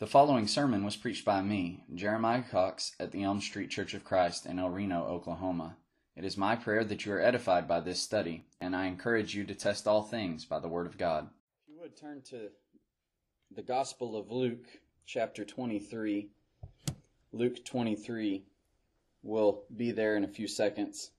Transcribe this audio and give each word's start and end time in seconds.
The 0.00 0.06
following 0.06 0.46
sermon 0.46 0.84
was 0.84 0.94
preached 0.94 1.24
by 1.24 1.42
me, 1.42 1.82
Jeremiah 1.92 2.44
Cox, 2.48 2.94
at 3.00 3.10
the 3.10 3.24
Elm 3.24 3.40
Street 3.40 3.68
Church 3.68 3.94
of 3.94 4.04
Christ 4.04 4.46
in 4.46 4.60
El 4.60 4.70
Reno, 4.70 5.04
Oklahoma. 5.04 5.76
It 6.14 6.24
is 6.24 6.36
my 6.36 6.54
prayer 6.54 6.84
that 6.84 7.04
you 7.04 7.12
are 7.14 7.20
edified 7.20 7.66
by 7.66 7.80
this 7.80 8.00
study, 8.00 8.44
and 8.60 8.76
I 8.76 8.86
encourage 8.86 9.34
you 9.34 9.42
to 9.42 9.56
test 9.56 9.88
all 9.88 10.04
things 10.04 10.44
by 10.44 10.60
the 10.60 10.68
Word 10.68 10.86
of 10.86 10.98
God. 10.98 11.28
If 11.66 11.74
you 11.74 11.80
would 11.80 11.96
turn 11.96 12.22
to 12.30 12.50
the 13.50 13.62
Gospel 13.62 14.16
of 14.16 14.30
Luke, 14.30 14.68
chapter 15.04 15.44
23. 15.44 16.28
Luke 17.32 17.64
23 17.64 18.44
will 19.24 19.64
be 19.76 19.90
there 19.90 20.16
in 20.16 20.22
a 20.22 20.28
few 20.28 20.46
seconds. 20.46 21.10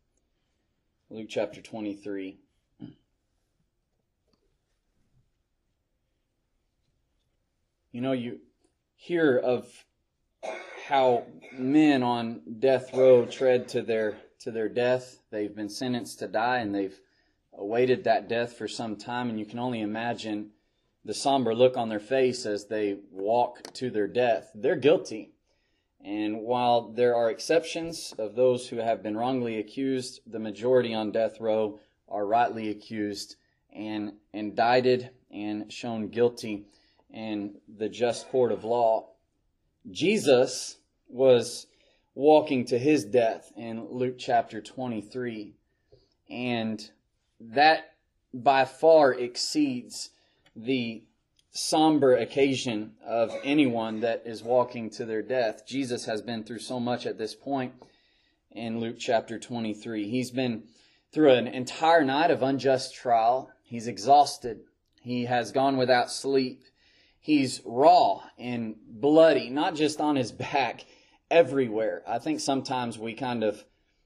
Luke 1.10 1.28
chapter 1.28 1.62
23. 1.62 2.38
You 7.92 8.02
know, 8.02 8.14
you 8.14 8.40
hear 9.00 9.38
of 9.38 9.66
how 10.88 11.24
men 11.54 12.04
on 12.04 12.42
death 12.60 12.94
row 12.94 13.26
tread 13.26 13.70
to 13.70 13.82
their 13.82 14.18
to 14.42 14.52
their 14.52 14.68
death. 14.68 15.20
They've 15.32 15.56
been 15.56 15.70
sentenced 15.70 16.20
to 16.20 16.28
die 16.28 16.58
and 16.58 16.76
they've 16.76 17.00
awaited 17.58 18.04
that 18.04 18.28
death 18.28 18.54
for 18.54 18.68
some 18.68 18.98
time 18.98 19.30
and 19.30 19.40
you 19.40 19.46
can 19.46 19.58
only 19.58 19.82
imagine 19.82 20.52
the 21.06 21.14
somber 21.14 21.56
look 21.56 21.78
on 21.78 21.88
their 21.88 22.00
face 22.00 22.46
as 22.46 22.66
they 22.66 22.98
walk 23.12 23.74
to 23.74 23.90
their 23.90 24.08
death. 24.08 24.52
They're 24.54 24.76
guilty. 24.76 25.32
And 26.04 26.42
while 26.42 26.90
there 26.90 27.16
are 27.16 27.32
exceptions 27.32 28.14
of 28.18 28.36
those 28.36 28.68
who 28.68 28.78
have 28.78 29.02
been 29.02 29.18
wrongly 29.18 29.60
accused, 29.60 30.22
the 30.28 30.40
majority 30.40 30.94
on 30.94 31.12
death 31.12 31.40
row 31.40 31.80
are 32.10 32.26
rightly 32.26 32.70
accused 32.70 33.38
and 33.74 34.14
indicted 34.34 35.10
and 35.32 35.72
shown 35.72 36.10
guilty 36.10 36.66
in 37.12 37.56
the 37.68 37.90
just 37.90 38.30
court 38.30 38.52
of 38.52 38.64
law. 38.64 39.10
Jesus 39.90 40.78
was 41.08 41.68
walking 42.14 42.66
to 42.66 42.78
his 42.78 43.06
death 43.06 43.52
in 43.56 43.88
Luke 43.90 44.16
chapter 44.18 44.62
23. 44.62 45.56
And 46.30 46.90
that 47.40 47.94
by 48.34 48.66
far 48.66 49.14
exceeds 49.14 50.10
the 50.56 51.04
somber 51.52 52.16
occasion 52.16 52.94
of 53.06 53.34
anyone 53.44 54.02
that 54.02 54.24
is 54.26 54.44
walking 54.44 54.90
to 54.92 55.06
their 55.06 55.22
death. 55.22 55.66
Jesus 55.66 56.06
has 56.06 56.22
been 56.22 56.44
through 56.44 56.60
so 56.60 56.80
much 56.80 57.06
at 57.06 57.18
this 57.18 57.34
point 57.34 57.74
in 58.52 58.80
Luke 58.80 58.98
chapter 59.00 59.40
23. 59.40 60.10
He's 60.10 60.32
been 60.32 60.64
through 61.12 61.32
an 61.32 61.48
entire 61.48 62.04
night 62.04 62.30
of 62.32 62.44
unjust 62.44 62.94
trial. 62.94 63.52
He's 63.64 63.88
exhausted. 63.88 64.62
He 65.02 65.26
has 65.26 65.52
gone 65.52 65.78
without 65.78 66.12
sleep. 66.12 66.64
He's 67.20 67.62
raw 67.66 68.24
and 68.38 68.76
bloody, 68.88 69.50
not 69.50 69.76
just 69.76 70.00
on 70.00 70.16
his 70.16 70.32
back, 70.32 70.86
everywhere. 71.30 72.04
I 72.08 72.20
think 72.20 72.40
sometimes 72.40 72.98
we 72.98 73.14
kind 73.14 73.44
of 73.44 73.64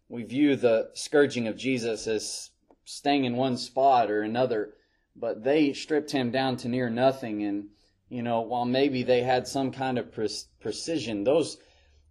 we 0.09 0.23
view 0.23 0.55
the 0.55 0.89
scourging 0.93 1.47
of 1.47 1.57
Jesus 1.57 2.07
as 2.07 2.51
staying 2.85 3.25
in 3.25 3.35
one 3.35 3.57
spot 3.57 4.11
or 4.11 4.21
another, 4.21 4.73
but 5.15 5.43
they 5.43 5.73
stripped 5.73 6.11
him 6.11 6.31
down 6.31 6.57
to 6.57 6.67
near 6.67 6.89
nothing 6.89 7.43
and 7.43 7.69
you 8.13 8.21
know, 8.21 8.41
while 8.41 8.65
maybe 8.65 9.01
they 9.01 9.23
had 9.23 9.47
some 9.47 9.71
kind 9.71 9.97
of 9.97 10.11
pre- 10.11 10.29
precision, 10.59 11.23
those 11.23 11.57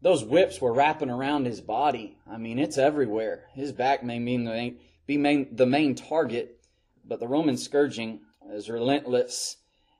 those 0.00 0.24
whips 0.24 0.60
were 0.60 0.72
wrapping 0.72 1.10
around 1.10 1.46
his 1.46 1.60
body. 1.60 2.18
I 2.28 2.38
mean, 2.38 2.58
it's 2.58 2.76
everywhere. 2.76 3.44
His 3.54 3.70
back 3.70 4.02
may 4.02 4.18
mean 4.18 4.42
the 4.42 4.50
main, 4.50 4.78
be 5.06 5.16
main, 5.16 5.54
the 5.54 5.64
main 5.64 5.94
target, 5.94 6.58
but 7.04 7.20
the 7.20 7.28
Roman 7.28 7.56
scourging 7.56 8.18
is 8.50 8.68
relentless 8.68 9.58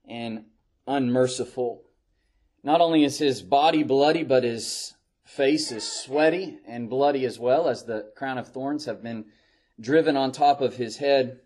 and 0.09 0.47
unmerciful. 0.87 1.83
Not 2.63 2.81
only 2.81 3.05
is 3.05 3.19
his 3.19 3.43
body 3.43 3.83
bloody, 3.83 4.23
but 4.23 4.45
his 4.45 4.95
face 5.25 5.73
is 5.73 5.91
sweaty 5.91 6.59
and 6.67 6.91
bloody 6.91 7.25
as 7.25 7.39
well, 7.39 7.69
as 7.69 7.85
the 7.85 8.13
crown 8.17 8.39
of 8.39 8.49
thorns 8.49 8.85
have 8.85 9.03
been 9.03 9.27
driven 9.81 10.17
on 10.17 10.31
top 10.31 10.61
of 10.61 10.77
his 10.77 10.99
head. 10.99 11.41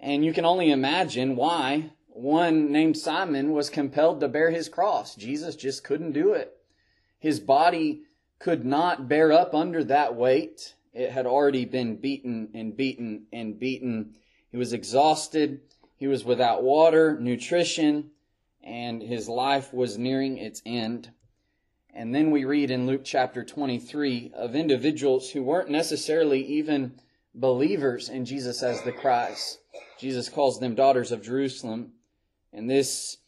And 0.00 0.24
you 0.24 0.32
can 0.32 0.44
only 0.44 0.70
imagine 0.70 1.36
why 1.36 1.92
one 2.08 2.70
named 2.70 2.96
Simon 2.96 3.52
was 3.52 3.70
compelled 3.70 4.20
to 4.20 4.28
bear 4.28 4.50
his 4.50 4.68
cross. 4.68 5.14
Jesus 5.14 5.56
just 5.56 5.82
couldn't 5.84 6.12
do 6.12 6.32
it. 6.32 6.52
His 7.18 7.40
body 7.40 8.02
could 8.38 8.64
not 8.64 9.08
bear 9.08 9.32
up 9.32 9.54
under 9.54 9.82
that 9.84 10.14
weight. 10.14 10.74
It 10.92 11.10
had 11.10 11.26
already 11.26 11.64
been 11.64 11.96
beaten 11.96 12.50
and 12.54 12.76
beaten 12.76 13.26
and 13.32 13.58
beaten. 13.58 14.14
He 14.50 14.56
was 14.56 14.72
exhausted. 14.72 15.60
He 15.96 16.06
was 16.06 16.24
without 16.24 16.62
water, 16.62 17.18
nutrition, 17.18 18.10
and 18.64 19.02
his 19.02 19.28
life 19.28 19.72
was 19.72 19.98
nearing 19.98 20.38
its 20.38 20.62
end. 20.64 21.10
And 21.92 22.14
then 22.14 22.30
we 22.30 22.44
read 22.44 22.70
in 22.70 22.86
Luke 22.86 23.02
chapter 23.04 23.44
23 23.44 24.32
of 24.34 24.56
individuals 24.56 25.30
who 25.30 25.44
weren't 25.44 25.68
necessarily 25.68 26.42
even 26.44 26.98
believers 27.34 28.08
in 28.08 28.24
Jesus 28.24 28.62
as 28.62 28.82
the 28.82 28.92
Christ. 28.92 29.60
Jesus 29.98 30.28
calls 30.28 30.58
them 30.58 30.74
daughters 30.74 31.12
of 31.12 31.22
Jerusalem. 31.22 31.92
And 32.52 32.68
this 32.68 33.18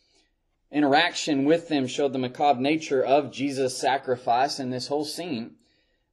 interaction 0.73 1.45
with 1.45 1.69
them 1.69 1.87
showed 1.87 2.13
the 2.13 2.19
macabre 2.19 2.61
nature 2.61 3.05
of 3.05 3.31
Jesus' 3.31 3.77
sacrifice 3.77 4.59
in 4.59 4.71
this 4.71 4.89
whole 4.89 5.05
scene. 5.05 5.57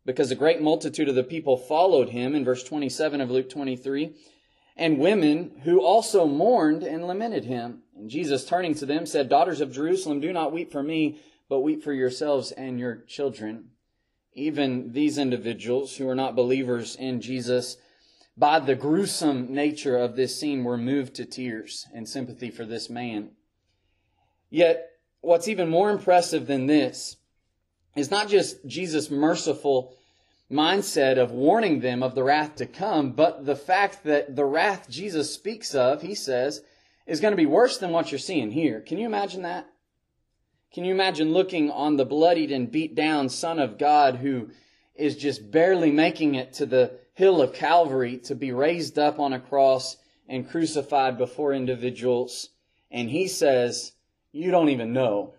Because 0.06 0.32
a 0.32 0.36
great 0.36 0.62
multitude 0.62 1.08
of 1.08 1.16
the 1.16 1.24
people 1.24 1.56
followed 1.58 2.10
him 2.10 2.36
in 2.36 2.44
verse 2.44 2.64
27 2.64 3.22
of 3.22 3.32
Luke 3.32 3.50
23, 3.50 4.14
and 4.76 5.00
women 5.00 5.62
who 5.64 5.82
also 5.82 6.26
mourned 6.26 6.84
and 6.84 7.06
lamented 7.06 7.46
him. 7.46 7.84
And 7.96 8.10
Jesus, 8.10 8.46
turning 8.46 8.74
to 8.76 8.86
them, 8.86 9.06
said, 9.06 9.30
Daughters 9.30 9.62
of 9.62 9.72
Jerusalem, 9.72 10.20
do 10.20 10.34
not 10.34 10.52
weep 10.52 10.72
for 10.72 10.84
me, 10.84 11.20
but 11.50 11.60
weep 11.60 11.84
for 11.84 11.94
yourselves 11.94 12.52
and 12.52 12.80
your 12.80 12.96
children. 13.08 13.70
Even 14.34 14.94
these 14.94 15.18
individuals 15.18 15.98
who 15.98 16.10
are 16.10 16.16
not 16.16 16.36
believers 16.36 16.96
in 16.96 17.22
Jesus 17.22 17.78
by 18.36 18.60
the 18.60 18.76
gruesome 18.76 19.54
nature 19.54 19.98
of 19.98 20.16
this 20.16 20.40
scene, 20.40 20.64
were 20.64 20.78
moved 20.78 21.16
to 21.16 21.26
tears 21.26 21.88
and 21.94 22.08
sympathy 22.08 22.50
for 22.50 22.66
this 22.66 22.90
man. 22.90 23.30
Yet, 24.50 24.90
what's 25.22 25.48
even 25.48 25.70
more 25.70 25.92
impressive 25.92 26.48
than 26.48 26.66
this 26.66 27.18
is 27.96 28.10
not 28.10 28.28
just 28.28 28.66
Jesus' 28.66 29.12
merciful 29.12 29.96
mindset 30.54 31.18
of 31.18 31.32
warning 31.32 31.80
them 31.80 32.04
of 32.04 32.16
the 32.16 32.24
wrath 32.24 32.56
to 32.56 32.66
come, 32.66 33.12
but 33.12 33.46
the 33.46 33.56
fact 33.56 34.04
that 34.04 34.36
the 34.36 34.46
wrath 34.46 34.88
Jesus 34.90 35.34
speaks 35.34 35.74
of, 35.76 36.02
he 36.02 36.16
says, 36.16 36.62
is 37.06 37.20
going 37.20 37.32
to 37.34 37.38
be 37.38 37.46
worse 37.46 37.78
than 37.78 37.92
what 37.92 38.12
you're 38.12 38.20
seeing 38.20 38.52
here. 38.52 38.80
Can 38.80 38.98
you 38.98 39.06
imagine 39.06 39.42
that? 39.42 39.68
Can 40.74 40.86
you 40.86 40.94
imagine 40.94 41.34
looking 41.34 41.70
on 41.70 41.98
the 41.98 42.06
bloodied 42.06 42.52
and 42.52 42.72
beat 42.72 42.96
down 42.96 43.30
Son 43.30 43.60
of 43.60 43.78
God 43.78 44.16
who 44.16 44.50
is 44.96 45.16
just 45.16 45.52
barely 45.52 45.92
making 45.92 46.36
it 46.36 46.54
to 46.54 46.66
the 46.66 47.00
hill 47.14 47.42
of 47.42 47.54
Calvary 47.54 48.18
to 48.18 48.36
be 48.36 48.52
raised 48.52 48.98
up 48.98 49.20
on 49.20 49.34
a 49.34 49.40
cross 49.40 49.98
and 50.28 50.50
crucified 50.50 51.18
before 51.18 51.54
individuals. 51.54 52.50
And 52.90 53.10
he 53.10 53.28
says, 53.28 53.92
you 54.32 54.50
don't 54.50 54.70
even 54.70 54.94
know. 54.94 55.36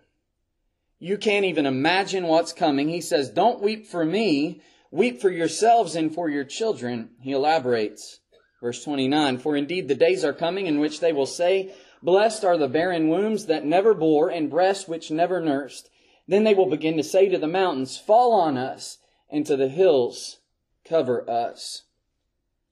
You 0.99 1.17
can't 1.17 1.45
even 1.45 1.65
imagine 1.65 2.27
what's 2.27 2.53
coming. 2.53 2.87
He 2.87 3.01
says, 3.01 3.29
don't 3.29 3.61
weep 3.61 3.87
for 3.87 4.05
me. 4.05 4.61
Weep 4.91 5.19
for 5.19 5.29
yourselves 5.29 5.95
and 5.95 6.13
for 6.13 6.29
your 6.29 6.43
children. 6.43 7.09
He 7.19 7.31
elaborates. 7.31 8.19
Verse 8.61 8.83
29, 8.83 9.37
for 9.39 9.55
indeed 9.55 9.87
the 9.87 9.95
days 9.95 10.23
are 10.23 10.33
coming 10.33 10.65
in 10.67 10.79
which 10.79 10.99
they 10.99 11.13
will 11.13 11.25
say, 11.25 11.73
blessed 12.01 12.43
are 12.43 12.57
the 12.57 12.67
barren 12.67 13.09
wombs 13.09 13.45
that 13.47 13.65
never 13.65 13.93
bore 13.93 14.29
and 14.29 14.49
breasts 14.49 14.87
which 14.87 15.11
never 15.11 15.41
nursed. 15.41 15.89
Then 16.27 16.43
they 16.43 16.53
will 16.53 16.69
begin 16.69 16.97
to 16.97 17.03
say 17.03 17.29
to 17.29 17.37
the 17.37 17.47
mountains, 17.47 17.97
fall 17.97 18.33
on 18.33 18.57
us, 18.57 18.97
and 19.29 19.45
to 19.45 19.55
the 19.55 19.67
hills, 19.67 20.39
cover 20.83 21.29
us. 21.29 21.83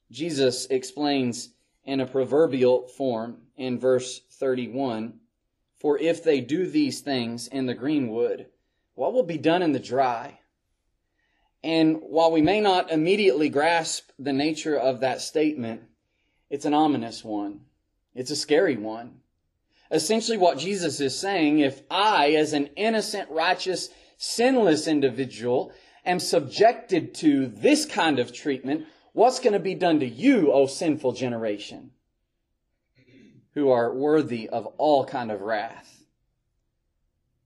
Jesus 0.10 0.66
explains 0.68 1.50
in 1.84 2.00
a 2.00 2.06
proverbial 2.06 2.88
form 2.88 3.42
in 3.58 3.80
verse 3.80 4.22
31 4.32 5.20
For 5.80 5.98
if 6.00 6.24
they 6.24 6.40
do 6.40 6.68
these 6.68 7.02
things 7.02 7.48
in 7.48 7.66
the 7.66 7.74
greenwood, 7.74 8.48
what 8.96 9.14
will 9.14 9.24
be 9.24 9.38
done 9.38 9.62
in 9.62 9.74
the 9.74 9.80
dry? 9.80 10.40
And 11.64 12.02
while 12.02 12.32
we 12.32 12.42
may 12.42 12.60
not 12.60 12.92
immediately 12.92 13.48
grasp 13.48 14.10
the 14.20 14.34
nature 14.34 14.78
of 14.78 15.00
that 15.00 15.22
statement, 15.22 15.84
it's 16.50 16.66
an 16.66 16.74
ominous 16.74 17.24
one. 17.24 17.62
It's 18.14 18.32
a 18.32 18.36
scary 18.36 18.76
one. 18.76 19.22
Essentially, 19.90 20.38
what 20.38 20.58
Jesus 20.58 21.00
is 21.00 21.18
saying, 21.18 21.60
if 21.60 21.82
I, 21.90 22.32
as 22.32 22.54
an 22.54 22.68
innocent, 22.76 23.30
righteous, 23.30 23.90
sinless 24.18 24.88
individual, 24.88 25.72
am 26.06 26.20
subjected 26.20 27.14
to 27.16 27.48
this 27.48 27.86
kind 27.86 28.20
of 28.20 28.34
treatment, 28.34 28.86
what's 29.14 29.40
going 29.40 29.54
to 29.54 29.60
be 29.60 29.76
done 29.76 30.00
to 30.02 30.08
you, 30.08 30.52
O 30.52 30.66
sinful 30.66 31.14
generation, 31.14 31.92
who 33.54 33.70
are 33.70 33.94
worthy 33.94 34.50
of 34.50 34.66
all 34.78 35.06
kind 35.06 35.32
of 35.32 35.42
wrath? 35.42 36.04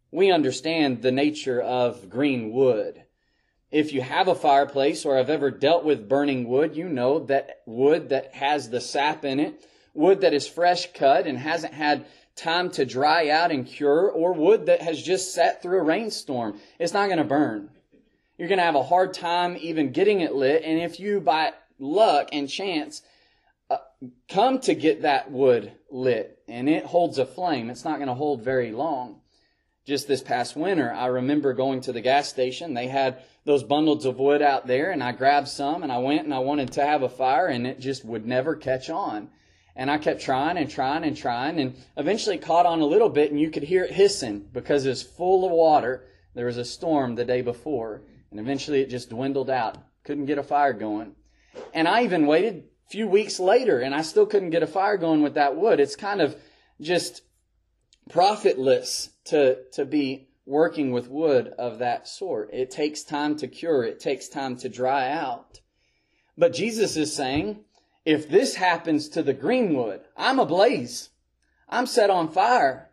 We 0.10 0.32
understand 0.32 1.02
the 1.02 1.12
nature 1.12 1.62
of 1.62 2.10
green 2.10 2.52
wood. 2.52 3.04
If 3.72 3.92
you 3.92 4.02
have 4.02 4.28
a 4.28 4.36
fireplace 4.36 5.06
or 5.06 5.18
have 5.18 5.30
ever 5.30 5.52
dealt 5.52 5.84
with 5.84 6.08
burning 6.08 6.48
wood, 6.48 6.76
you 6.76 6.88
know 6.88 7.20
that 7.26 7.62
wood 7.66 8.10
that 8.10 8.34
has 8.34 8.70
the 8.70 8.80
sap 8.80 9.26
in 9.26 9.40
it, 9.40 9.66
wood 9.94 10.22
that 10.22 10.34
is 10.34 10.48
fresh 10.48 10.94
cut 10.94 11.28
and 11.28 11.38
hasn't 11.38 11.74
had 11.74 12.06
time 12.36 12.70
to 12.72 12.86
dry 12.86 13.30
out 13.30 13.52
and 13.52 13.66
cure, 13.66 14.10
or 14.10 14.32
wood 14.32 14.68
that 14.68 14.82
has 14.82 15.02
just 15.02 15.34
sat 15.34 15.62
through 15.62 15.80
a 15.80 15.84
rainstorm. 15.84 16.60
It's 16.80 16.94
not 16.94 17.08
going 17.08 17.18
to 17.18 17.24
burn. 17.24 17.70
You're 18.38 18.48
going 18.48 18.60
to 18.60 18.64
have 18.64 18.76
a 18.76 18.84
hard 18.84 19.14
time 19.14 19.58
even 19.60 19.92
getting 19.92 20.22
it 20.22 20.36
lit. 20.36 20.64
And 20.64 20.80
if 20.80 21.00
you, 21.00 21.20
by 21.20 21.54
luck 21.80 22.30
and 22.32 22.48
chance, 22.48 23.02
uh, 23.70 23.78
come 24.30 24.60
to 24.60 24.76
get 24.76 25.02
that 25.02 25.32
wood 25.32 25.72
lit 25.90 26.40
and 26.48 26.70
it 26.70 26.86
holds 26.86 27.18
a 27.18 27.26
flame, 27.26 27.70
it's 27.70 27.84
not 27.84 27.98
going 27.98 28.08
to 28.08 28.14
hold 28.14 28.44
very 28.44 28.72
long. 28.72 29.22
Just 29.86 30.08
this 30.08 30.22
past 30.22 30.56
winter, 30.56 30.94
I 30.94 31.08
remember 31.08 31.54
going 31.54 31.82
to 31.82 31.94
the 31.94 32.02
gas 32.02 32.28
station. 32.28 32.74
They 32.74 32.88
had 32.88 33.24
those 33.48 33.64
bundles 33.64 34.06
of 34.06 34.20
wood 34.20 34.42
out 34.42 34.68
there 34.68 34.92
and 34.92 35.02
I 35.02 35.14
grabbed 35.14 35.48
some 35.48 35.82
and 35.82 35.90
I 35.90 36.00
went 36.00 36.26
and 36.26 36.34
I 36.34 36.40
wanted 36.40 36.74
to 36.74 36.86
have 36.86 37.02
a 37.02 37.08
fire 37.08 37.48
and 37.48 37.66
it 37.66 37.80
just 37.80 38.04
would 38.04 38.26
never 38.26 38.58
catch 38.58 38.90
on. 38.90 39.30
And 39.74 39.90
I 39.90 39.98
kept 40.00 40.20
trying 40.20 40.58
and 40.58 40.70
trying 40.70 41.06
and 41.06 41.16
trying 41.16 41.58
and 41.62 41.78
eventually 41.96 42.38
caught 42.38 42.66
on 42.66 42.82
a 42.82 42.86
little 42.86 43.08
bit 43.08 43.32
and 43.32 43.40
you 43.40 43.50
could 43.50 43.64
hear 43.64 43.86
it 43.86 43.94
hissing 43.94 44.50
because 44.52 44.86
it 44.86 44.90
was 44.90 45.02
full 45.02 45.46
of 45.46 45.52
water. 45.52 46.04
There 46.36 46.48
was 46.48 46.58
a 46.58 46.66
storm 46.66 47.16
the 47.16 47.24
day 47.24 47.42
before 47.42 48.02
and 48.32 48.40
eventually 48.42 48.82
it 48.82 48.90
just 48.90 49.12
dwindled 49.12 49.50
out. 49.50 49.78
Couldn't 50.04 50.26
get 50.26 50.38
a 50.38 50.44
fire 50.44 50.74
going. 50.74 51.16
And 51.74 51.88
I 51.88 52.04
even 52.04 52.28
waited 52.28 52.66
a 52.86 52.90
few 52.90 53.08
weeks 53.08 53.40
later 53.40 53.80
and 53.80 53.96
I 53.96 54.02
still 54.02 54.26
couldn't 54.26 54.50
get 54.50 54.62
a 54.62 54.68
fire 54.68 54.98
going 54.98 55.22
with 55.22 55.36
that 55.36 55.56
wood. 55.56 55.80
It's 55.80 55.96
kind 55.96 56.20
of 56.20 56.36
just 56.82 57.22
profitless 58.10 59.10
to, 59.28 59.60
to 59.72 59.86
be 59.86 60.27
working 60.48 60.92
with 60.92 61.10
wood 61.10 61.54
of 61.60 61.80
that 61.80 62.08
sort. 62.08 62.50
It 62.54 62.72
takes 62.72 63.04
time 63.04 63.36
to 63.38 63.48
cure. 63.48 63.84
It 63.84 64.00
takes 64.00 64.28
time 64.30 64.56
to 64.58 64.70
dry 64.70 65.12
out. 65.12 65.60
But 66.38 66.54
Jesus 66.54 66.96
is 66.96 67.14
saying, 67.14 67.66
if 68.06 68.30
this 68.30 68.56
happens 68.56 69.10
to 69.10 69.22
the 69.22 69.34
green 69.34 69.76
wood, 69.76 70.02
I'm 70.16 70.40
ablaze. 70.40 71.10
I'm 71.68 71.86
set 71.86 72.10
on 72.10 72.30
fire. 72.30 72.90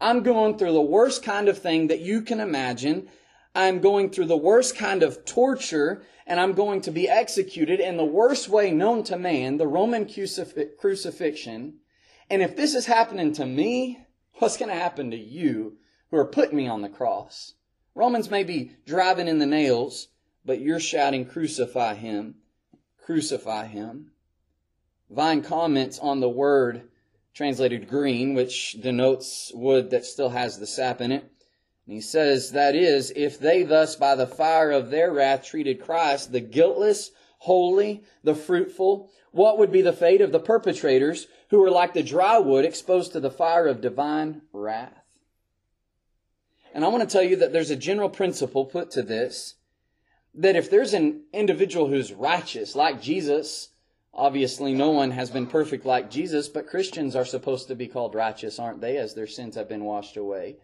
I'm 0.00 0.24
going 0.24 0.58
through 0.58 0.72
the 0.72 0.80
worst 0.80 1.22
kind 1.22 1.48
of 1.48 1.58
thing 1.58 1.86
that 1.86 2.00
you 2.00 2.22
can 2.22 2.40
imagine. 2.40 3.08
I'm 3.54 3.80
going 3.80 4.10
through 4.10 4.26
the 4.26 4.36
worst 4.36 4.76
kind 4.76 5.02
of 5.02 5.24
torture 5.24 6.02
and 6.26 6.40
I'm 6.40 6.54
going 6.54 6.80
to 6.82 6.90
be 6.90 7.08
executed 7.08 7.78
in 7.78 7.96
the 7.96 8.04
worst 8.04 8.48
way 8.48 8.72
known 8.72 9.04
to 9.04 9.16
man, 9.16 9.58
the 9.58 9.68
Roman 9.68 10.06
crucifixion. 10.06 11.78
And 12.28 12.42
if 12.42 12.56
this 12.56 12.74
is 12.74 12.86
happening 12.86 13.32
to 13.34 13.46
me, 13.46 14.00
what's 14.34 14.56
going 14.56 14.70
to 14.70 14.74
happen 14.74 15.12
to 15.12 15.16
you 15.16 15.78
who 16.10 16.16
are 16.16 16.24
putting 16.24 16.56
me 16.56 16.68
on 16.68 16.82
the 16.82 16.88
cross? 16.88 17.54
Romans 17.94 18.30
may 18.30 18.44
be 18.44 18.72
driving 18.86 19.28
in 19.28 19.38
the 19.38 19.46
nails, 19.46 20.08
but 20.44 20.60
you're 20.60 20.80
shouting, 20.80 21.24
crucify 21.24 21.94
him, 21.94 22.36
crucify 23.04 23.66
him. 23.66 24.12
Vine 25.10 25.42
comments 25.42 25.98
on 25.98 26.20
the 26.20 26.28
word 26.28 26.88
translated 27.32 27.88
green, 27.88 28.34
which 28.34 28.72
denotes 28.80 29.52
wood 29.54 29.90
that 29.90 30.04
still 30.04 30.30
has 30.30 30.58
the 30.58 30.66
sap 30.66 31.00
in 31.00 31.12
it. 31.12 31.22
And 31.86 31.94
he 31.94 32.00
says, 32.00 32.52
that 32.52 32.74
is, 32.74 33.12
if 33.14 33.38
they 33.38 33.62
thus 33.62 33.94
by 33.94 34.14
the 34.14 34.26
fire 34.26 34.72
of 34.72 34.90
their 34.90 35.12
wrath 35.12 35.44
treated 35.44 35.80
Christ, 35.80 36.32
the 36.32 36.40
guiltless, 36.40 37.12
holy, 37.38 38.02
the 38.24 38.34
fruitful, 38.34 39.10
what 39.30 39.58
would 39.58 39.70
be 39.70 39.82
the 39.82 39.92
fate 39.92 40.20
of 40.20 40.32
the 40.32 40.40
perpetrators 40.40 41.28
who 41.50 41.60
were 41.60 41.70
like 41.70 41.94
the 41.94 42.02
dry 42.02 42.38
wood 42.38 42.64
exposed 42.64 43.12
to 43.12 43.20
the 43.20 43.30
fire 43.30 43.66
of 43.66 43.80
divine 43.80 44.42
wrath? 44.52 45.05
And 46.76 46.84
I 46.84 46.88
want 46.88 47.08
to 47.08 47.10
tell 47.10 47.22
you 47.22 47.36
that 47.36 47.54
there's 47.54 47.70
a 47.70 47.74
general 47.74 48.10
principle 48.10 48.66
put 48.66 48.90
to 48.90 49.02
this, 49.02 49.54
that 50.34 50.56
if 50.56 50.70
there's 50.70 50.92
an 50.92 51.22
individual 51.32 51.86
who's 51.86 52.12
righteous, 52.12 52.76
like 52.76 53.00
Jesus, 53.00 53.70
obviously 54.12 54.74
no 54.74 54.90
one 54.90 55.12
has 55.12 55.30
been 55.30 55.46
perfect 55.46 55.86
like 55.86 56.10
Jesus, 56.10 56.48
but 56.48 56.68
Christians 56.68 57.16
are 57.16 57.24
supposed 57.24 57.68
to 57.68 57.74
be 57.74 57.86
called 57.86 58.14
righteous, 58.14 58.58
aren't 58.58 58.82
they, 58.82 58.98
as 58.98 59.14
their 59.14 59.26
sins 59.26 59.56
have 59.56 59.70
been 59.70 59.84
washed 59.84 60.18
away. 60.18 60.58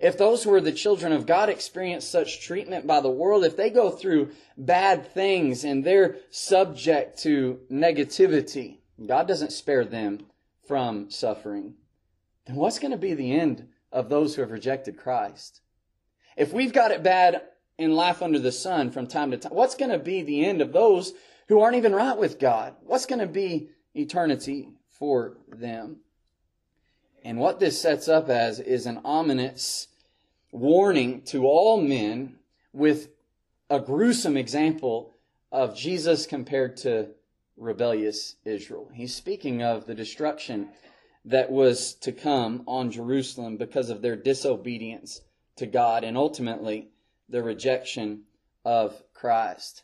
If 0.00 0.16
those 0.16 0.42
who 0.42 0.54
are 0.54 0.60
the 0.62 0.72
children 0.72 1.12
of 1.12 1.26
God 1.26 1.50
experience 1.50 2.06
such 2.06 2.40
treatment 2.40 2.86
by 2.86 3.02
the 3.02 3.10
world, 3.10 3.44
if 3.44 3.58
they 3.58 3.68
go 3.68 3.90
through 3.90 4.30
bad 4.56 5.12
things 5.12 5.64
and 5.64 5.84
they're 5.84 6.16
subject 6.30 7.18
to 7.24 7.60
negativity, 7.70 8.78
God 9.06 9.28
doesn't 9.28 9.52
spare 9.52 9.84
them 9.84 10.28
from 10.66 11.10
suffering, 11.10 11.74
then 12.46 12.56
what's 12.56 12.78
going 12.78 12.92
to 12.92 12.96
be 12.96 13.12
the 13.12 13.38
end 13.38 13.68
of 13.92 14.08
those 14.08 14.34
who 14.34 14.42
have 14.42 14.50
rejected 14.50 14.96
Christ? 14.96 15.60
If 16.36 16.52
we've 16.52 16.72
got 16.72 16.90
it 16.90 17.02
bad 17.02 17.42
in 17.78 17.92
life 17.92 18.22
under 18.22 18.38
the 18.38 18.52
sun 18.52 18.90
from 18.90 19.06
time 19.06 19.30
to 19.30 19.36
time, 19.36 19.54
what's 19.54 19.74
going 19.74 19.90
to 19.90 19.98
be 19.98 20.22
the 20.22 20.44
end 20.44 20.60
of 20.60 20.72
those 20.72 21.12
who 21.48 21.60
aren't 21.60 21.76
even 21.76 21.94
right 21.94 22.16
with 22.16 22.38
God? 22.38 22.74
What's 22.82 23.06
going 23.06 23.20
to 23.20 23.26
be 23.26 23.70
eternity 23.94 24.70
for 24.88 25.38
them? 25.48 25.98
And 27.24 27.38
what 27.38 27.60
this 27.60 27.80
sets 27.80 28.08
up 28.08 28.28
as 28.28 28.60
is 28.60 28.86
an 28.86 29.00
ominous 29.04 29.88
warning 30.52 31.22
to 31.22 31.46
all 31.46 31.80
men 31.80 32.36
with 32.72 33.08
a 33.68 33.80
gruesome 33.80 34.36
example 34.36 35.14
of 35.50 35.76
Jesus 35.76 36.26
compared 36.26 36.76
to 36.78 37.08
rebellious 37.56 38.36
Israel. 38.44 38.88
He's 38.94 39.14
speaking 39.14 39.62
of 39.62 39.86
the 39.86 39.94
destruction 39.94 40.68
that 41.28 41.50
was 41.50 41.94
to 41.94 42.10
come 42.10 42.62
on 42.66 42.90
Jerusalem 42.90 43.58
because 43.58 43.90
of 43.90 44.00
their 44.00 44.16
disobedience 44.16 45.20
to 45.56 45.66
God 45.66 46.02
and 46.02 46.16
ultimately 46.16 46.88
the 47.28 47.42
rejection 47.42 48.22
of 48.64 49.02
Christ. 49.12 49.82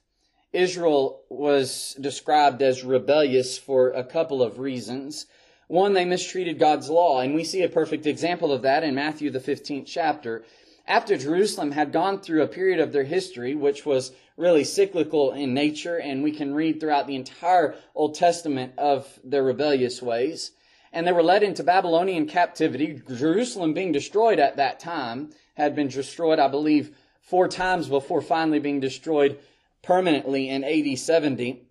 Israel 0.55 1.23
was 1.29 1.97
described 2.01 2.63
as 2.63 2.83
rebellious 2.83 3.59
for 3.59 3.91
a 3.91 4.05
couple 4.05 4.43
of 4.43 4.59
reasons. 4.59 5.27
One, 5.69 5.93
they 5.93 6.05
mistreated 6.05 6.59
God's 6.59 6.89
law, 6.89 7.21
and 7.21 7.35
we 7.35 7.45
see 7.45 7.63
a 7.63 7.69
perfect 7.69 8.07
example 8.07 8.53
of 8.53 8.63
that 8.63 8.85
in 8.85 8.95
Matthew, 8.95 9.31
the 9.31 9.41
15th 9.41 9.87
chapter. 9.87 10.45
After 10.87 11.17
Jerusalem 11.17 11.73
had 11.73 11.93
gone 11.93 12.21
through 12.21 12.43
a 12.43 12.49
period 12.49 12.81
of 12.81 12.93
their 12.93 13.05
history, 13.05 13.55
which 13.55 13.85
was 13.85 14.13
really 14.37 14.65
cyclical 14.65 15.33
in 15.33 15.53
nature, 15.53 15.97
and 15.99 16.23
we 16.23 16.33
can 16.33 16.55
read 16.55 16.81
throughout 16.81 17.07
the 17.07 17.17
entire 17.17 17.75
Old 17.95 18.15
Testament 18.15 18.75
of 18.79 19.19
their 19.25 19.43
rebellious 19.43 20.01
ways, 20.01 20.53
and 20.95 21.07
they 21.07 21.13
were 21.13 21.25
led 21.25 21.43
into 21.43 21.65
Babylonian 21.65 22.27
captivity. 22.27 23.03
Jerusalem 23.09 23.75
being 23.75 23.91
destroyed 23.91 24.39
at 24.39 24.57
that 24.57 24.79
time 24.79 25.31
had 25.55 25.75
been 25.75 25.89
destroyed, 25.89 26.39
I 26.39 26.47
believe, 26.47 26.97
four 27.21 27.49
times 27.49 27.89
before 27.89 28.23
finally 28.23 28.61
being 28.61 28.79
destroyed 28.79 29.39
permanently 29.83 30.49
in 30.49 30.63
AD 30.63 30.97
70. 30.97 31.63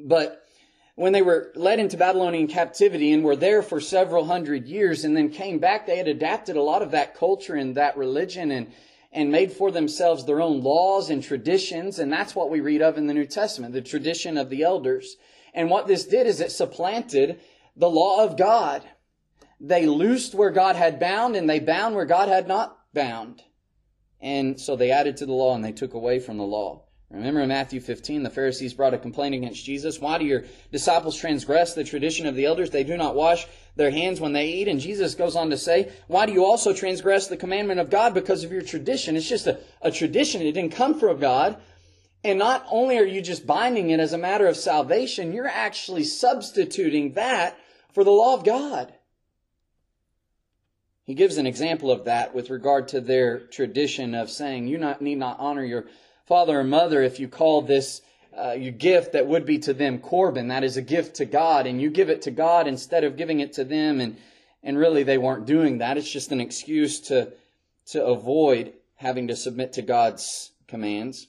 But 0.00 0.46
when 0.94 1.12
they 1.12 1.20
were 1.20 1.52
led 1.54 1.80
into 1.80 1.98
Babylonian 1.98 2.46
captivity 2.46 3.12
and 3.12 3.22
were 3.22 3.36
there 3.36 3.62
for 3.62 3.78
several 3.78 4.24
hundred 4.24 4.66
years 4.66 5.04
and 5.04 5.14
then 5.14 5.28
came 5.28 5.58
back, 5.58 5.86
they 5.86 5.98
had 5.98 6.08
adapted 6.08 6.56
a 6.56 6.62
lot 6.62 6.80
of 6.80 6.92
that 6.92 7.14
culture 7.14 7.54
and 7.54 7.74
that 7.74 7.98
religion 7.98 8.50
and, 8.50 8.72
and 9.12 9.30
made 9.30 9.52
for 9.52 9.70
themselves 9.70 10.24
their 10.24 10.40
own 10.40 10.62
laws 10.62 11.10
and 11.10 11.22
traditions. 11.22 11.98
And 11.98 12.10
that's 12.10 12.34
what 12.34 12.48
we 12.48 12.60
read 12.60 12.80
of 12.80 12.96
in 12.96 13.06
the 13.06 13.14
New 13.14 13.26
Testament, 13.26 13.74
the 13.74 13.82
tradition 13.82 14.38
of 14.38 14.48
the 14.48 14.62
elders. 14.62 15.16
And 15.52 15.68
what 15.68 15.86
this 15.86 16.06
did 16.06 16.26
is 16.26 16.40
it 16.40 16.52
supplanted 16.52 17.40
the 17.76 17.90
law 17.90 18.24
of 18.24 18.36
God. 18.36 18.82
They 19.60 19.86
loosed 19.86 20.34
where 20.34 20.50
God 20.50 20.76
had 20.76 20.98
bound 20.98 21.36
and 21.36 21.48
they 21.48 21.60
bound 21.60 21.94
where 21.94 22.06
God 22.06 22.28
had 22.28 22.48
not 22.48 22.78
bound. 22.94 23.42
And 24.20 24.60
so 24.60 24.76
they 24.76 24.90
added 24.90 25.16
to 25.18 25.26
the 25.26 25.32
law 25.32 25.54
and 25.54 25.64
they 25.64 25.72
took 25.72 25.94
away 25.94 26.18
from 26.18 26.38
the 26.38 26.44
law. 26.44 26.84
Remember 27.10 27.40
in 27.40 27.48
Matthew 27.48 27.80
15, 27.80 28.22
the 28.22 28.30
Pharisees 28.30 28.72
brought 28.72 28.94
a 28.94 28.98
complaint 28.98 29.34
against 29.34 29.64
Jesus. 29.64 29.98
Why 29.98 30.16
do 30.16 30.24
your 30.24 30.44
disciples 30.70 31.16
transgress 31.16 31.74
the 31.74 31.82
tradition 31.82 32.24
of 32.26 32.36
the 32.36 32.44
elders? 32.44 32.70
They 32.70 32.84
do 32.84 32.96
not 32.96 33.16
wash 33.16 33.48
their 33.74 33.90
hands 33.90 34.20
when 34.20 34.32
they 34.32 34.46
eat. 34.46 34.68
And 34.68 34.78
Jesus 34.78 35.16
goes 35.16 35.34
on 35.34 35.50
to 35.50 35.58
say, 35.58 35.90
why 36.06 36.26
do 36.26 36.32
you 36.32 36.44
also 36.44 36.72
transgress 36.72 37.26
the 37.26 37.36
commandment 37.36 37.80
of 37.80 37.90
God 37.90 38.14
because 38.14 38.44
of 38.44 38.52
your 38.52 38.62
tradition? 38.62 39.16
It's 39.16 39.28
just 39.28 39.48
a, 39.48 39.58
a 39.82 39.90
tradition. 39.90 40.40
It 40.40 40.52
didn't 40.52 40.72
come 40.72 41.00
from 41.00 41.18
God. 41.18 41.60
And 42.22 42.38
not 42.38 42.64
only 42.70 42.96
are 42.98 43.04
you 43.04 43.22
just 43.22 43.44
binding 43.44 43.90
it 43.90 43.98
as 43.98 44.12
a 44.12 44.18
matter 44.18 44.46
of 44.46 44.56
salvation, 44.56 45.32
you're 45.32 45.48
actually 45.48 46.04
substituting 46.04 47.14
that 47.14 47.58
for 47.92 48.04
the 48.04 48.10
law 48.10 48.34
of 48.34 48.44
God. 48.44 48.92
He 51.04 51.14
gives 51.14 51.38
an 51.38 51.46
example 51.46 51.90
of 51.90 52.04
that 52.04 52.34
with 52.34 52.50
regard 52.50 52.88
to 52.88 53.00
their 53.00 53.40
tradition 53.40 54.14
of 54.14 54.30
saying, 54.30 54.68
you 54.68 54.78
not, 54.78 55.02
need 55.02 55.18
not 55.18 55.40
honor 55.40 55.64
your 55.64 55.86
father 56.26 56.60
or 56.60 56.64
mother, 56.64 57.02
if 57.02 57.18
you 57.18 57.26
call 57.26 57.62
this 57.62 58.02
uh, 58.36 58.52
your 58.52 58.72
gift 58.72 59.12
that 59.12 59.26
would 59.26 59.44
be 59.44 59.58
to 59.58 59.74
them 59.74 59.98
Corban, 59.98 60.48
that 60.48 60.62
is 60.62 60.76
a 60.76 60.82
gift 60.82 61.16
to 61.16 61.24
God, 61.24 61.66
and 61.66 61.80
you 61.80 61.90
give 61.90 62.10
it 62.10 62.22
to 62.22 62.30
God 62.30 62.68
instead 62.68 63.02
of 63.02 63.16
giving 63.16 63.40
it 63.40 63.54
to 63.54 63.64
them, 63.64 64.00
and 64.00 64.16
and 64.62 64.78
really 64.78 65.02
they 65.02 65.18
weren't 65.18 65.46
doing 65.46 65.78
that. 65.78 65.96
It's 65.96 66.10
just 66.10 66.32
an 66.32 66.40
excuse 66.40 67.00
to 67.08 67.32
to 67.86 68.04
avoid 68.04 68.74
having 68.94 69.28
to 69.28 69.36
submit 69.36 69.72
to 69.72 69.82
God's 69.82 70.52
commands. 70.68 71.26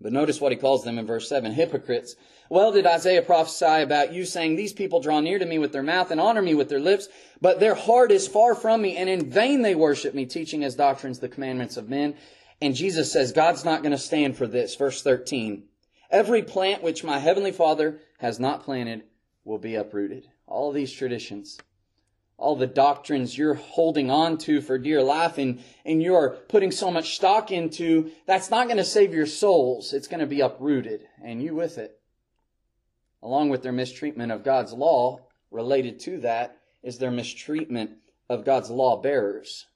But 0.00 0.12
notice 0.12 0.40
what 0.40 0.52
he 0.52 0.58
calls 0.58 0.84
them 0.84 0.98
in 0.98 1.06
verse 1.06 1.28
7 1.28 1.52
hypocrites. 1.52 2.14
Well 2.50 2.72
did 2.72 2.86
Isaiah 2.86 3.22
prophesy 3.22 3.82
about 3.82 4.12
you, 4.12 4.24
saying, 4.24 4.56
These 4.56 4.74
people 4.74 5.00
draw 5.00 5.20
near 5.20 5.38
to 5.38 5.46
me 5.46 5.58
with 5.58 5.72
their 5.72 5.82
mouth 5.82 6.10
and 6.10 6.20
honor 6.20 6.42
me 6.42 6.54
with 6.54 6.68
their 6.68 6.80
lips, 6.80 7.08
but 7.40 7.58
their 7.58 7.74
heart 7.74 8.12
is 8.12 8.28
far 8.28 8.54
from 8.54 8.82
me, 8.82 8.96
and 8.96 9.08
in 9.08 9.30
vain 9.30 9.62
they 9.62 9.74
worship 9.74 10.14
me, 10.14 10.26
teaching 10.26 10.62
as 10.62 10.74
doctrines 10.74 11.18
the 11.18 11.28
commandments 11.28 11.76
of 11.76 11.88
men. 11.88 12.14
And 12.60 12.74
Jesus 12.74 13.12
says, 13.12 13.32
God's 13.32 13.64
not 13.64 13.82
going 13.82 13.92
to 13.92 13.98
stand 13.98 14.36
for 14.36 14.46
this. 14.46 14.74
Verse 14.74 15.02
13. 15.02 15.64
Every 16.10 16.42
plant 16.42 16.82
which 16.82 17.02
my 17.02 17.18
heavenly 17.18 17.52
Father 17.52 18.00
has 18.18 18.38
not 18.38 18.62
planted 18.62 19.04
will 19.44 19.58
be 19.58 19.74
uprooted. 19.74 20.28
All 20.46 20.70
these 20.70 20.92
traditions, 20.92 21.58
all 22.36 22.56
the 22.56 22.66
doctrines 22.66 23.36
you're 23.36 23.54
holding 23.54 24.10
on 24.10 24.38
to 24.38 24.60
for 24.60 24.78
dear 24.78 25.02
life 25.02 25.38
and, 25.38 25.62
and 25.84 26.02
you're 26.02 26.30
putting 26.48 26.70
so 26.70 26.90
much 26.90 27.16
stock 27.16 27.50
into, 27.50 28.10
that's 28.26 28.50
not 28.50 28.66
going 28.66 28.76
to 28.76 28.84
save 28.84 29.14
your 29.14 29.26
souls. 29.26 29.92
It's 29.92 30.08
going 30.08 30.20
to 30.20 30.26
be 30.26 30.40
uprooted 30.40 31.06
and 31.22 31.42
you 31.42 31.54
with 31.54 31.78
it. 31.78 31.98
Along 33.24 33.48
with 33.48 33.62
their 33.62 33.72
mistreatment 33.72 34.30
of 34.30 34.44
God's 34.44 34.74
law, 34.74 35.20
related 35.50 35.98
to 36.00 36.20
that 36.20 36.58
is 36.82 36.98
their 36.98 37.10
mistreatment 37.10 37.92
of 38.28 38.44
God's 38.44 38.70
law 38.70 39.00
bearers. 39.00 39.66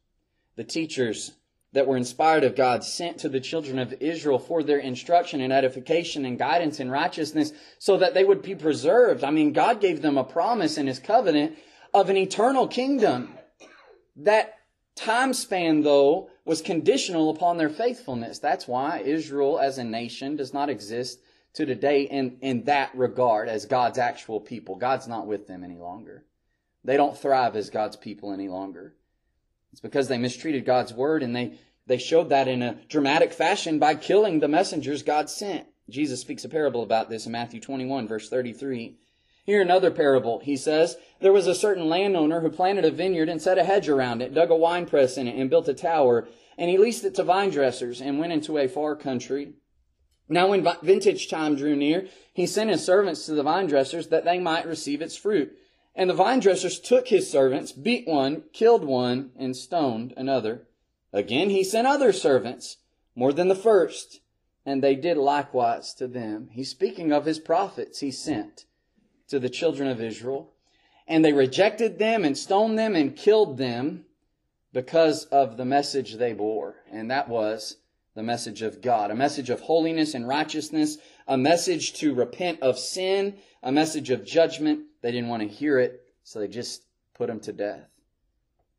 The 0.57 0.65
teachers 0.65 1.33
that 1.73 1.87
were 1.87 1.97
inspired 1.97 2.45
of 2.45 2.55
God 2.55 2.85
sent 2.85 3.19
to 3.19 3.29
the 3.31 3.41
children 3.41 3.79
of 3.79 3.95
Israel 4.01 4.39
for 4.39 4.63
their 4.63 4.79
instruction 4.79 5.41
and 5.41 5.53
edification 5.53 6.27
and 6.27 6.39
guidance 6.39 6.79
in 6.79 6.91
righteousness 6.91 7.53
so 7.79 7.97
that 7.97 8.13
they 8.13 8.25
would 8.25 8.43
be 8.43 8.55
preserved. 8.55 9.25
I 9.25 9.31
mean, 9.31 9.55
God 9.55 9.81
gave 9.81 10.03
them 10.03 10.19
a 10.19 10.25
promise 10.25 10.77
in 10.77 10.87
His 10.87 10.99
covenant 10.99 11.57
of 11.95 12.11
an 12.11 12.19
eternal 12.19 12.69
kingdom. 12.69 13.35
That 14.17 14.59
time 14.95 15.33
span, 15.33 15.83
though, 15.83 16.29
was 16.45 16.61
conditional 16.61 17.31
upon 17.31 17.57
their 17.57 17.71
faithfulness. 17.71 18.39
That's 18.39 18.69
why 18.69 19.01
Israel 19.01 19.59
as 19.59 19.79
a 19.79 19.85
nation 19.85 20.37
does 20.37 20.53
not 20.53 20.69
exist 20.69 21.21
to 21.55 21.67
today 21.67 22.03
in, 22.03 22.39
in 22.41 22.65
that 22.65 22.95
regard 22.95 23.49
as 23.49 23.67
God's 23.67 23.99
actual 23.99 24.41
people. 24.41 24.77
God's 24.77 25.09
not 25.09 25.27
with 25.27 25.47
them 25.47 25.65
any 25.65 25.77
longer. 25.77 26.25
They 26.85 26.97
don't 26.97 27.19
thrive 27.19 27.57
as 27.57 27.71
God's 27.71 27.97
people 27.97 28.33
any 28.33 28.49
longer. 28.49 28.95
It's 29.73 29.81
because 29.81 30.09
they 30.09 30.19
mistreated 30.19 30.65
God's 30.65 30.93
word 30.93 31.23
and 31.23 31.35
they, 31.35 31.59
they 31.87 31.99
showed 31.99 32.31
that 32.31 32.49
in 32.49 32.63
a 32.63 32.79
dramatic 32.89 33.33
fashion 33.33 33.79
by 33.79 33.95
killing 33.95 34.41
the 34.41 34.49
messengers 34.49 35.03
God 35.03 35.29
sent. 35.29 35.67
Jesus 35.91 36.21
speaks 36.21 36.45
a 36.45 36.49
parable 36.49 36.83
about 36.83 37.11
this 37.11 37.27
in 37.27 37.33
Matthew 37.33 37.61
21 37.61 38.09
verse 38.09 38.29
33. 38.29 38.97
Here 39.49 39.63
another 39.63 39.91
parable. 39.91 40.41
He 40.41 40.59
says, 40.59 40.99
There 41.21 41.33
was 41.33 41.47
a 41.47 41.55
certain 41.55 41.89
landowner 41.89 42.41
who 42.41 42.51
planted 42.51 42.85
a 42.85 42.91
vineyard 42.91 43.31
and 43.31 43.41
set 43.41 43.57
a 43.57 43.65
hedge 43.65 43.89
around 43.89 44.21
it, 44.21 44.35
dug 44.35 44.51
a 44.51 44.55
winepress 44.55 45.17
in 45.17 45.27
it, 45.27 45.37
and 45.37 45.49
built 45.49 45.69
a 45.69 45.75
tower, 45.75 46.29
and 46.59 46.69
he 46.69 46.77
leased 46.77 47.05
it 47.05 47.15
to 47.15 47.23
vine 47.23 47.49
dressers 47.49 48.03
and 48.03 48.19
went 48.19 48.35
into 48.35 48.59
a 48.59 48.69
far 48.69 48.95
country. 48.95 49.55
Now 50.29 50.49
when 50.49 50.67
vintage 50.83 51.29
time 51.29 51.57
drew 51.57 51.75
near, 51.75 52.07
he 52.33 52.47
sent 52.47 52.71
his 52.71 52.85
servants 52.85 53.27
to 53.27 53.33
the 53.33 53.43
vine 53.43 53.67
dressers 53.67 54.09
that 54.09 54.25
they 54.25 54.39
might 54.39 54.67
receive 54.67 55.01
its 55.01 55.17
fruit. 55.17 55.57
And 55.95 56.09
the 56.09 56.15
vine 56.15 56.41
dressers 56.41 56.79
took 56.79 57.09
his 57.09 57.31
servants, 57.31 57.73
beat 57.73 58.07
one, 58.07 58.45
killed 58.53 58.85
one, 58.85 59.33
and 59.37 59.57
stoned 59.57 60.15
another. 60.17 60.67
Again 61.13 61.51
he 61.51 61.65
sent 61.65 61.87
other 61.87 62.13
servants, 62.13 62.77
more 63.15 63.33
than 63.33 63.49
the 63.49 63.55
first, 63.55 64.21
and 64.65 64.83
they 64.83 64.95
did 64.95 65.17
likewise 65.17 65.95
to 65.95 66.07
them. 66.07 66.51
He's 66.53 66.71
speaking 66.71 67.11
of 67.11 67.25
his 67.25 67.39
prophets 67.39 68.01
he 68.01 68.11
sent 68.11 68.67
to 69.29 69.39
the 69.39 69.49
children 69.49 69.89
of 69.89 70.01
Israel. 70.01 70.53
And 71.07 71.25
they 71.25 71.33
rejected 71.33 71.99
them 71.99 72.25
and 72.25 72.37
stoned 72.37 72.79
them 72.79 72.95
and 72.95 73.17
killed 73.17 73.57
them 73.57 74.05
because 74.75 75.25
of 75.27 75.57
the 75.57 75.65
message 75.65 76.15
they 76.15 76.35
bore. 76.35 76.77
And 76.93 77.11
that 77.11 77.29
was 77.29 77.77
the 78.19 78.25
message 78.25 78.63
of 78.63 78.83
God, 78.83 79.13
a 79.13 79.15
message 79.15 79.49
of 79.49 79.61
holiness 79.61 80.13
and 80.13 80.27
righteousness, 80.27 80.99
a 81.29 81.39
message 81.39 81.93
to 81.93 82.13
repent 82.13 82.61
of 82.63 82.77
sin, 82.77 83.39
a 83.63 83.71
message 83.71 84.11
of 84.11 84.25
judgment. 84.25 84.81
They 85.03 85.13
didn't 85.13 85.29
want 85.29 85.43
to 85.43 85.49
hear 85.49 85.79
it, 85.79 86.03
so 86.25 86.41
they 86.41 86.49
just 86.49 86.83
put 87.15 87.31
him 87.31 87.39
to 87.39 87.53
death. 87.53 87.87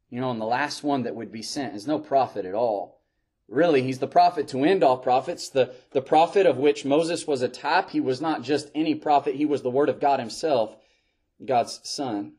You 0.09 0.19
know, 0.19 0.31
and 0.31 0.41
the 0.41 0.45
last 0.45 0.83
one 0.83 1.03
that 1.03 1.15
would 1.15 1.31
be 1.31 1.41
sent 1.41 1.73
is 1.73 1.87
no 1.87 1.99
prophet 1.99 2.45
at 2.45 2.53
all. 2.53 2.99
Really, 3.47 3.81
he's 3.81 3.99
the 3.99 4.07
prophet 4.07 4.49
to 4.49 4.65
end 4.65 4.83
all 4.83 4.97
prophets, 4.97 5.47
the, 5.47 5.73
the 5.91 6.01
prophet 6.01 6.45
of 6.45 6.57
which 6.57 6.83
Moses 6.83 7.25
was 7.25 7.41
a 7.41 7.47
type. 7.47 7.91
He 7.91 8.01
was 8.01 8.19
not 8.19 8.43
just 8.43 8.69
any 8.75 8.93
prophet, 8.93 9.35
he 9.35 9.45
was 9.45 9.61
the 9.61 9.69
Word 9.69 9.87
of 9.87 10.01
God 10.01 10.19
himself, 10.19 10.75
God's 11.45 11.79
Son. 11.83 12.33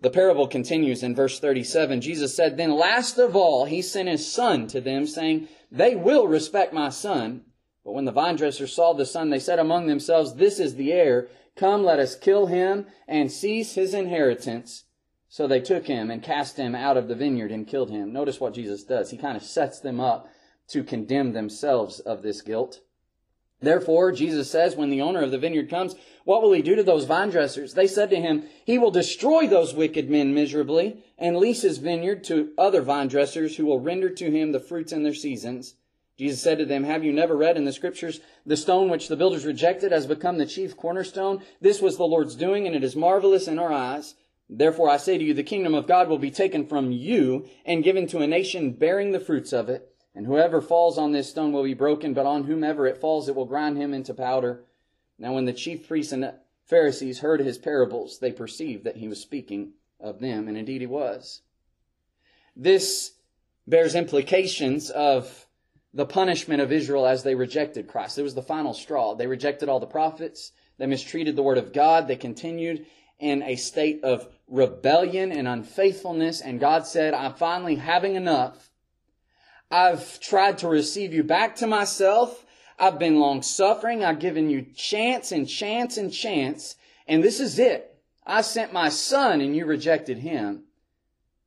The 0.00 0.10
parable 0.10 0.46
continues 0.46 1.02
in 1.02 1.14
verse 1.14 1.40
37. 1.40 2.00
Jesus 2.00 2.34
said, 2.34 2.56
Then 2.56 2.72
last 2.72 3.18
of 3.18 3.34
all, 3.34 3.64
he 3.64 3.82
sent 3.82 4.08
his 4.08 4.30
son 4.30 4.68
to 4.68 4.80
them, 4.80 5.06
saying, 5.06 5.48
They 5.72 5.96
will 5.96 6.28
respect 6.28 6.72
my 6.72 6.88
son. 6.88 7.42
But 7.84 7.92
when 7.92 8.04
the 8.04 8.12
vine 8.12 8.36
dressers 8.36 8.72
saw 8.72 8.92
the 8.92 9.06
son, 9.06 9.30
they 9.30 9.40
said 9.40 9.58
among 9.58 9.86
themselves, 9.86 10.34
This 10.34 10.60
is 10.60 10.76
the 10.76 10.92
heir. 10.92 11.28
Come, 11.56 11.84
let 11.84 11.98
us 11.98 12.14
kill 12.14 12.46
him 12.46 12.86
and 13.08 13.32
seize 13.32 13.74
his 13.74 13.92
inheritance. 13.92 14.84
So 15.28 15.46
they 15.46 15.60
took 15.60 15.86
him 15.86 16.10
and 16.10 16.22
cast 16.22 16.56
him 16.56 16.74
out 16.74 16.96
of 16.96 17.08
the 17.08 17.16
vineyard 17.16 17.50
and 17.50 17.66
killed 17.66 17.90
him. 17.90 18.12
Notice 18.12 18.40
what 18.40 18.54
Jesus 18.54 18.84
does. 18.84 19.10
He 19.10 19.18
kind 19.18 19.36
of 19.36 19.42
sets 19.42 19.80
them 19.80 20.00
up 20.00 20.28
to 20.68 20.84
condemn 20.84 21.32
themselves 21.32 21.98
of 22.00 22.22
this 22.22 22.40
guilt. 22.40 22.80
Therefore, 23.60 24.12
Jesus 24.12 24.50
says, 24.50 24.76
when 24.76 24.90
the 24.90 25.00
owner 25.00 25.20
of 25.20 25.32
the 25.32 25.38
vineyard 25.38 25.68
comes, 25.68 25.96
what 26.24 26.42
will 26.42 26.52
he 26.52 26.62
do 26.62 26.76
to 26.76 26.82
those 26.82 27.06
vine 27.06 27.30
dressers? 27.30 27.74
They 27.74 27.88
said 27.88 28.10
to 28.10 28.20
him, 28.20 28.44
he 28.64 28.78
will 28.78 28.92
destroy 28.92 29.48
those 29.48 29.74
wicked 29.74 30.08
men 30.08 30.32
miserably 30.32 31.02
and 31.18 31.36
lease 31.36 31.62
his 31.62 31.78
vineyard 31.78 32.22
to 32.24 32.52
other 32.56 32.82
vine 32.82 33.08
dressers 33.08 33.56
who 33.56 33.66
will 33.66 33.80
render 33.80 34.10
to 34.10 34.30
him 34.30 34.52
the 34.52 34.60
fruits 34.60 34.92
in 34.92 35.02
their 35.02 35.14
seasons. 35.14 35.74
Jesus 36.16 36.42
said 36.42 36.58
to 36.58 36.64
them, 36.64 36.82
Have 36.82 37.04
you 37.04 37.12
never 37.12 37.36
read 37.36 37.56
in 37.56 37.64
the 37.64 37.72
scriptures, 37.72 38.20
the 38.44 38.56
stone 38.56 38.90
which 38.90 39.06
the 39.06 39.16
builders 39.16 39.46
rejected 39.46 39.92
has 39.92 40.06
become 40.06 40.38
the 40.38 40.46
chief 40.46 40.76
cornerstone? 40.76 41.42
This 41.60 41.80
was 41.80 41.96
the 41.96 42.04
Lord's 42.04 42.34
doing, 42.34 42.66
and 42.66 42.74
it 42.74 42.82
is 42.82 42.96
marvelous 42.96 43.46
in 43.46 43.58
our 43.58 43.72
eyes. 43.72 44.14
Therefore 44.50 44.88
I 44.88 44.96
say 44.96 45.16
to 45.16 45.24
you, 45.24 45.32
the 45.32 45.44
kingdom 45.44 45.74
of 45.74 45.86
God 45.86 46.08
will 46.08 46.18
be 46.18 46.30
taken 46.30 46.66
from 46.66 46.90
you 46.90 47.48
and 47.64 47.84
given 47.84 48.06
to 48.08 48.18
a 48.18 48.26
nation 48.26 48.72
bearing 48.72 49.12
the 49.12 49.20
fruits 49.20 49.52
of 49.52 49.68
it. 49.68 49.94
And 50.18 50.26
whoever 50.26 50.60
falls 50.60 50.98
on 50.98 51.12
this 51.12 51.30
stone 51.30 51.52
will 51.52 51.62
be 51.62 51.74
broken, 51.74 52.12
but 52.12 52.26
on 52.26 52.42
whomever 52.42 52.88
it 52.88 52.98
falls, 52.98 53.28
it 53.28 53.36
will 53.36 53.44
grind 53.44 53.76
him 53.76 53.94
into 53.94 54.12
powder. 54.12 54.64
Now 55.16 55.32
when 55.34 55.44
the 55.44 55.52
chief 55.52 55.86
priests 55.86 56.12
and 56.12 56.32
Pharisees 56.64 57.20
heard 57.20 57.38
his 57.38 57.56
parables, 57.56 58.18
they 58.18 58.32
perceived 58.32 58.82
that 58.82 58.96
he 58.96 59.06
was 59.06 59.20
speaking 59.20 59.74
of 60.00 60.18
them, 60.18 60.48
and 60.48 60.58
indeed 60.58 60.80
he 60.80 60.88
was. 60.88 61.42
This 62.56 63.12
bears 63.68 63.94
implications 63.94 64.90
of 64.90 65.46
the 65.94 66.04
punishment 66.04 66.62
of 66.62 66.72
Israel 66.72 67.06
as 67.06 67.22
they 67.22 67.36
rejected 67.36 67.86
Christ. 67.86 68.18
It 68.18 68.24
was 68.24 68.34
the 68.34 68.42
final 68.42 68.74
straw. 68.74 69.14
They 69.14 69.28
rejected 69.28 69.68
all 69.68 69.78
the 69.78 69.86
prophets. 69.86 70.50
They 70.78 70.86
mistreated 70.86 71.36
the 71.36 71.44
word 71.44 71.58
of 71.58 71.72
God. 71.72 72.08
They 72.08 72.16
continued 72.16 72.86
in 73.20 73.44
a 73.44 73.54
state 73.54 74.02
of 74.02 74.26
rebellion 74.48 75.30
and 75.30 75.46
unfaithfulness. 75.46 76.40
And 76.40 76.58
God 76.58 76.88
said, 76.88 77.14
I'm 77.14 77.34
finally 77.34 77.76
having 77.76 78.16
enough. 78.16 78.67
I've 79.70 80.20
tried 80.20 80.58
to 80.58 80.68
receive 80.68 81.12
you 81.12 81.22
back 81.22 81.56
to 81.56 81.66
myself. 81.66 82.44
I've 82.78 82.98
been 82.98 83.20
long 83.20 83.42
suffering. 83.42 84.04
I've 84.04 84.18
given 84.18 84.50
you 84.50 84.62
chance 84.74 85.32
and 85.32 85.48
chance 85.48 85.96
and 85.96 86.12
chance. 86.12 86.76
And 87.06 87.22
this 87.22 87.40
is 87.40 87.58
it. 87.58 87.96
I 88.26 88.42
sent 88.42 88.72
my 88.72 88.88
son 88.88 89.40
and 89.40 89.56
you 89.56 89.66
rejected 89.66 90.18
him. 90.18 90.64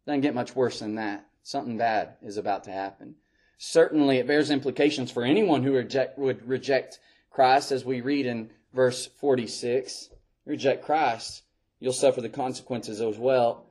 Doesn't 0.06 0.22
get 0.22 0.36
much 0.36 0.56
worse 0.56 0.80
than 0.80 0.96
that. 0.96 1.28
Something 1.44 1.78
bad 1.78 2.16
is 2.22 2.38
about 2.38 2.64
to 2.66 2.72
happen. 2.72 3.16
Certainly 3.58 4.18
it 4.18 4.28
bears 4.28 4.50
implications 4.50 5.12
for 5.12 5.24
anyone 5.24 5.64
who 5.64 5.74
reject, 5.74 6.18
would 6.18 6.48
reject 6.48 7.00
Christ 7.30 7.72
as 7.72 7.86
we 7.86 8.02
read 8.02 8.26
in 8.26 8.50
verse 8.74 9.06
46. 9.06 10.10
Reject 10.46 10.84
Christ 10.84 11.44
you'll 11.82 11.92
suffer 11.92 12.22
the 12.22 12.30
consequences 12.30 13.02
as 13.02 13.18
well. 13.18 13.66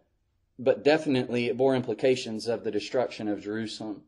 But 0.58 0.84
definitely 0.84 1.46
it 1.46 1.56
bore 1.56 1.74
implications 1.74 2.46
of 2.46 2.64
the 2.64 2.70
destruction 2.70 3.28
of 3.28 3.40
Jerusalem. 3.40 4.02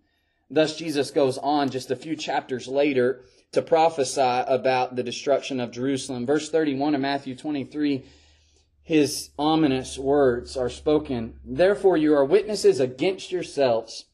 Thus 0.52 0.76
Jesus 0.76 1.11
goes 1.11 1.38
on 1.38 1.71
just 1.71 1.90
a 1.90 1.97
few 1.97 2.14
chapters 2.14 2.68
later 2.68 3.25
to 3.52 3.62
prophesy 3.62 4.21
about 4.21 4.94
the 4.97 5.02
destruction 5.02 5.59
of 5.59 5.71
Jerusalem. 5.71 6.26
Verse 6.26 6.50
31 6.50 6.94
of 6.94 7.00
Matthew 7.00 7.35
23, 7.35 8.04
his 8.82 9.30
ominous 9.38 9.97
words 9.99 10.54
are 10.54 10.68
spoken. 10.68 11.38
Therefore 11.42 11.97
you 11.97 12.14
are 12.14 12.25
witnesses 12.25 12.80
against 12.80 13.32
yourselves 13.32 14.04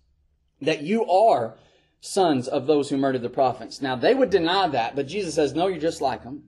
that 0.61 0.83
you 0.83 1.05
are 1.11 1.57
sons 2.01 2.47
of 2.47 2.69
those 2.69 2.89
who 2.89 2.97
murdered 2.97 3.23
the 3.23 3.29
prophets. 3.29 3.83
Now 3.83 3.97
they 3.97 4.15
would 4.15 4.31
deny 4.31 4.69
that, 4.69 4.95
but 4.95 5.09
Jesus 5.09 5.35
says, 5.35 5.55
no, 5.55 5.67
you're 5.67 5.81
just 5.81 6.01
like 6.01 6.23
them. 6.23 6.45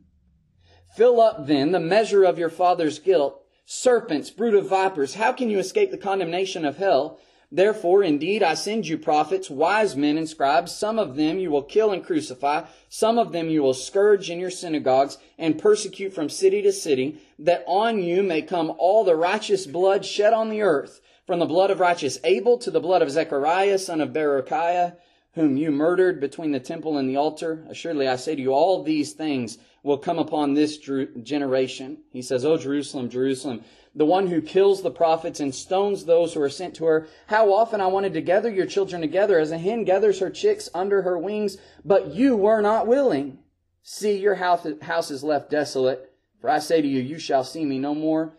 Fill 0.96 1.20
up 1.20 1.48
then 1.48 1.72
the 1.72 1.80
measure 1.80 2.22
of 2.22 2.38
your 2.38 2.48
father's 2.48 3.00
guilt. 3.00 3.42
Serpents, 3.64 4.30
brood 4.30 4.54
of 4.54 4.68
vipers, 4.68 5.14
how 5.14 5.32
can 5.32 5.50
you 5.50 5.58
escape 5.58 5.90
the 5.90 5.98
condemnation 5.98 6.64
of 6.64 6.76
hell? 6.76 7.18
Therefore, 7.52 8.04
indeed, 8.04 8.44
I 8.44 8.54
send 8.54 8.86
you 8.86 8.96
prophets, 8.96 9.50
wise 9.50 9.96
men 9.96 10.16
and 10.16 10.28
scribes. 10.28 10.72
Some 10.72 11.00
of 11.00 11.16
them 11.16 11.40
you 11.40 11.50
will 11.50 11.64
kill 11.64 11.90
and 11.90 12.04
crucify. 12.04 12.62
Some 12.88 13.18
of 13.18 13.32
them 13.32 13.48
you 13.48 13.62
will 13.62 13.74
scourge 13.74 14.30
in 14.30 14.38
your 14.38 14.50
synagogues 14.50 15.18
and 15.36 15.58
persecute 15.58 16.12
from 16.12 16.28
city 16.28 16.62
to 16.62 16.70
city, 16.70 17.18
that 17.40 17.64
on 17.66 18.02
you 18.02 18.22
may 18.22 18.42
come 18.42 18.72
all 18.78 19.02
the 19.02 19.16
righteous 19.16 19.66
blood 19.66 20.04
shed 20.04 20.32
on 20.32 20.48
the 20.48 20.62
earth, 20.62 21.00
from 21.26 21.40
the 21.40 21.46
blood 21.46 21.72
of 21.72 21.80
righteous 21.80 22.18
Abel 22.22 22.56
to 22.58 22.70
the 22.70 22.80
blood 22.80 23.02
of 23.02 23.10
Zechariah, 23.10 23.78
son 23.78 24.00
of 24.00 24.10
Berechiah, 24.10 24.96
whom 25.34 25.56
you 25.56 25.72
murdered 25.72 26.20
between 26.20 26.52
the 26.52 26.60
temple 26.60 26.98
and 26.98 27.08
the 27.08 27.16
altar. 27.16 27.64
Assuredly, 27.68 28.06
I 28.06 28.16
say 28.16 28.36
to 28.36 28.42
you, 28.42 28.52
all 28.52 28.82
these 28.82 29.12
things 29.12 29.58
will 29.82 29.98
come 29.98 30.18
upon 30.18 30.54
this 30.54 30.78
generation. 30.78 31.98
He 32.10 32.22
says, 32.22 32.44
O 32.44 32.56
Jerusalem, 32.56 33.08
Jerusalem, 33.08 33.64
the 33.94 34.06
one 34.06 34.28
who 34.28 34.40
kills 34.40 34.82
the 34.82 34.90
prophets 34.90 35.40
and 35.40 35.54
stones 35.54 36.04
those 36.04 36.34
who 36.34 36.42
are 36.42 36.50
sent 36.50 36.74
to 36.76 36.84
her. 36.84 37.08
How 37.26 37.52
often 37.52 37.80
I 37.80 37.86
wanted 37.88 38.12
to 38.14 38.20
gather 38.20 38.50
your 38.50 38.66
children 38.66 39.00
together 39.00 39.38
as 39.38 39.50
a 39.50 39.58
hen 39.58 39.84
gathers 39.84 40.20
her 40.20 40.30
chicks 40.30 40.68
under 40.74 41.02
her 41.02 41.18
wings, 41.18 41.56
but 41.84 42.08
you 42.08 42.36
were 42.36 42.60
not 42.60 42.86
willing. 42.86 43.38
See, 43.82 44.18
your 44.18 44.36
house 44.36 45.10
is 45.10 45.24
left 45.24 45.50
desolate. 45.50 46.12
For 46.40 46.48
I 46.48 46.58
say 46.58 46.80
to 46.80 46.88
you, 46.88 47.00
you 47.00 47.18
shall 47.18 47.44
see 47.44 47.64
me 47.64 47.78
no 47.78 47.94
more 47.94 48.34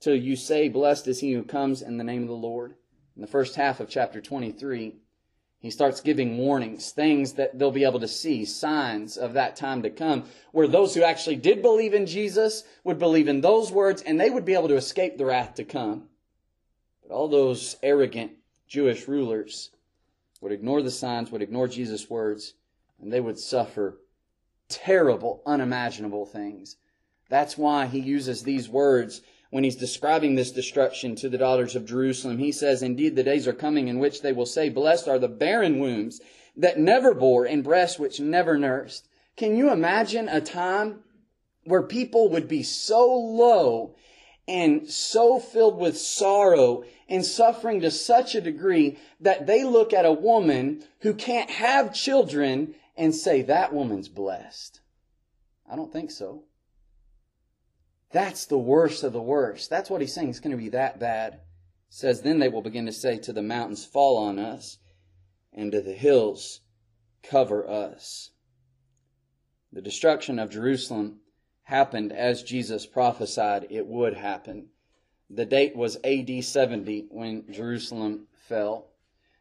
till 0.00 0.14
you 0.14 0.36
say, 0.36 0.68
Blessed 0.68 1.08
is 1.08 1.20
he 1.20 1.32
who 1.32 1.42
comes 1.42 1.82
in 1.82 1.96
the 1.96 2.04
name 2.04 2.22
of 2.22 2.28
the 2.28 2.34
Lord. 2.34 2.74
In 3.16 3.22
the 3.22 3.28
first 3.28 3.56
half 3.56 3.80
of 3.80 3.88
chapter 3.88 4.20
23, 4.20 4.94
he 5.62 5.70
starts 5.70 6.00
giving 6.00 6.38
warnings, 6.38 6.90
things 6.90 7.34
that 7.34 7.56
they'll 7.56 7.70
be 7.70 7.84
able 7.84 8.00
to 8.00 8.08
see, 8.08 8.44
signs 8.44 9.16
of 9.16 9.34
that 9.34 9.54
time 9.54 9.84
to 9.84 9.90
come, 9.90 10.24
where 10.50 10.66
those 10.66 10.92
who 10.92 11.04
actually 11.04 11.36
did 11.36 11.62
believe 11.62 11.94
in 11.94 12.04
Jesus 12.04 12.64
would 12.82 12.98
believe 12.98 13.28
in 13.28 13.40
those 13.40 13.70
words 13.70 14.02
and 14.02 14.20
they 14.20 14.28
would 14.28 14.44
be 14.44 14.54
able 14.54 14.66
to 14.66 14.76
escape 14.76 15.16
the 15.16 15.24
wrath 15.24 15.54
to 15.54 15.64
come. 15.64 16.08
But 17.00 17.14
all 17.14 17.28
those 17.28 17.76
arrogant 17.80 18.32
Jewish 18.66 19.06
rulers 19.06 19.70
would 20.40 20.50
ignore 20.50 20.82
the 20.82 20.90
signs, 20.90 21.30
would 21.30 21.42
ignore 21.42 21.68
Jesus' 21.68 22.10
words, 22.10 22.54
and 23.00 23.12
they 23.12 23.20
would 23.20 23.38
suffer 23.38 23.98
terrible, 24.68 25.42
unimaginable 25.46 26.26
things. 26.26 26.76
That's 27.28 27.56
why 27.56 27.86
he 27.86 28.00
uses 28.00 28.42
these 28.42 28.68
words 28.68 29.22
when 29.52 29.64
he's 29.64 29.76
describing 29.76 30.34
this 30.34 30.50
destruction 30.50 31.14
to 31.14 31.28
the 31.28 31.36
daughters 31.36 31.76
of 31.76 31.84
Jerusalem. 31.84 32.38
He 32.38 32.52
says, 32.52 32.82
Indeed, 32.82 33.16
the 33.16 33.22
days 33.22 33.46
are 33.46 33.52
coming 33.52 33.86
in 33.88 33.98
which 33.98 34.22
they 34.22 34.32
will 34.32 34.46
say, 34.46 34.70
Blessed 34.70 35.06
are 35.08 35.18
the 35.18 35.28
barren 35.28 35.78
wombs 35.78 36.22
that 36.56 36.78
never 36.78 37.12
bore 37.12 37.44
and 37.44 37.62
breasts 37.62 37.98
which 37.98 38.18
never 38.18 38.56
nursed. 38.56 39.06
Can 39.36 39.54
you 39.54 39.70
imagine 39.70 40.26
a 40.26 40.40
time 40.40 41.00
where 41.64 41.82
people 41.82 42.30
would 42.30 42.48
be 42.48 42.62
so 42.62 43.14
low 43.14 43.94
and 44.48 44.88
so 44.88 45.38
filled 45.38 45.78
with 45.78 45.98
sorrow 45.98 46.84
and 47.06 47.22
suffering 47.22 47.82
to 47.82 47.90
such 47.90 48.34
a 48.34 48.40
degree 48.40 48.96
that 49.20 49.46
they 49.46 49.64
look 49.64 49.92
at 49.92 50.06
a 50.06 50.12
woman 50.12 50.82
who 51.00 51.12
can't 51.12 51.50
have 51.50 51.92
children 51.92 52.74
and 52.96 53.14
say, 53.14 53.42
that 53.42 53.74
woman's 53.74 54.08
blessed. 54.08 54.80
I 55.70 55.76
don't 55.76 55.92
think 55.92 56.10
so. 56.10 56.44
That's 58.12 58.46
the 58.46 58.58
worst 58.58 59.02
of 59.02 59.12
the 59.12 59.22
worst. 59.22 59.70
That's 59.70 59.88
what 59.88 60.00
he's 60.00 60.12
saying. 60.12 60.28
It's 60.28 60.40
going 60.40 60.56
to 60.56 60.62
be 60.62 60.68
that 60.70 61.00
bad. 61.00 61.40
Says, 61.88 62.22
then 62.22 62.38
they 62.38 62.48
will 62.48 62.62
begin 62.62 62.86
to 62.86 62.92
say 62.92 63.18
to 63.18 63.32
the 63.32 63.42
mountains, 63.42 63.84
fall 63.84 64.16
on 64.16 64.38
us, 64.38 64.78
and 65.52 65.72
to 65.72 65.80
the 65.80 65.92
hills, 65.92 66.60
cover 67.22 67.68
us. 67.68 68.30
The 69.72 69.82
destruction 69.82 70.38
of 70.38 70.50
Jerusalem 70.50 71.20
happened 71.64 72.12
as 72.12 72.42
Jesus 72.42 72.86
prophesied 72.86 73.66
it 73.70 73.86
would 73.86 74.14
happen. 74.14 74.68
The 75.30 75.46
date 75.46 75.74
was 75.74 75.96
AD 76.04 76.44
70 76.44 77.06
when 77.10 77.50
Jerusalem 77.50 78.26
fell. 78.48 78.88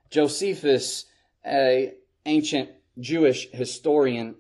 Josephus, 0.10 1.06
a 1.46 1.94
ancient 2.25 2.70
Jewish 3.00 3.50
historian, 3.51 4.36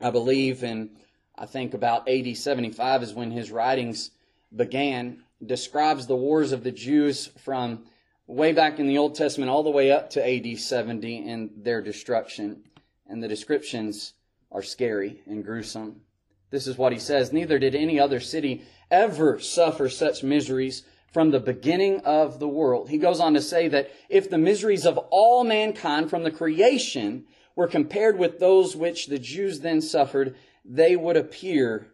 I 0.00 0.10
believe, 0.10 0.62
and 0.62 0.96
I 1.40 1.46
think 1.46 1.72
about 1.72 2.06
AD 2.06 2.36
75 2.36 3.02
is 3.02 3.14
when 3.14 3.30
his 3.30 3.50
writings 3.50 4.10
began, 4.54 5.22
describes 5.44 6.06
the 6.06 6.14
wars 6.14 6.52
of 6.52 6.62
the 6.62 6.70
Jews 6.70 7.28
from 7.38 7.84
way 8.26 8.52
back 8.52 8.78
in 8.78 8.86
the 8.86 8.98
Old 8.98 9.14
Testament 9.14 9.50
all 9.50 9.62
the 9.62 9.70
way 9.70 9.90
up 9.90 10.10
to 10.10 10.26
AD 10.26 10.58
70 10.58 11.26
and 11.26 11.50
their 11.56 11.80
destruction. 11.80 12.64
And 13.06 13.22
the 13.22 13.28
descriptions 13.28 14.12
are 14.52 14.62
scary 14.62 15.22
and 15.26 15.42
gruesome. 15.42 16.02
This 16.50 16.66
is 16.66 16.76
what 16.76 16.92
he 16.92 16.98
says. 16.98 17.32
Neither 17.32 17.58
did 17.58 17.74
any 17.74 17.98
other 17.98 18.20
city 18.20 18.62
ever 18.90 19.38
suffer 19.38 19.88
such 19.88 20.22
miseries 20.22 20.82
from 21.10 21.30
the 21.30 21.40
beginning 21.40 22.00
of 22.00 22.38
the 22.38 22.48
world. 22.48 22.90
He 22.90 22.98
goes 22.98 23.18
on 23.18 23.32
to 23.32 23.40
say 23.40 23.66
that 23.68 23.90
if 24.10 24.28
the 24.28 24.36
miseries 24.36 24.84
of 24.84 24.98
all 25.10 25.42
mankind 25.44 26.10
from 26.10 26.22
the 26.22 26.30
creation 26.30 27.24
were 27.56 27.66
compared 27.66 28.18
with 28.18 28.38
those 28.38 28.76
which 28.76 29.06
the 29.06 29.18
Jews 29.18 29.60
then 29.60 29.80
suffered, 29.80 30.36
they 30.64 30.96
would 30.96 31.16
appear 31.16 31.88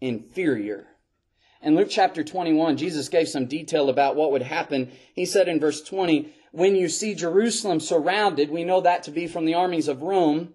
inferior. 0.00 0.86
In 1.62 1.76
Luke 1.76 1.88
chapter 1.90 2.24
21, 2.24 2.78
Jesus 2.78 3.08
gave 3.08 3.28
some 3.28 3.46
detail 3.46 3.90
about 3.90 4.16
what 4.16 4.32
would 4.32 4.42
happen. 4.42 4.90
He 5.14 5.26
said 5.26 5.46
in 5.46 5.60
verse 5.60 5.82
20, 5.82 6.32
when 6.52 6.74
you 6.74 6.88
see 6.88 7.14
Jerusalem 7.14 7.80
surrounded, 7.80 8.50
we 8.50 8.64
know 8.64 8.80
that 8.80 9.02
to 9.04 9.10
be 9.10 9.26
from 9.26 9.44
the 9.44 9.54
armies 9.54 9.88
of 9.88 10.02
Rome, 10.02 10.54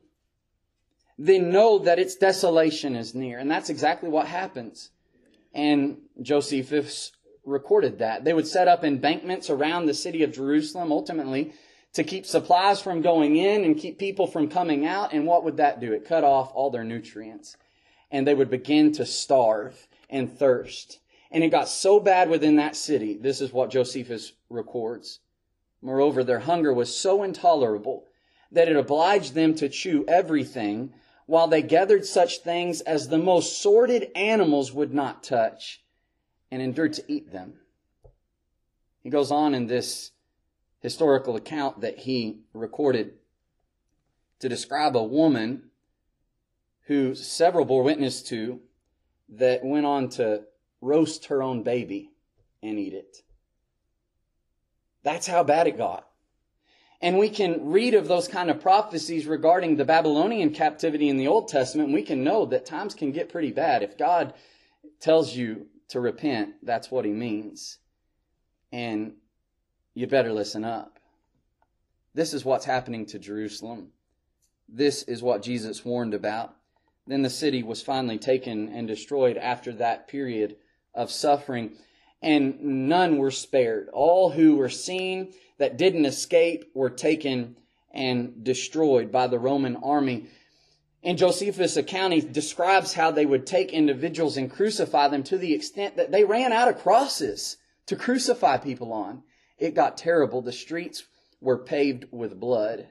then 1.17 1.51
know 1.51 1.79
that 1.79 1.99
its 1.99 2.15
desolation 2.15 2.95
is 2.95 3.15
near. 3.15 3.39
And 3.39 3.49
that's 3.49 3.69
exactly 3.69 4.09
what 4.09 4.27
happens. 4.27 4.89
And 5.53 5.99
Josephus 6.21 7.11
recorded 7.45 7.99
that. 7.99 8.23
They 8.23 8.33
would 8.33 8.47
set 8.47 8.67
up 8.67 8.83
embankments 8.83 9.49
around 9.49 9.85
the 9.85 9.93
city 9.93 10.23
of 10.23 10.33
Jerusalem, 10.33 10.91
ultimately, 10.91 11.53
to 11.93 12.03
keep 12.03 12.25
supplies 12.25 12.81
from 12.81 13.01
going 13.01 13.37
in 13.37 13.63
and 13.63 13.77
keep 13.77 13.97
people 13.97 14.27
from 14.27 14.49
coming 14.49 14.85
out. 14.85 15.13
And 15.13 15.25
what 15.25 15.45
would 15.45 15.57
that 15.57 15.79
do? 15.79 15.93
It 15.93 16.05
cut 16.05 16.23
off 16.23 16.51
all 16.53 16.71
their 16.71 16.83
nutrients. 16.83 17.55
And 18.15 18.25
they 18.25 18.33
would 18.33 18.49
begin 18.49 18.93
to 18.93 19.05
starve 19.05 19.89
and 20.09 20.31
thirst. 20.31 20.99
And 21.31 21.43
it 21.43 21.49
got 21.49 21.67
so 21.67 21.99
bad 21.99 22.29
within 22.29 22.55
that 22.55 22.77
city. 22.77 23.17
This 23.17 23.41
is 23.41 23.51
what 23.51 23.71
Josephus 23.71 24.31
records. 24.49 25.19
Moreover, 25.81 26.23
their 26.23 26.39
hunger 26.39 26.73
was 26.73 26.95
so 26.95 27.23
intolerable 27.23 28.05
that 28.53 28.69
it 28.69 28.77
obliged 28.77 29.33
them 29.33 29.53
to 29.55 29.67
chew 29.67 30.05
everything 30.07 30.93
while 31.25 31.49
they 31.49 31.61
gathered 31.61 32.05
such 32.05 32.37
things 32.37 32.79
as 32.79 33.09
the 33.09 33.17
most 33.17 33.61
sordid 33.61 34.09
animals 34.15 34.71
would 34.71 34.93
not 34.93 35.21
touch 35.21 35.83
and 36.49 36.61
endured 36.61 36.93
to 36.93 37.03
eat 37.11 37.33
them. 37.33 37.55
He 39.03 39.09
goes 39.09 39.29
on 39.29 39.53
in 39.53 39.67
this 39.67 40.11
historical 40.79 41.35
account 41.35 41.81
that 41.81 41.97
he 41.97 42.43
recorded 42.53 43.15
to 44.39 44.47
describe 44.47 44.95
a 44.95 45.03
woman 45.03 45.63
who 46.85 47.15
several 47.15 47.65
bore 47.65 47.83
witness 47.83 48.21
to 48.23 48.59
that 49.29 49.63
went 49.63 49.85
on 49.85 50.09
to 50.09 50.43
roast 50.81 51.25
her 51.25 51.41
own 51.41 51.63
baby 51.63 52.11
and 52.61 52.79
eat 52.79 52.93
it. 52.93 53.17
That's 55.03 55.27
how 55.27 55.43
bad 55.43 55.67
it 55.67 55.77
got. 55.77 56.07
And 57.01 57.17
we 57.17 57.29
can 57.29 57.71
read 57.71 57.93
of 57.93 58.07
those 58.07 58.27
kind 58.27 58.49
of 58.49 58.61
prophecies 58.61 59.27
regarding 59.27 59.75
the 59.75 59.85
Babylonian 59.85 60.51
captivity 60.51 61.09
in 61.09 61.17
the 61.17 61.27
Old 61.27 61.47
Testament, 61.47 61.93
we 61.93 62.01
can 62.01 62.23
know 62.23 62.45
that 62.47 62.65
times 62.65 62.95
can 62.95 63.11
get 63.11 63.29
pretty 63.29 63.51
bad. 63.51 63.83
If 63.83 63.97
God 63.97 64.33
tells 64.99 65.35
you 65.35 65.67
to 65.89 65.99
repent, 65.99 66.55
that's 66.63 66.89
what 66.89 67.05
he 67.05 67.11
means. 67.11 67.79
And 68.71 69.13
you 69.93 70.07
better 70.07 70.33
listen 70.33 70.63
up. 70.63 70.99
This 72.13 72.33
is 72.33 72.45
what's 72.45 72.65
happening 72.65 73.05
to 73.07 73.19
Jerusalem. 73.19 73.89
This 74.67 75.03
is 75.03 75.21
what 75.21 75.43
Jesus 75.43 75.85
warned 75.85 76.13
about. 76.13 76.55
Then 77.07 77.21
the 77.21 77.29
city 77.29 77.61
was 77.61 77.81
finally 77.81 78.17
taken 78.17 78.69
and 78.69 78.87
destroyed 78.87 79.37
after 79.37 79.71
that 79.73 80.07
period 80.07 80.57
of 80.93 81.11
suffering, 81.11 81.77
and 82.21 82.59
none 82.61 83.17
were 83.17 83.31
spared. 83.31 83.89
All 83.89 84.31
who 84.31 84.55
were 84.55 84.69
seen 84.69 85.33
that 85.57 85.77
didn't 85.77 86.05
escape 86.05 86.71
were 86.73 86.89
taken 86.89 87.57
and 87.91 88.43
destroyed 88.43 89.11
by 89.11 89.27
the 89.27 89.39
Roman 89.39 89.75
army. 89.77 90.27
And 91.03 91.17
Josephus' 91.17 91.77
account, 91.77 92.13
he 92.13 92.21
describes 92.21 92.93
how 92.93 93.11
they 93.11 93.25
would 93.25 93.45
take 93.45 93.71
individuals 93.71 94.37
and 94.37 94.49
crucify 94.49 95.07
them 95.07 95.23
to 95.23 95.37
the 95.37 95.53
extent 95.53 95.97
that 95.97 96.11
they 96.11 96.23
ran 96.23 96.51
out 96.51 96.67
of 96.67 96.79
crosses 96.79 97.57
to 97.85 97.95
crucify 97.95 98.57
people 98.57 98.91
on. 98.91 99.21
It 99.59 99.75
got 99.75 99.97
terrible. 99.97 100.41
The 100.41 100.51
streets 100.51 101.05
were 101.39 101.63
paved 101.63 102.07
with 102.11 102.39
blood. 102.39 102.89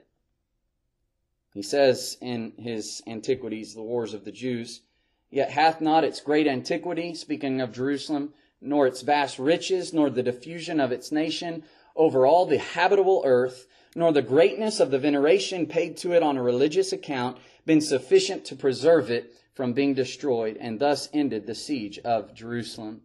He 1.55 1.61
says 1.61 2.17
in 2.19 2.51
his 2.57 3.01
Antiquities, 3.07 3.73
the 3.73 3.81
Wars 3.81 4.13
of 4.13 4.25
the 4.25 4.31
Jews, 4.33 4.81
Yet 5.29 5.51
hath 5.51 5.79
not 5.79 6.03
its 6.03 6.19
great 6.19 6.47
antiquity, 6.47 7.15
speaking 7.15 7.61
of 7.61 7.71
Jerusalem, 7.71 8.33
nor 8.59 8.85
its 8.87 9.03
vast 9.03 9.39
riches, 9.39 9.93
nor 9.93 10.09
the 10.09 10.21
diffusion 10.21 10.81
of 10.81 10.91
its 10.91 11.13
nation 11.13 11.63
over 11.95 12.25
all 12.25 12.45
the 12.45 12.57
habitable 12.57 13.23
earth, 13.25 13.67
nor 13.95 14.11
the 14.11 14.21
greatness 14.21 14.81
of 14.81 14.91
the 14.91 14.99
veneration 14.99 15.65
paid 15.65 15.95
to 15.97 16.11
it 16.11 16.21
on 16.21 16.35
a 16.35 16.43
religious 16.43 16.91
account, 16.91 17.37
been 17.65 17.79
sufficient 17.79 18.43
to 18.45 18.55
preserve 18.57 19.09
it 19.09 19.33
from 19.53 19.71
being 19.71 19.93
destroyed, 19.93 20.57
and 20.59 20.79
thus 20.79 21.07
ended 21.13 21.47
the 21.47 21.55
siege 21.55 21.99
of 21.99 22.33
Jerusalem. 22.33 22.99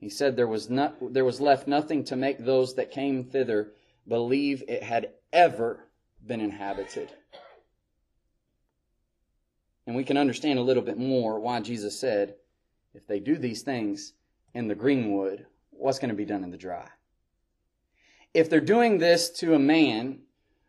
He 0.00 0.08
said 0.08 0.34
there 0.34 0.48
was 0.48 0.68
not, 0.68 1.12
there 1.14 1.24
was 1.24 1.40
left 1.40 1.68
nothing 1.68 2.02
to 2.06 2.16
make 2.16 2.38
those 2.38 2.74
that 2.74 2.90
came 2.90 3.22
thither 3.22 3.74
believe 4.08 4.64
it 4.66 4.82
had 4.82 5.10
ever 5.32 5.86
been 6.26 6.40
inhabited. 6.40 7.12
And 9.86 9.96
we 9.96 10.04
can 10.04 10.16
understand 10.16 10.58
a 10.58 10.62
little 10.62 10.82
bit 10.82 10.98
more 10.98 11.40
why 11.40 11.60
Jesus 11.60 11.98
said, 11.98 12.34
if 12.94 13.06
they 13.06 13.20
do 13.20 13.36
these 13.36 13.62
things 13.62 14.12
in 14.54 14.68
the 14.68 14.74
greenwood, 14.74 15.46
what's 15.70 15.98
going 15.98 16.10
to 16.10 16.14
be 16.14 16.24
done 16.24 16.44
in 16.44 16.50
the 16.50 16.56
dry? 16.56 16.88
If 18.34 18.48
they're 18.48 18.60
doing 18.60 18.98
this 18.98 19.30
to 19.40 19.54
a 19.54 19.58
man 19.58 20.20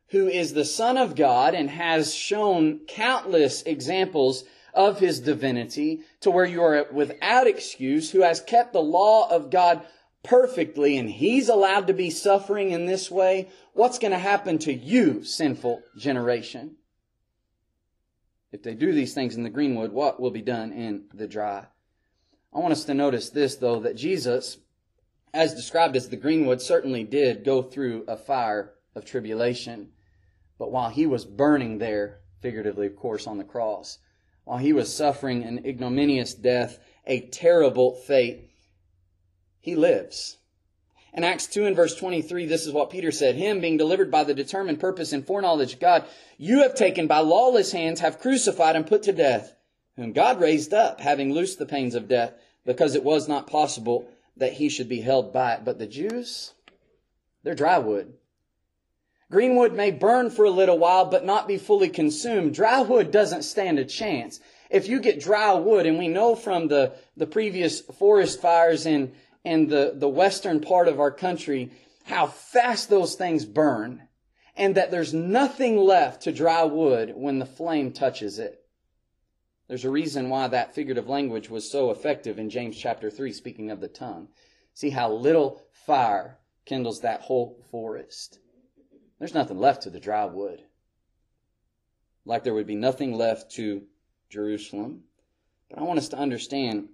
who 0.09 0.27
is 0.27 0.53
the 0.53 0.65
Son 0.65 0.97
of 0.97 1.15
God 1.15 1.53
and 1.53 1.69
has 1.69 2.13
shown 2.13 2.79
countless 2.87 3.61
examples 3.63 4.43
of 4.73 4.99
his 4.99 5.19
divinity 5.19 6.01
to 6.21 6.31
where 6.31 6.45
you 6.45 6.61
are 6.63 6.87
without 6.91 7.47
excuse, 7.47 8.11
who 8.11 8.21
has 8.21 8.41
kept 8.41 8.73
the 8.73 8.81
law 8.81 9.29
of 9.29 9.49
God 9.49 9.85
perfectly 10.23 10.97
and 10.97 11.09
he's 11.09 11.49
allowed 11.49 11.87
to 11.87 11.93
be 11.93 12.09
suffering 12.09 12.71
in 12.71 12.85
this 12.85 13.11
way, 13.11 13.49
what's 13.73 13.99
going 13.99 14.11
to 14.11 14.17
happen 14.17 14.57
to 14.59 14.73
you, 14.73 15.23
sinful 15.23 15.83
generation? 15.97 16.77
If 18.53 18.61
they 18.61 18.75
do 18.75 18.93
these 18.93 19.15
things 19.15 19.35
in 19.35 19.41
the 19.41 19.49
greenwood, 19.49 19.91
what 19.91 20.19
will 20.19 20.29
be 20.29 20.43
done 20.43 20.71
in 20.71 21.05
the 21.11 21.27
dry? 21.27 21.65
I 22.53 22.59
want 22.59 22.71
us 22.71 22.85
to 22.85 22.93
notice 22.93 23.31
this, 23.31 23.55
though, 23.55 23.79
that 23.79 23.95
Jesus, 23.95 24.59
as 25.33 25.55
described 25.55 25.95
as 25.95 26.07
the 26.07 26.17
greenwood, 26.17 26.61
certainly 26.61 27.03
did 27.03 27.43
go 27.43 27.63
through 27.63 28.05
a 28.07 28.15
fire 28.15 28.75
of 28.93 29.05
tribulation. 29.05 29.89
But 30.59 30.71
while 30.71 30.91
he 30.91 31.07
was 31.07 31.25
burning 31.25 31.79
there, 31.79 32.19
figuratively, 32.41 32.85
of 32.85 32.95
course, 32.95 33.25
on 33.25 33.39
the 33.39 33.43
cross, 33.43 33.97
while 34.43 34.59
he 34.59 34.71
was 34.71 34.95
suffering 34.95 35.43
an 35.43 35.65
ignominious 35.65 36.35
death, 36.35 36.77
a 37.07 37.21
terrible 37.21 37.95
fate, 37.95 38.51
he 39.59 39.75
lives. 39.75 40.37
In 41.15 41.23
Acts 41.23 41.45
2 41.45 41.65
and 41.65 41.75
verse 41.75 41.95
23, 41.95 42.47
this 42.47 42.65
is 42.65 42.73
what 42.73 42.89
Peter 42.89 43.11
said. 43.11 43.35
Him 43.35 43.59
being 43.59 43.77
delivered 43.77 44.09
by 44.09 44.23
the 44.23 44.33
determined 44.33 44.79
purpose 44.79 45.13
and 45.13 45.25
foreknowledge 45.25 45.73
of 45.73 45.79
God, 45.79 46.05
you 46.37 46.63
have 46.63 46.73
taken 46.73 47.05
by 47.05 47.19
lawless 47.19 47.71
hands, 47.71 47.99
have 47.99 48.19
crucified 48.19 48.75
and 48.75 48.87
put 48.87 49.03
to 49.03 49.13
death, 49.13 49.55
whom 49.95 50.11
God 50.11 50.41
raised 50.41 50.73
up, 50.73 50.99
having 50.99 51.31
loosed 51.31 51.59
the 51.59 51.67
pains 51.67 51.93
of 51.93 52.07
death, 52.07 52.33
because 52.65 52.95
it 52.95 53.03
was 53.03 53.27
not 53.27 53.45
possible 53.45 54.09
that 54.37 54.53
he 54.53 54.69
should 54.69 54.89
be 54.89 55.01
held 55.01 55.31
by 55.31 55.53
it. 55.53 55.65
But 55.65 55.77
the 55.77 55.85
Jews, 55.85 56.53
they're 57.43 57.53
dry 57.53 57.77
wood. 57.77 58.13
Greenwood 59.29 59.73
may 59.73 59.91
burn 59.91 60.31
for 60.31 60.45
a 60.45 60.51
little 60.51 60.79
while, 60.79 61.05
but 61.05 61.25
not 61.25 61.47
be 61.47 61.57
fully 61.57 61.89
consumed. 61.89 62.55
Dry 62.55 62.81
wood 62.81 63.11
doesn't 63.11 63.43
stand 63.43 63.77
a 63.77 63.85
chance. 63.85 64.39
If 64.71 64.87
you 64.87 64.99
get 64.99 65.19
dry 65.19 65.53
wood, 65.53 65.85
and 65.85 65.99
we 65.99 66.07
know 66.07 66.35
from 66.35 66.67
the, 66.67 66.93
the 67.15 67.27
previous 67.27 67.81
forest 67.81 68.41
fires 68.41 68.87
in, 68.87 69.13
in 69.43 69.67
the, 69.67 69.93
the 69.95 70.09
western 70.09 70.59
part 70.59 70.87
of 70.87 70.99
our 70.99 71.11
country, 71.11 71.71
how 72.05 72.27
fast 72.27 72.89
those 72.89 73.15
things 73.15 73.45
burn, 73.45 74.07
and 74.55 74.75
that 74.75 74.91
there's 74.91 75.13
nothing 75.13 75.77
left 75.77 76.23
to 76.23 76.31
dry 76.31 76.63
wood 76.63 77.13
when 77.15 77.39
the 77.39 77.45
flame 77.45 77.91
touches 77.91 78.39
it. 78.39 78.63
There's 79.67 79.85
a 79.85 79.89
reason 79.89 80.29
why 80.29 80.47
that 80.49 80.75
figurative 80.75 81.09
language 81.09 81.49
was 81.49 81.69
so 81.69 81.89
effective 81.89 82.37
in 82.37 82.49
James 82.49 82.77
chapter 82.77 83.09
3, 83.09 83.31
speaking 83.31 83.71
of 83.71 83.79
the 83.79 83.87
tongue. 83.87 84.27
See 84.73 84.89
how 84.89 85.11
little 85.11 85.61
fire 85.71 86.37
kindles 86.65 87.01
that 87.01 87.21
whole 87.21 87.57
forest. 87.71 88.39
There's 89.19 89.33
nothing 89.33 89.57
left 89.57 89.83
to 89.83 89.89
the 89.89 89.99
dry 89.99 90.25
wood. 90.25 90.61
Like 92.25 92.43
there 92.43 92.53
would 92.53 92.67
be 92.67 92.75
nothing 92.75 93.13
left 93.13 93.51
to 93.53 93.83
Jerusalem. 94.29 95.03
But 95.69 95.79
I 95.79 95.83
want 95.83 95.99
us 95.99 96.09
to 96.09 96.17
understand 96.17 96.89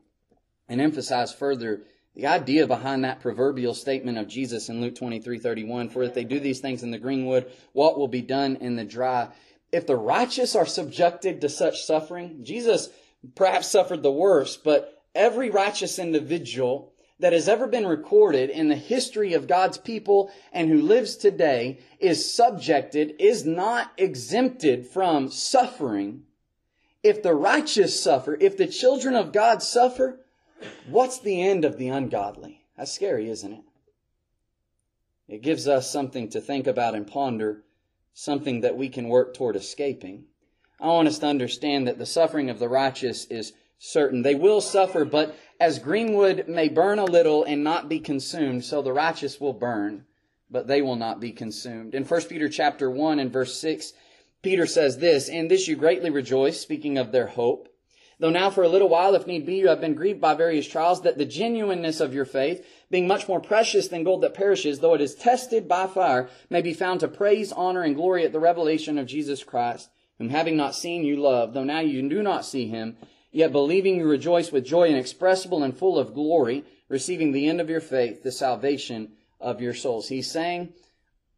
and 0.67 0.79
emphasize 0.79 1.33
further 1.33 1.81
the 2.19 2.27
idea 2.27 2.67
behind 2.67 3.05
that 3.05 3.21
proverbial 3.21 3.73
statement 3.73 4.17
of 4.17 4.27
Jesus 4.27 4.67
in 4.67 4.81
Luke 4.81 4.95
23 4.95 5.39
31 5.39 5.87
For 5.87 6.03
if 6.03 6.13
they 6.13 6.25
do 6.25 6.37
these 6.37 6.59
things 6.59 6.83
in 6.83 6.91
the 6.91 6.97
greenwood, 6.97 7.49
what 7.71 7.97
will 7.97 8.09
be 8.09 8.21
done 8.21 8.57
in 8.57 8.75
the 8.75 8.83
dry? 8.83 9.29
If 9.71 9.87
the 9.87 9.95
righteous 9.95 10.53
are 10.53 10.65
subjected 10.65 11.39
to 11.39 11.47
such 11.47 11.85
suffering, 11.85 12.43
Jesus 12.43 12.89
perhaps 13.35 13.67
suffered 13.67 14.03
the 14.03 14.11
worst, 14.11 14.65
but 14.65 15.01
every 15.15 15.49
righteous 15.49 15.97
individual 15.97 16.91
that 17.19 17.31
has 17.31 17.47
ever 17.47 17.67
been 17.67 17.87
recorded 17.87 18.49
in 18.49 18.67
the 18.67 18.75
history 18.75 19.31
of 19.31 19.47
God's 19.47 19.77
people 19.77 20.29
and 20.51 20.69
who 20.69 20.81
lives 20.81 21.15
today 21.15 21.79
is 22.01 22.33
subjected, 22.33 23.15
is 23.17 23.45
not 23.45 23.93
exempted 23.97 24.87
from 24.87 25.31
suffering. 25.31 26.23
If 27.01 27.23
the 27.23 27.33
righteous 27.33 27.97
suffer, 27.97 28.37
if 28.41 28.57
the 28.57 28.67
children 28.67 29.15
of 29.15 29.31
God 29.31 29.63
suffer, 29.63 30.19
what's 30.87 31.19
the 31.19 31.41
end 31.41 31.65
of 31.65 31.77
the 31.77 31.89
ungodly? 31.89 32.65
That's 32.77 32.91
scary, 32.91 33.29
isn't 33.29 33.53
it? 33.53 33.63
It 35.27 35.41
gives 35.41 35.67
us 35.67 35.91
something 35.91 36.29
to 36.29 36.41
think 36.41 36.65
about 36.65 36.95
and 36.95 37.05
ponder, 37.05 37.63
something 38.13 38.61
that 38.61 38.77
we 38.77 38.89
can 38.89 39.07
work 39.07 39.33
toward 39.33 39.55
escaping. 39.55 40.25
I 40.81 40.87
want 40.87 41.07
us 41.07 41.19
to 41.19 41.27
understand 41.27 41.87
that 41.87 41.97
the 41.97 42.05
suffering 42.05 42.49
of 42.49 42.59
the 42.59 42.67
righteous 42.67 43.25
is 43.25 43.53
certain. 43.77 44.23
They 44.23 44.35
will 44.35 44.59
suffer, 44.59 45.05
but 45.05 45.35
as 45.59 45.79
greenwood 45.79 46.47
may 46.47 46.67
burn 46.67 46.99
a 46.99 47.05
little 47.05 47.43
and 47.43 47.63
not 47.63 47.89
be 47.89 47.99
consumed, 47.99 48.65
so 48.65 48.81
the 48.81 48.93
righteous 48.93 49.39
will 49.39 49.53
burn, 49.53 50.05
but 50.49 50.67
they 50.67 50.81
will 50.81 50.95
not 50.95 51.19
be 51.19 51.31
consumed. 51.31 51.93
In 51.93 52.05
1 52.05 52.21
Peter 52.23 52.49
chapter 52.49 52.89
1 52.89 53.19
and 53.19 53.31
verse 53.31 53.59
6, 53.59 53.93
Peter 54.41 54.65
says 54.65 54.97
this, 54.97 55.29
In 55.29 55.47
this 55.47 55.67
you 55.67 55.75
greatly 55.75 56.09
rejoice, 56.09 56.59
speaking 56.59 56.97
of 56.97 57.11
their 57.11 57.27
hope. 57.27 57.68
Though 58.19 58.29
now 58.29 58.49
for 58.49 58.63
a 58.63 58.69
little 58.69 58.89
while, 58.89 59.15
if 59.15 59.27
need 59.27 59.45
be, 59.45 59.55
you 59.55 59.69
have 59.69 59.79
been 59.79 59.95
grieved 59.95 60.19
by 60.19 60.33
various 60.33 60.67
trials, 60.67 61.01
that 61.03 61.17
the 61.17 61.25
genuineness 61.25 61.99
of 61.99 62.13
your 62.13 62.25
faith, 62.25 62.65
being 62.91 63.07
much 63.07 63.27
more 63.27 63.39
precious 63.39 63.87
than 63.87 64.03
gold 64.03 64.21
that 64.21 64.33
perishes, 64.33 64.79
though 64.79 64.93
it 64.93 65.01
is 65.01 65.15
tested 65.15 65.67
by 65.67 65.87
fire, 65.87 66.29
may 66.49 66.61
be 66.61 66.73
found 66.73 66.99
to 66.99 67.07
praise, 67.07 67.51
honor, 67.53 67.81
and 67.81 67.95
glory 67.95 68.25
at 68.25 68.33
the 68.33 68.39
revelation 68.39 68.97
of 68.97 69.07
Jesus 69.07 69.43
Christ, 69.43 69.89
whom 70.17 70.29
having 70.29 70.57
not 70.57 70.75
seen 70.75 71.05
you 71.05 71.15
love, 71.15 71.53
though 71.53 71.63
now 71.63 71.79
you 71.79 72.07
do 72.09 72.21
not 72.21 72.45
see 72.45 72.67
him, 72.67 72.97
Yet 73.31 73.51
believing 73.51 73.97
you 73.97 74.07
rejoice 74.07 74.51
with 74.51 74.65
joy 74.65 74.87
inexpressible 74.87 75.63
and 75.63 75.77
full 75.77 75.99
of 75.99 76.13
glory, 76.13 76.63
receiving 76.87 77.31
the 77.31 77.47
end 77.47 77.61
of 77.61 77.69
your 77.69 77.81
faith, 77.81 78.23
the 78.23 78.31
salvation 78.31 79.11
of 79.39 79.61
your 79.61 79.73
souls. 79.73 80.07
He's 80.07 80.29
saying 80.29 80.73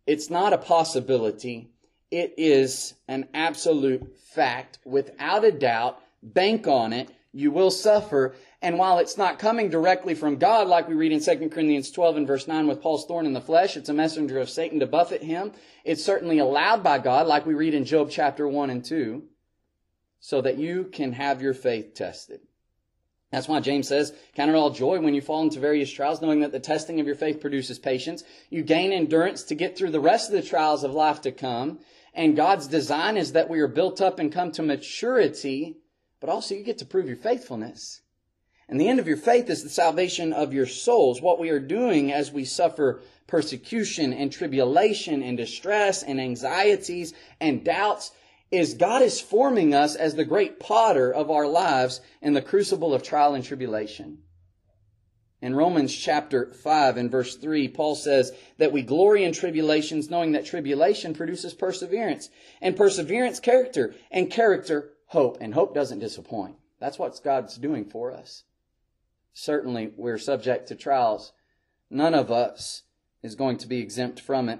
it's 0.07 0.29
not 0.29 0.53
a 0.53 0.57
possibility. 0.57 1.69
It 2.09 2.33
is 2.37 2.93
an 3.07 3.27
absolute 3.33 4.17
fact. 4.19 4.79
Without 4.85 5.43
a 5.43 5.51
doubt, 5.51 6.01
bank 6.23 6.67
on 6.67 6.93
it. 6.93 7.09
You 7.33 7.51
will 7.51 7.71
suffer. 7.71 8.35
And 8.61 8.77
while 8.77 8.99
it's 8.99 9.17
not 9.17 9.39
coming 9.39 9.69
directly 9.69 10.13
from 10.13 10.37
God, 10.37 10.67
like 10.67 10.87
we 10.87 10.95
read 10.95 11.11
in 11.11 11.23
2 11.23 11.49
Corinthians 11.49 11.89
12 11.91 12.17
and 12.17 12.27
verse 12.27 12.47
9 12.47 12.67
with 12.67 12.81
Paul's 12.81 13.05
thorn 13.05 13.25
in 13.25 13.33
the 13.33 13.41
flesh, 13.41 13.77
it's 13.77 13.89
a 13.89 13.93
messenger 13.93 14.37
of 14.37 14.49
Satan 14.49 14.79
to 14.81 14.87
buffet 14.87 15.23
him. 15.23 15.53
It's 15.85 16.03
certainly 16.03 16.39
allowed 16.39 16.83
by 16.83 16.99
God, 16.99 17.27
like 17.27 17.45
we 17.45 17.53
read 17.53 17.73
in 17.73 17.85
Job 17.85 18.09
chapter 18.11 18.47
1 18.47 18.69
and 18.69 18.83
2 18.83 19.23
so 20.19 20.41
that 20.41 20.57
you 20.57 20.85
can 20.85 21.13
have 21.13 21.41
your 21.41 21.53
faith 21.53 21.95
tested. 21.95 22.41
That's 23.31 23.47
why 23.47 23.61
James 23.61 23.87
says, 23.87 24.13
count 24.35 24.51
it 24.51 24.55
all 24.55 24.69
joy 24.69 24.99
when 24.99 25.13
you 25.13 25.21
fall 25.21 25.41
into 25.41 25.59
various 25.59 25.89
trials, 25.89 26.21
knowing 26.21 26.41
that 26.41 26.51
the 26.51 26.59
testing 26.59 26.99
of 26.99 27.07
your 27.07 27.15
faith 27.15 27.39
produces 27.39 27.79
patience. 27.79 28.23
You 28.49 28.61
gain 28.61 28.91
endurance 28.91 29.43
to 29.43 29.55
get 29.55 29.77
through 29.77 29.91
the 29.91 30.01
rest 30.01 30.29
of 30.29 30.35
the 30.35 30.47
trials 30.47 30.83
of 30.83 30.91
life 30.91 31.21
to 31.21 31.31
come. 31.31 31.79
And 32.13 32.35
God's 32.35 32.67
design 32.67 33.15
is 33.15 33.31
that 33.31 33.49
we 33.49 33.61
are 33.61 33.69
built 33.69 34.01
up 34.01 34.19
and 34.19 34.33
come 34.33 34.51
to 34.51 34.61
maturity, 34.61 35.77
but 36.21 36.29
also 36.29 36.55
you 36.55 36.63
get 36.63 36.77
to 36.77 36.85
prove 36.85 37.07
your 37.07 37.17
faithfulness. 37.17 38.01
And 38.69 38.79
the 38.79 38.87
end 38.87 39.01
of 39.01 39.07
your 39.07 39.17
faith 39.17 39.49
is 39.49 39.63
the 39.63 39.69
salvation 39.69 40.31
of 40.31 40.53
your 40.53 40.65
souls. 40.65 41.21
What 41.21 41.39
we 41.39 41.49
are 41.49 41.59
doing 41.59 42.13
as 42.13 42.31
we 42.31 42.45
suffer 42.45 43.01
persecution 43.27 44.13
and 44.13 44.31
tribulation 44.31 45.21
and 45.23 45.35
distress 45.35 46.03
and 46.03 46.21
anxieties 46.21 47.13
and 47.41 47.65
doubts 47.65 48.11
is 48.49 48.73
God 48.73 49.01
is 49.01 49.19
forming 49.19 49.73
us 49.73 49.95
as 49.95 50.15
the 50.15 50.23
great 50.23 50.59
potter 50.59 51.11
of 51.11 51.29
our 51.29 51.47
lives 51.47 51.99
in 52.21 52.33
the 52.33 52.41
crucible 52.41 52.93
of 52.93 53.03
trial 53.03 53.33
and 53.33 53.43
tribulation. 53.43 54.19
In 55.41 55.55
Romans 55.55 55.93
chapter 55.95 56.53
5 56.53 56.97
and 56.97 57.09
verse 57.09 57.35
3, 57.35 57.67
Paul 57.69 57.95
says 57.95 58.31
that 58.59 58.71
we 58.71 58.83
glory 58.83 59.23
in 59.23 59.33
tribulations, 59.33 60.09
knowing 60.09 60.33
that 60.33 60.45
tribulation 60.45 61.15
produces 61.15 61.53
perseverance, 61.53 62.29
and 62.61 62.77
perseverance, 62.77 63.39
character, 63.39 63.95
and 64.11 64.29
character, 64.29 64.90
hope. 65.11 65.37
And 65.39 65.53
hope 65.53 65.75
doesn't 65.75 65.99
disappoint. 65.99 66.55
That's 66.79 66.97
what 66.97 67.19
God's 67.23 67.57
doing 67.57 67.85
for 67.85 68.11
us. 68.11 68.43
Certainly, 69.33 69.91
we're 69.95 70.17
subject 70.17 70.67
to 70.67 70.75
trials. 70.75 71.33
None 71.89 72.13
of 72.13 72.31
us 72.31 72.83
is 73.21 73.35
going 73.35 73.57
to 73.57 73.67
be 73.67 73.79
exempt 73.79 74.19
from 74.19 74.49
it. 74.49 74.59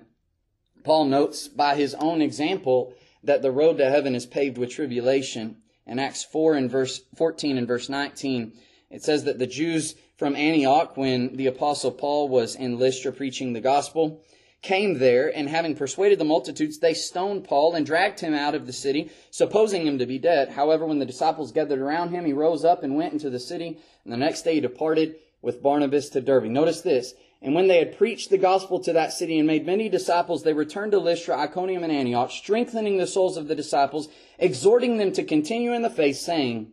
Paul 0.84 1.06
notes 1.06 1.48
by 1.48 1.76
his 1.76 1.96
own 1.96 2.22
example 2.22 2.94
that 3.24 3.42
the 3.42 3.52
road 3.52 3.78
to 3.78 3.90
heaven 3.90 4.16
is 4.16 4.26
paved 4.26 4.58
with 4.58 4.72
tribulation. 4.72 5.58
In 5.88 6.00
Acts 6.00 6.24
4 6.24 6.56
and 6.56 6.70
verse 6.70 7.02
14 7.16 7.58
and 7.58 7.68
verse 7.68 7.90
19, 7.90 8.54
it 8.90 9.04
says 9.04 9.24
that 9.24 9.40
the 9.40 9.48
Jews 9.48 9.96
from 10.18 10.36
Antioch, 10.36 10.98
when 10.98 11.38
the 11.38 11.48
apostle 11.48 11.92
Paul 11.92 12.30
was 12.30 12.56
in 12.56 12.78
Lystra 12.78 13.12
preaching 13.12 13.54
the 13.54 13.62
gospel, 13.62 14.22
came 14.62 15.00
there, 15.00 15.36
and 15.36 15.50
having 15.50 15.76
persuaded 15.76 16.20
the 16.20 16.26
multitudes, 16.26 16.78
they 16.78 16.94
stoned 16.94 17.44
Paul 17.44 17.74
and 17.74 17.86
dragged 17.86 18.20
him 18.20 18.34
out 18.34 18.54
of 18.54 18.68
the 18.68 18.74
city, 18.74 19.10
supposing 19.32 19.88
him 19.88 19.98
to 19.98 20.06
be 20.06 20.20
dead. 20.20 20.50
However, 20.50 20.86
when 20.86 21.00
the 21.00 21.06
disciples 21.06 21.52
gathered 21.52 21.80
around 21.80 22.10
him, 22.10 22.26
he 22.26 22.34
rose 22.34 22.64
up 22.64 22.84
and 22.84 22.96
went 22.96 23.14
into 23.14 23.30
the 23.30 23.40
city, 23.40 23.80
and 24.04 24.14
the 24.14 24.18
next 24.18 24.44
day 24.44 24.56
he 24.56 24.62
departed 24.62 25.16
with 25.42 25.64
Barnabas 25.64 26.10
to 26.10 26.22
Derbe. 26.22 26.46
Notice 26.46 26.82
this. 26.82 27.14
And 27.42 27.56
when 27.56 27.68
they 27.68 27.80
had 27.80 27.98
preached 27.98 28.30
the 28.30 28.38
gospel 28.38 28.80
to 28.82 28.94
that 28.94 29.14
city 29.14 29.40
and 29.40 29.48
made 29.48 29.66
many 29.66 29.90
disciples, 29.90 30.44
they 30.44 30.54
returned 30.54 30.92
to 30.92 31.00
Lystra, 31.00 31.40
Iconium, 31.40 31.84
and 31.84 31.92
Antioch, 31.92 32.30
strengthening 32.30 32.98
the 32.98 33.08
souls 33.08 33.36
of 33.36 33.48
the 33.48 33.56
disciples, 33.56 34.10
exhorting 34.38 34.98
them 34.98 35.12
to 35.14 35.24
continue 35.24 35.74
in 35.74 35.82
the 35.82 35.90
faith, 35.90 36.18
saying, 36.18 36.72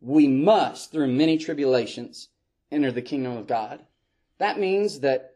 We 0.00 0.26
must, 0.26 0.90
through 0.90 1.12
many 1.12 1.38
tribulations, 1.38 2.28
enter 2.72 2.90
the 2.90 3.02
kingdom 3.02 3.36
of 3.36 3.46
God. 3.46 3.84
That 4.38 4.58
means 4.58 5.00
that 5.00 5.29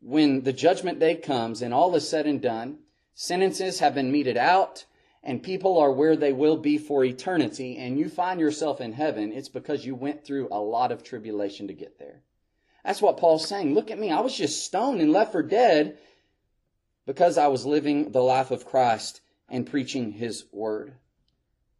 when 0.00 0.42
the 0.42 0.52
judgment 0.52 0.98
day 0.98 1.14
comes 1.14 1.62
and 1.62 1.72
all 1.74 1.94
is 1.94 2.08
said 2.08 2.26
and 2.26 2.40
done, 2.40 2.78
sentences 3.14 3.80
have 3.80 3.94
been 3.94 4.10
meted 4.10 4.36
out, 4.36 4.86
and 5.22 5.42
people 5.42 5.78
are 5.78 5.92
where 5.92 6.16
they 6.16 6.32
will 6.32 6.56
be 6.56 6.78
for 6.78 7.04
eternity, 7.04 7.76
and 7.76 7.98
you 7.98 8.08
find 8.08 8.40
yourself 8.40 8.80
in 8.80 8.92
heaven, 8.92 9.32
it's 9.32 9.48
because 9.48 9.84
you 9.84 9.94
went 9.94 10.24
through 10.24 10.48
a 10.50 10.58
lot 10.58 10.90
of 10.90 11.02
tribulation 11.02 11.68
to 11.68 11.74
get 11.74 11.98
there. 11.98 12.22
That's 12.84 13.02
what 13.02 13.18
Paul's 13.18 13.46
saying. 13.46 13.74
Look 13.74 13.90
at 13.90 13.98
me. 13.98 14.10
I 14.10 14.20
was 14.20 14.34
just 14.34 14.64
stoned 14.64 15.02
and 15.02 15.12
left 15.12 15.32
for 15.32 15.42
dead 15.42 15.98
because 17.06 17.36
I 17.36 17.48
was 17.48 17.66
living 17.66 18.12
the 18.12 18.22
life 18.22 18.50
of 18.50 18.64
Christ 18.64 19.20
and 19.50 19.66
preaching 19.66 20.12
his 20.12 20.46
word. 20.52 20.94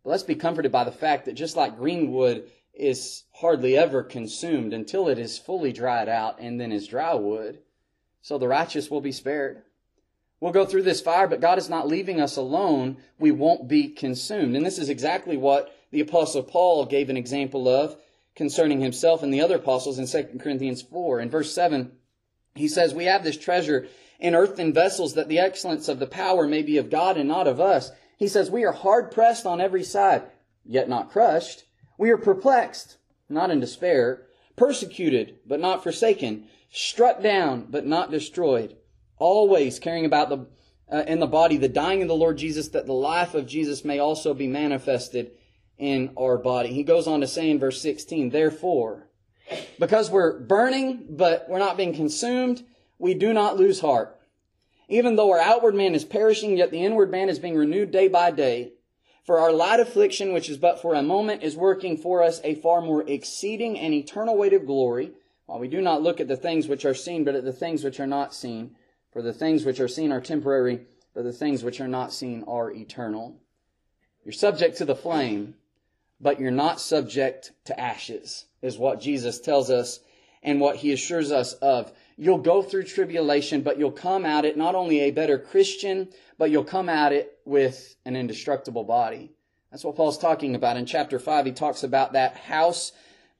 But 0.04 0.10
let's 0.10 0.22
be 0.22 0.34
comforted 0.34 0.72
by 0.72 0.84
the 0.84 0.92
fact 0.92 1.24
that 1.24 1.34
just 1.34 1.56
like 1.56 1.78
greenwood 1.78 2.50
is 2.74 3.24
hardly 3.32 3.76
ever 3.76 4.02
consumed 4.02 4.74
until 4.74 5.08
it 5.08 5.18
is 5.18 5.38
fully 5.38 5.72
dried 5.72 6.08
out 6.08 6.38
and 6.38 6.60
then 6.60 6.72
is 6.72 6.86
dry 6.86 7.14
wood. 7.14 7.60
So 8.22 8.38
the 8.38 8.48
righteous 8.48 8.90
will 8.90 9.00
be 9.00 9.12
spared. 9.12 9.62
We'll 10.40 10.52
go 10.52 10.64
through 10.64 10.82
this 10.82 11.00
fire, 11.00 11.26
but 11.26 11.40
God 11.40 11.58
is 11.58 11.68
not 11.68 11.88
leaving 11.88 12.20
us 12.20 12.36
alone. 12.36 12.96
We 13.18 13.30
won't 13.30 13.68
be 13.68 13.88
consumed. 13.88 14.56
And 14.56 14.64
this 14.64 14.78
is 14.78 14.88
exactly 14.88 15.36
what 15.36 15.74
the 15.90 16.00
apostle 16.00 16.42
Paul 16.42 16.86
gave 16.86 17.10
an 17.10 17.16
example 17.16 17.68
of 17.68 17.96
concerning 18.34 18.80
himself 18.80 19.22
and 19.22 19.32
the 19.32 19.42
other 19.42 19.56
apostles 19.56 19.98
in 19.98 20.06
2 20.06 20.38
Corinthians 20.38 20.80
4. 20.80 21.20
In 21.20 21.30
verse 21.30 21.52
7, 21.54 21.92
he 22.54 22.68
says, 22.68 22.94
We 22.94 23.04
have 23.04 23.22
this 23.22 23.36
treasure 23.36 23.86
in 24.18 24.34
earthen 24.34 24.72
vessels 24.72 25.14
that 25.14 25.28
the 25.28 25.38
excellence 25.38 25.88
of 25.88 25.98
the 25.98 26.06
power 26.06 26.46
may 26.46 26.62
be 26.62 26.78
of 26.78 26.90
God 26.90 27.16
and 27.16 27.28
not 27.28 27.46
of 27.46 27.60
us. 27.60 27.90
He 28.16 28.28
says, 28.28 28.50
We 28.50 28.64
are 28.64 28.72
hard 28.72 29.10
pressed 29.10 29.46
on 29.46 29.60
every 29.60 29.84
side, 29.84 30.22
yet 30.64 30.88
not 30.88 31.10
crushed. 31.10 31.64
We 31.98 32.10
are 32.10 32.18
perplexed, 32.18 32.96
not 33.28 33.50
in 33.50 33.60
despair, 33.60 34.26
persecuted, 34.56 35.38
but 35.46 35.60
not 35.60 35.82
forsaken, 35.82 36.46
struck 36.70 37.22
down, 37.22 37.66
but 37.68 37.86
not 37.86 38.10
destroyed 38.10 38.76
always 39.20 39.78
caring 39.78 40.04
about 40.04 40.30
the 40.30 40.46
uh, 40.92 41.04
in 41.06 41.20
the 41.20 41.26
body 41.26 41.56
the 41.56 41.68
dying 41.68 42.02
of 42.02 42.08
the 42.08 42.16
Lord 42.16 42.36
Jesus 42.36 42.68
that 42.68 42.86
the 42.86 42.92
life 42.92 43.34
of 43.34 43.46
Jesus 43.46 43.84
may 43.84 44.00
also 44.00 44.34
be 44.34 44.48
manifested 44.48 45.30
in 45.78 46.10
our 46.18 46.36
body. 46.36 46.72
He 46.72 46.82
goes 46.82 47.06
on 47.06 47.20
to 47.20 47.28
say 47.28 47.48
in 47.48 47.60
verse 47.60 47.80
16, 47.80 48.30
therefore, 48.30 49.06
because 49.78 50.10
we're 50.10 50.40
burning 50.40 51.06
but 51.10 51.46
we're 51.48 51.60
not 51.60 51.76
being 51.76 51.94
consumed, 51.94 52.64
we 52.98 53.14
do 53.14 53.32
not 53.32 53.56
lose 53.56 53.80
heart. 53.80 54.16
Even 54.88 55.14
though 55.14 55.30
our 55.30 55.38
outward 55.38 55.76
man 55.76 55.94
is 55.94 56.04
perishing, 56.04 56.56
yet 56.56 56.72
the 56.72 56.84
inward 56.84 57.12
man 57.12 57.28
is 57.28 57.38
being 57.38 57.56
renewed 57.56 57.92
day 57.92 58.08
by 58.08 58.32
day. 58.32 58.72
For 59.24 59.38
our 59.38 59.52
light 59.52 59.78
affliction, 59.78 60.32
which 60.32 60.48
is 60.48 60.56
but 60.56 60.82
for 60.82 60.94
a 60.94 61.02
moment, 61.02 61.44
is 61.44 61.56
working 61.56 61.96
for 61.96 62.20
us 62.20 62.40
a 62.42 62.56
far 62.56 62.80
more 62.80 63.08
exceeding 63.08 63.78
and 63.78 63.94
eternal 63.94 64.36
weight 64.36 64.52
of 64.52 64.66
glory, 64.66 65.12
while 65.50 65.58
we 65.58 65.66
do 65.66 65.82
not 65.82 66.00
look 66.00 66.20
at 66.20 66.28
the 66.28 66.36
things 66.36 66.68
which 66.68 66.84
are 66.84 66.94
seen, 66.94 67.24
but 67.24 67.34
at 67.34 67.42
the 67.42 67.52
things 67.52 67.82
which 67.82 67.98
are 67.98 68.06
not 68.06 68.32
seen. 68.32 68.76
For 69.12 69.20
the 69.20 69.32
things 69.32 69.64
which 69.64 69.80
are 69.80 69.88
seen 69.88 70.12
are 70.12 70.20
temporary, 70.20 70.82
but 71.12 71.24
the 71.24 71.32
things 71.32 71.64
which 71.64 71.80
are 71.80 71.88
not 71.88 72.12
seen 72.12 72.44
are 72.46 72.70
eternal. 72.70 73.34
You're 74.24 74.30
subject 74.30 74.76
to 74.76 74.84
the 74.84 74.94
flame, 74.94 75.56
but 76.20 76.38
you're 76.38 76.52
not 76.52 76.80
subject 76.80 77.50
to 77.64 77.80
ashes, 77.80 78.44
is 78.62 78.78
what 78.78 79.00
Jesus 79.00 79.40
tells 79.40 79.70
us 79.70 79.98
and 80.40 80.60
what 80.60 80.76
he 80.76 80.92
assures 80.92 81.32
us 81.32 81.54
of. 81.54 81.90
You'll 82.16 82.38
go 82.38 82.62
through 82.62 82.84
tribulation, 82.84 83.62
but 83.62 83.76
you'll 83.76 83.90
come 83.90 84.24
at 84.24 84.44
it 84.44 84.56
not 84.56 84.76
only 84.76 85.00
a 85.00 85.10
better 85.10 85.36
Christian, 85.36 86.10
but 86.38 86.52
you'll 86.52 86.62
come 86.62 86.88
at 86.88 87.12
it 87.12 87.38
with 87.44 87.96
an 88.04 88.14
indestructible 88.14 88.84
body. 88.84 89.32
That's 89.72 89.82
what 89.82 89.96
Paul's 89.96 90.16
talking 90.16 90.54
about. 90.54 90.76
In 90.76 90.86
chapter 90.86 91.18
5, 91.18 91.46
he 91.46 91.50
talks 91.50 91.82
about 91.82 92.12
that 92.12 92.36
house 92.36 92.92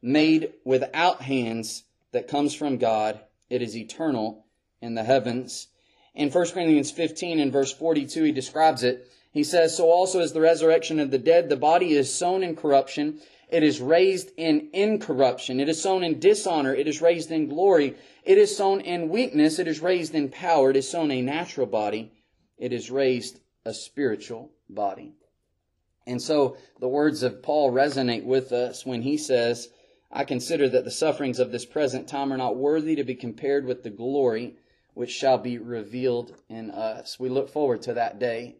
made 0.02 0.54
without 0.64 1.22
hands 1.22 1.84
that 2.12 2.28
comes 2.28 2.54
from 2.54 2.78
God. 2.78 3.20
It 3.48 3.62
is 3.62 3.76
eternal 3.76 4.46
in 4.80 4.94
the 4.94 5.04
heavens. 5.04 5.68
In 6.14 6.30
1 6.30 6.50
Corinthians 6.50 6.90
15 6.90 7.38
and 7.40 7.52
verse 7.52 7.72
42, 7.72 8.24
he 8.24 8.32
describes 8.32 8.82
it. 8.82 9.10
He 9.32 9.44
says, 9.44 9.76
So 9.76 9.90
also 9.90 10.20
is 10.20 10.32
the 10.32 10.40
resurrection 10.40 10.98
of 10.98 11.10
the 11.10 11.18
dead. 11.18 11.48
The 11.48 11.56
body 11.56 11.92
is 11.92 12.12
sown 12.12 12.42
in 12.42 12.56
corruption. 12.56 13.20
It 13.48 13.62
is 13.62 13.80
raised 13.80 14.30
in 14.36 14.70
incorruption. 14.72 15.60
It 15.60 15.68
is 15.68 15.80
sown 15.80 16.02
in 16.02 16.18
dishonor. 16.18 16.74
It 16.74 16.88
is 16.88 17.02
raised 17.02 17.30
in 17.30 17.48
glory. 17.48 17.96
It 18.24 18.38
is 18.38 18.56
sown 18.56 18.80
in 18.80 19.08
weakness. 19.08 19.58
It 19.58 19.68
is 19.68 19.80
raised 19.80 20.14
in 20.14 20.28
power. 20.28 20.70
It 20.70 20.76
is 20.76 20.88
sown 20.88 21.10
a 21.10 21.22
natural 21.22 21.66
body. 21.66 22.12
It 22.58 22.72
is 22.72 22.90
raised 22.90 23.40
a 23.64 23.74
spiritual 23.74 24.50
body. 24.68 25.14
And 26.06 26.20
so 26.20 26.56
the 26.80 26.88
words 26.88 27.22
of 27.22 27.42
Paul 27.42 27.72
resonate 27.72 28.24
with 28.24 28.52
us 28.52 28.84
when 28.84 29.02
he 29.02 29.16
says, 29.16 29.68
I 30.12 30.24
consider 30.24 30.68
that 30.68 30.84
the 30.84 30.90
sufferings 30.90 31.38
of 31.38 31.52
this 31.52 31.64
present 31.64 32.08
time 32.08 32.32
are 32.32 32.36
not 32.36 32.56
worthy 32.56 32.96
to 32.96 33.04
be 33.04 33.14
compared 33.14 33.64
with 33.64 33.82
the 33.82 33.90
glory 33.90 34.56
which 34.94 35.10
shall 35.10 35.38
be 35.38 35.56
revealed 35.56 36.34
in 36.48 36.70
us. 36.70 37.18
We 37.20 37.28
look 37.28 37.48
forward 37.48 37.82
to 37.82 37.94
that 37.94 38.18
day. 38.18 38.56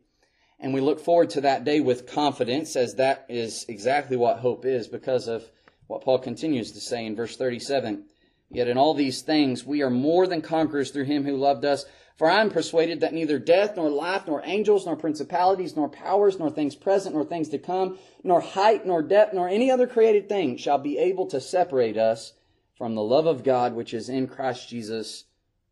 And 0.61 0.75
we 0.75 0.81
look 0.81 1.01
forward 1.01 1.31
to 1.31 1.41
that 1.41 1.65
day 1.65 1.81
with 1.81 2.07
confidence, 2.07 2.77
as 2.77 2.95
that 2.97 3.25
is 3.29 3.65
exactly 3.69 4.17
what 4.17 4.39
hope 4.39 4.65
is, 4.65 4.89
because 4.89 5.27
of 5.27 5.51
what 5.87 6.03
Paul 6.03 6.19
continues 6.19 6.71
to 6.73 6.81
say 6.81 7.05
in 7.05 7.17
verse 7.17 7.37
37. 7.37 8.05
Yet 8.51 8.69
in 8.69 8.77
all 8.77 8.95
these 8.95 9.23
things 9.23 9.65
we 9.65 9.83
are 9.83 9.91
more 9.91 10.27
than 10.27 10.43
conquerors 10.43 10.91
through 10.91 11.05
him 11.05 11.25
who 11.25 11.37
loved 11.37 11.65
us. 11.65 11.85
For 12.21 12.29
I 12.29 12.43
am 12.43 12.51
persuaded 12.51 13.01
that 13.01 13.15
neither 13.15 13.39
death, 13.39 13.77
nor 13.77 13.89
life, 13.89 14.27
nor 14.27 14.43
angels, 14.45 14.85
nor 14.85 14.95
principalities, 14.95 15.75
nor 15.75 15.89
powers, 15.89 16.39
nor 16.39 16.51
things 16.51 16.75
present, 16.75 17.15
nor 17.15 17.25
things 17.25 17.49
to 17.49 17.59
come, 17.59 17.97
nor 18.23 18.43
height, 18.43 18.85
nor 18.85 19.01
depth, 19.01 19.33
nor 19.33 19.49
any 19.49 19.71
other 19.71 19.87
created 19.87 20.29
thing 20.29 20.59
shall 20.59 20.77
be 20.77 20.99
able 20.99 21.25
to 21.29 21.41
separate 21.41 21.97
us 21.97 22.35
from 22.77 22.95
the 22.95 23.03
love 23.03 23.25
of 23.25 23.43
God 23.43 23.75
which 23.75 23.95
is 23.95 24.11
in 24.11 24.27
Christ 24.27 24.69
Jesus 24.69 25.25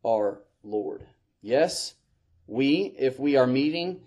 our 0.02 0.40
Lord. 0.62 1.04
Yes, 1.42 1.96
we, 2.46 2.94
if 2.98 3.20
we 3.20 3.36
are 3.36 3.46
meeting 3.46 4.00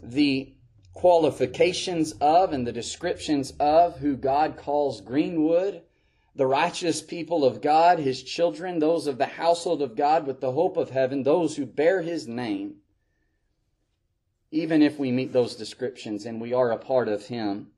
the 0.00 0.54
qualifications 0.94 2.12
of 2.20 2.52
and 2.52 2.64
the 2.64 2.70
descriptions 2.70 3.54
of 3.58 3.98
who 3.98 4.16
God 4.16 4.56
calls 4.56 5.00
Greenwood, 5.00 5.82
the 6.38 6.46
righteous 6.46 7.02
people 7.02 7.44
of 7.44 7.60
God, 7.60 7.98
His 7.98 8.22
children, 8.22 8.78
those 8.78 9.08
of 9.08 9.18
the 9.18 9.26
household 9.26 9.82
of 9.82 9.96
God 9.96 10.24
with 10.24 10.40
the 10.40 10.52
hope 10.52 10.76
of 10.76 10.90
heaven, 10.90 11.24
those 11.24 11.56
who 11.56 11.66
bear 11.66 12.00
His 12.00 12.28
name, 12.28 12.76
even 14.52 14.80
if 14.80 15.00
we 15.00 15.10
meet 15.10 15.32
those 15.32 15.56
descriptions 15.56 16.24
and 16.24 16.40
we 16.40 16.52
are 16.54 16.70
a 16.70 16.78
part 16.78 17.08
of 17.08 17.26
Him, 17.26 17.72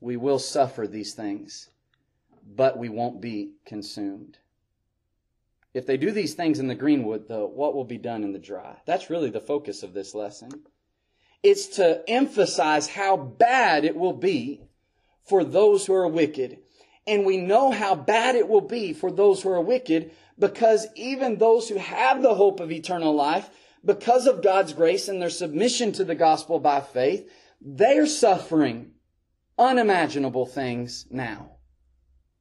we 0.00 0.16
will 0.16 0.38
suffer 0.38 0.86
these 0.86 1.12
things, 1.12 1.68
but 2.42 2.78
we 2.78 2.88
won't 2.88 3.20
be 3.20 3.52
consumed. 3.66 4.38
If 5.74 5.84
they 5.84 5.98
do 5.98 6.10
these 6.10 6.32
things 6.32 6.60
in 6.60 6.66
the 6.66 6.74
greenwood, 6.74 7.28
though, 7.28 7.46
what 7.46 7.74
will 7.74 7.84
be 7.84 7.98
done 7.98 8.24
in 8.24 8.32
the 8.32 8.38
dry? 8.38 8.76
That's 8.86 9.10
really 9.10 9.28
the 9.28 9.38
focus 9.38 9.82
of 9.82 9.92
this 9.92 10.14
lesson. 10.14 10.48
It's 11.42 11.66
to 11.76 12.02
emphasize 12.08 12.88
how 12.88 13.18
bad 13.18 13.84
it 13.84 13.96
will 13.96 14.14
be 14.14 14.62
for 15.26 15.44
those 15.44 15.84
who 15.84 15.92
are 15.92 16.08
wicked. 16.08 16.60
And 17.08 17.24
we 17.24 17.38
know 17.38 17.70
how 17.70 17.94
bad 17.94 18.36
it 18.36 18.48
will 18.48 18.60
be 18.60 18.92
for 18.92 19.10
those 19.10 19.42
who 19.42 19.50
are 19.50 19.60
wicked 19.60 20.12
because 20.38 20.86
even 20.94 21.36
those 21.36 21.68
who 21.68 21.78
have 21.78 22.22
the 22.22 22.34
hope 22.34 22.60
of 22.60 22.70
eternal 22.70 23.14
life, 23.14 23.50
because 23.84 24.26
of 24.26 24.42
God's 24.42 24.72
grace 24.72 25.08
and 25.08 25.20
their 25.20 25.30
submission 25.30 25.90
to 25.92 26.04
the 26.04 26.14
gospel 26.14 26.60
by 26.60 26.80
faith, 26.80 27.28
they're 27.60 28.06
suffering 28.06 28.92
unimaginable 29.58 30.46
things 30.46 31.06
now. 31.10 31.56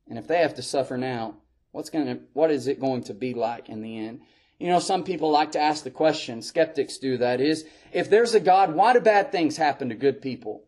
And 0.08 0.20
if 0.20 0.28
they 0.28 0.40
have 0.40 0.56
to 0.56 0.62
suffer 0.62 0.98
now, 0.98 1.38
What's 1.78 1.92
going 1.92 2.08
to, 2.08 2.20
what 2.34 2.50
is 2.50 2.68
it 2.68 2.80
going 2.80 3.04
to 3.04 3.14
be 3.14 3.36
like 3.36 3.70
in 3.70 3.84
the 3.84 4.00
end? 4.00 4.22
You 4.58 4.66
know, 4.66 4.80
some 4.80 5.04
people 5.04 5.30
like 5.30 5.52
to 5.52 5.60
ask 5.60 5.84
the 5.84 5.92
question, 5.92 6.42
skeptics 6.42 6.98
do 6.98 7.18
that 7.18 7.40
is, 7.40 7.66
if 7.94 8.10
there's 8.10 8.34
a 8.34 8.40
God, 8.40 8.74
why 8.74 8.94
do 8.94 9.00
bad 9.00 9.32
things 9.32 9.58
happen 9.58 9.90
to 9.90 9.96
good 9.96 10.20
people? 10.20 10.64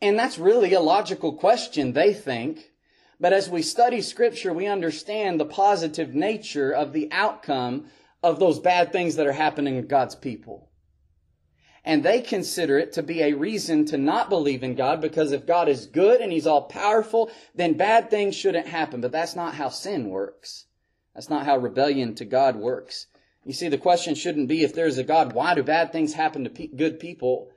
And 0.00 0.18
that's 0.18 0.38
really 0.38 0.74
a 0.74 0.80
logical 0.80 1.32
question, 1.32 1.92
they 1.92 2.14
think. 2.14 2.72
But 3.20 3.32
as 3.32 3.50
we 3.50 3.62
study 3.62 4.00
scripture, 4.00 4.52
we 4.52 4.66
understand 4.66 5.40
the 5.40 5.44
positive 5.44 6.14
nature 6.14 6.70
of 6.70 6.92
the 6.92 7.08
outcome 7.10 7.86
of 8.22 8.38
those 8.38 8.60
bad 8.60 8.92
things 8.92 9.16
that 9.16 9.26
are 9.26 9.32
happening 9.32 9.76
to 9.76 9.82
God's 9.82 10.14
people 10.14 10.68
and 11.88 12.02
they 12.02 12.20
consider 12.20 12.78
it 12.78 12.92
to 12.92 13.02
be 13.02 13.22
a 13.22 13.32
reason 13.32 13.86
to 13.86 13.96
not 13.96 14.28
believe 14.28 14.62
in 14.62 14.74
God 14.74 15.00
because 15.00 15.32
if 15.32 15.46
God 15.46 15.70
is 15.70 15.86
good 15.86 16.20
and 16.20 16.30
He's 16.30 16.46
all 16.46 16.64
powerful, 16.64 17.30
then 17.54 17.78
bad 17.78 18.10
things 18.10 18.34
shouldn't 18.34 18.66
happen. 18.66 19.00
But 19.00 19.10
that's 19.10 19.34
not 19.34 19.54
how 19.54 19.70
sin 19.70 20.10
works. 20.10 20.66
That's 21.14 21.30
not 21.30 21.46
how 21.46 21.56
rebellion 21.56 22.14
to 22.16 22.26
God 22.26 22.56
works. 22.56 23.06
You 23.42 23.54
see, 23.54 23.68
the 23.68 23.78
question 23.78 24.14
shouldn't 24.14 24.48
be 24.48 24.62
if 24.62 24.74
there's 24.74 24.98
a 24.98 25.02
God, 25.02 25.32
why 25.32 25.54
do 25.54 25.62
bad 25.62 25.90
things 25.90 26.12
happen 26.12 26.44
to 26.44 26.50
pe- 26.50 26.66
good 26.66 27.00
people? 27.00 27.52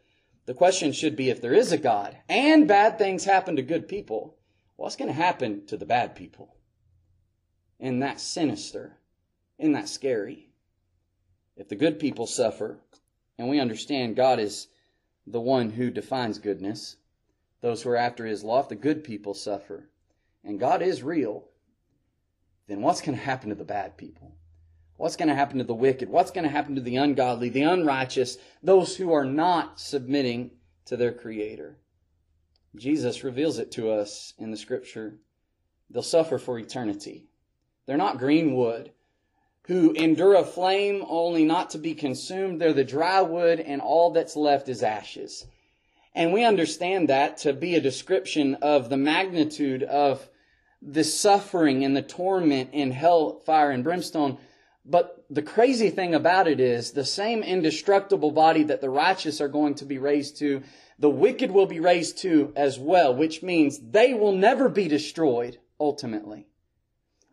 The 0.52 0.58
question 0.58 0.92
should 0.92 1.16
be 1.16 1.30
if 1.30 1.40
there 1.40 1.54
is 1.54 1.72
a 1.72 1.78
God 1.78 2.18
and 2.28 2.68
bad 2.68 2.98
things 2.98 3.24
happen 3.24 3.56
to 3.56 3.62
good 3.62 3.88
people, 3.88 4.36
what's 4.76 4.98
going 4.98 5.08
to 5.08 5.14
happen 5.14 5.66
to 5.68 5.78
the 5.78 5.86
bad 5.86 6.14
people? 6.14 6.58
And 7.80 8.04
that's 8.04 8.22
sinister. 8.22 8.98
Isn't 9.58 9.72
that 9.72 9.88
scary? 9.88 10.50
If 11.56 11.70
the 11.70 11.78
good 11.78 12.00
people 12.00 12.28
suffer, 12.28 12.82
and 13.38 13.48
we 13.48 13.62
understand 13.62 14.18
God 14.18 14.42
is 14.42 14.68
the 15.26 15.40
one 15.40 15.70
who 15.70 15.90
defines 15.90 16.38
goodness. 16.38 16.98
Those 17.62 17.84
who 17.84 17.92
are 17.92 17.96
after 17.96 18.26
his 18.26 18.44
law, 18.44 18.60
if 18.60 18.68
the 18.68 18.76
good 18.76 19.06
people 19.06 19.34
suffer, 19.34 19.88
and 20.44 20.60
God 20.60 20.82
is 20.82 21.02
real, 21.02 21.46
then 22.68 22.82
what's 22.82 23.00
going 23.00 23.18
to 23.18 23.24
happen 23.24 23.48
to 23.48 23.56
the 23.56 23.64
bad 23.64 23.96
people? 23.96 24.36
What's 25.02 25.16
going 25.16 25.30
to 25.30 25.36
happen 25.36 25.58
to 25.58 25.64
the 25.64 25.74
wicked? 25.74 26.10
What's 26.10 26.30
going 26.30 26.44
to 26.44 26.52
happen 26.52 26.76
to 26.76 26.82
the 26.82 26.98
ungodly, 26.98 27.50
the 27.50 27.64
unrighteous, 27.64 28.38
those 28.62 28.96
who 28.96 29.12
are 29.12 29.26
not 29.26 29.80
submitting 29.80 30.52
to 30.86 30.96
their 30.96 31.12
Creator? 31.12 31.80
Jesus 32.76 33.24
reveals 33.24 33.58
it 33.58 33.72
to 33.72 33.90
us 33.90 34.36
in 34.38 34.52
the 34.52 34.58
Scripture. 34.58 35.16
They'll 35.90 36.04
suffer 36.04 36.38
for 36.38 36.60
eternity. 36.60 37.26
They're 37.88 37.98
not 37.98 38.20
green 38.20 38.54
wood 38.56 38.92
who 39.64 39.92
endure 39.94 40.36
a 40.36 40.44
flame 40.44 41.04
only 41.08 41.46
not 41.46 41.72
to 41.72 41.80
be 41.80 41.96
consumed. 41.96 42.62
They're 42.62 42.72
the 42.72 42.84
dry 42.84 43.22
wood, 43.22 43.60
and 43.60 43.82
all 43.82 44.12
that's 44.12 44.36
left 44.36 44.70
is 44.70 44.84
ashes. 44.84 45.48
And 46.14 46.32
we 46.32 46.46
understand 46.46 47.10
that 47.10 47.38
to 47.38 47.54
be 47.54 47.74
a 47.74 47.82
description 47.82 48.54
of 48.62 48.90
the 48.90 48.98
magnitude 48.98 49.82
of 49.82 50.30
the 50.80 51.04
suffering 51.04 51.84
and 51.84 51.98
the 51.98 52.04
torment 52.04 52.70
in 52.72 52.92
hell, 52.92 53.40
fire, 53.40 53.72
and 53.72 53.84
brimstone. 53.84 54.38
But 54.86 55.26
the 55.30 55.44
crazy 55.44 55.90
thing 55.90 56.16
about 56.16 56.48
it 56.48 56.60
is 56.60 56.92
the 56.92 57.06
same 57.06 57.44
indestructible 57.44 58.32
body 58.32 58.64
that 58.64 58.82
the 58.82 58.90
righteous 58.90 59.40
are 59.40 59.48
going 59.48 59.76
to 59.76 59.86
be 59.86 59.98
raised 59.98 60.38
to, 60.38 60.64
the 60.98 61.10
wicked 61.10 61.52
will 61.52 61.68
be 61.68 61.80
raised 61.80 62.18
to 62.20 62.52
as 62.56 62.80
well, 62.80 63.16
which 63.16 63.44
means 63.44 63.80
they 63.80 64.14
will 64.14 64.34
never 64.34 64.70
be 64.70 64.88
destroyed 64.88 65.60
ultimately. 65.80 66.48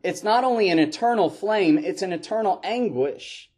It's 0.02 0.22
not 0.22 0.44
only 0.44 0.68
an 0.68 0.78
eternal 0.78 1.30
flame, 1.30 1.78
it's 1.78 2.02
an 2.02 2.12
eternal 2.12 2.61
anguish. 2.62 3.50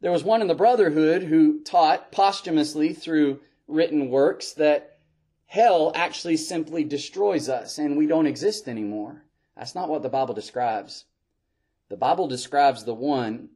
There 0.00 0.12
was 0.12 0.24
one 0.24 0.42
in 0.42 0.48
the 0.48 0.54
Brotherhood 0.54 1.22
who 1.22 1.62
taught 1.62 2.10
posthumously 2.10 2.92
through 2.92 3.40
written 3.68 4.10
works 4.10 4.52
that 4.54 4.98
hell 5.46 5.92
actually 5.94 6.36
simply 6.36 6.82
destroys 6.82 7.48
us 7.48 7.78
and 7.78 7.96
we 7.96 8.06
don't 8.06 8.26
exist 8.26 8.68
anymore. 8.68 9.24
That's 9.56 9.74
not 9.74 9.88
what 9.88 10.02
the 10.02 10.08
Bible 10.08 10.34
describes. 10.34 11.04
The 11.92 11.98
Bible 11.98 12.26
describes 12.26 12.84
the 12.84 12.94
one 12.94 13.50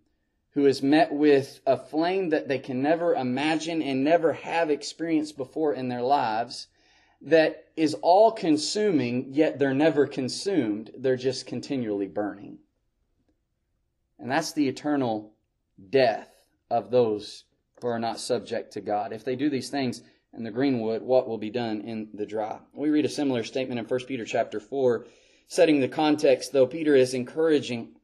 who 0.50 0.66
is 0.66 0.82
met 0.82 1.10
with 1.10 1.60
a 1.66 1.78
flame 1.78 2.28
that 2.28 2.48
they 2.48 2.58
can 2.58 2.82
never 2.82 3.14
imagine 3.14 3.80
and 3.80 4.04
never 4.04 4.34
have 4.34 4.68
experienced 4.68 5.38
before 5.38 5.72
in 5.72 5.88
their 5.88 6.02
lives 6.02 6.66
that 7.22 7.64
is 7.76 7.94
all 8.02 8.30
consuming, 8.30 9.32
yet 9.32 9.58
they're 9.58 9.72
never 9.72 10.06
consumed. 10.06 10.90
They're 10.98 11.16
just 11.16 11.46
continually 11.46 12.08
burning. 12.08 12.58
And 14.18 14.30
that's 14.30 14.52
the 14.52 14.68
eternal 14.68 15.32
death 15.88 16.28
of 16.68 16.90
those 16.90 17.44
who 17.80 17.88
are 17.88 17.98
not 17.98 18.20
subject 18.20 18.74
to 18.74 18.82
God. 18.82 19.14
If 19.14 19.24
they 19.24 19.34
do 19.34 19.48
these 19.48 19.70
things 19.70 20.02
in 20.34 20.44
the 20.44 20.50
greenwood, 20.50 21.00
what 21.00 21.26
will 21.26 21.38
be 21.38 21.48
done 21.48 21.80
in 21.80 22.10
the 22.12 22.26
dry? 22.26 22.58
We 22.74 22.90
read 22.90 23.06
a 23.06 23.08
similar 23.08 23.44
statement 23.44 23.80
in 23.80 23.86
1 23.86 24.00
Peter 24.04 24.26
chapter 24.26 24.60
4, 24.60 25.06
setting 25.48 25.80
the 25.80 25.88
context, 25.88 26.52
though 26.52 26.66
Peter 26.66 26.94
is 26.94 27.14
encouraging 27.14 27.95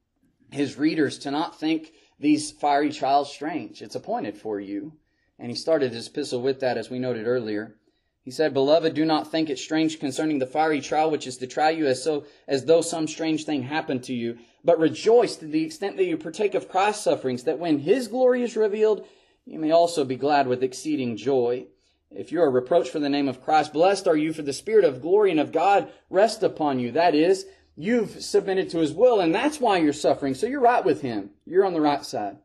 his 0.53 0.79
readers 0.79 1.19
to 1.21 1.31
not 1.31 1.59
think 1.59 1.93
these 2.19 2.53
fiery 2.53 2.93
trials 2.93 3.33
strange. 3.33 3.83
It's 3.83 3.95
appointed 3.95 4.37
for 4.37 4.61
you. 4.61 4.93
And 5.38 5.51
he 5.51 5.57
started 5.57 5.93
his 5.93 6.07
epistle 6.07 6.41
with 6.41 6.61
that, 6.61 6.79
as 6.79 6.88
we 6.91 6.99
noted 6.99 7.27
earlier. 7.27 7.77
He 8.25 8.31
said, 8.31 8.55
Beloved, 8.55 8.95
do 8.95 9.05
not 9.05 9.31
think 9.31 9.51
it 9.51 9.59
strange 9.59 9.99
concerning 9.99 10.38
the 10.38 10.47
fiery 10.47 10.81
trial 10.81 11.11
which 11.11 11.27
is 11.27 11.37
to 11.38 11.49
try 11.49 11.71
you 11.71 11.87
as 11.87 12.03
so 12.03 12.25
as 12.47 12.65
though 12.67 12.81
some 12.81 13.09
strange 13.09 13.45
thing 13.45 13.65
happened 13.65 14.05
to 14.05 14.15
you, 14.15 14.38
but 14.65 14.79
rejoice 14.79 15.35
to 15.37 15.47
the 15.47 15.65
extent 15.65 15.97
that 15.97 16.05
you 16.05 16.17
partake 16.17 16.55
of 16.55 16.69
Christ's 16.69 17.03
sufferings, 17.03 17.43
that 17.45 17.59
when 17.59 17.81
his 17.81 18.07
glory 18.07 18.45
is 18.45 18.57
revealed, 18.57 19.05
you 19.45 19.59
may 19.59 19.73
also 19.73 20.05
be 20.05 20.15
glad 20.15 20.47
with 20.47 20.62
exceeding 20.62 21.17
joy. 21.17 21.67
If 22.12 22.31
you 22.31 22.41
are 22.43 22.51
reproached 22.51 22.91
for 22.91 23.01
the 23.01 23.09
name 23.09 23.29
of 23.29 23.43
Christ, 23.43 23.73
blessed 23.73 24.07
are 24.07 24.17
you, 24.17 24.33
for 24.33 24.43
the 24.43 24.53
Spirit 24.53 24.85
of 24.85 25.03
glory 25.03 25.33
and 25.33 25.41
of 25.41 25.51
God 25.51 25.91
rest 26.09 26.45
upon 26.45 26.79
you. 26.79 26.93
That 26.93 27.17
is, 27.17 27.47
you've 27.77 28.23
submitted 28.23 28.71
to 28.71 28.79
his 28.79 28.93
will, 28.93 29.21
and 29.21 29.35
that's 29.35 29.61
why 29.61 29.79
you're 29.79 29.93
suffering. 29.93 30.35
So 30.35 30.47
you're 30.47 30.61
right 30.61 30.85
with 30.85 31.01
him. 31.01 31.31
You're 31.47 31.65
on 31.65 31.73
the 31.73 31.81
right 31.81 32.05
side. 32.05 32.39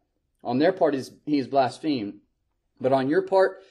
On 0.44 0.60
their 0.60 0.72
part, 0.72 0.96
he 1.26 1.38
is 1.38 1.48
blasphemed. 1.48 2.20
But 2.80 2.94
on 2.94 3.10
your 3.10 3.24
part, 3.24 3.62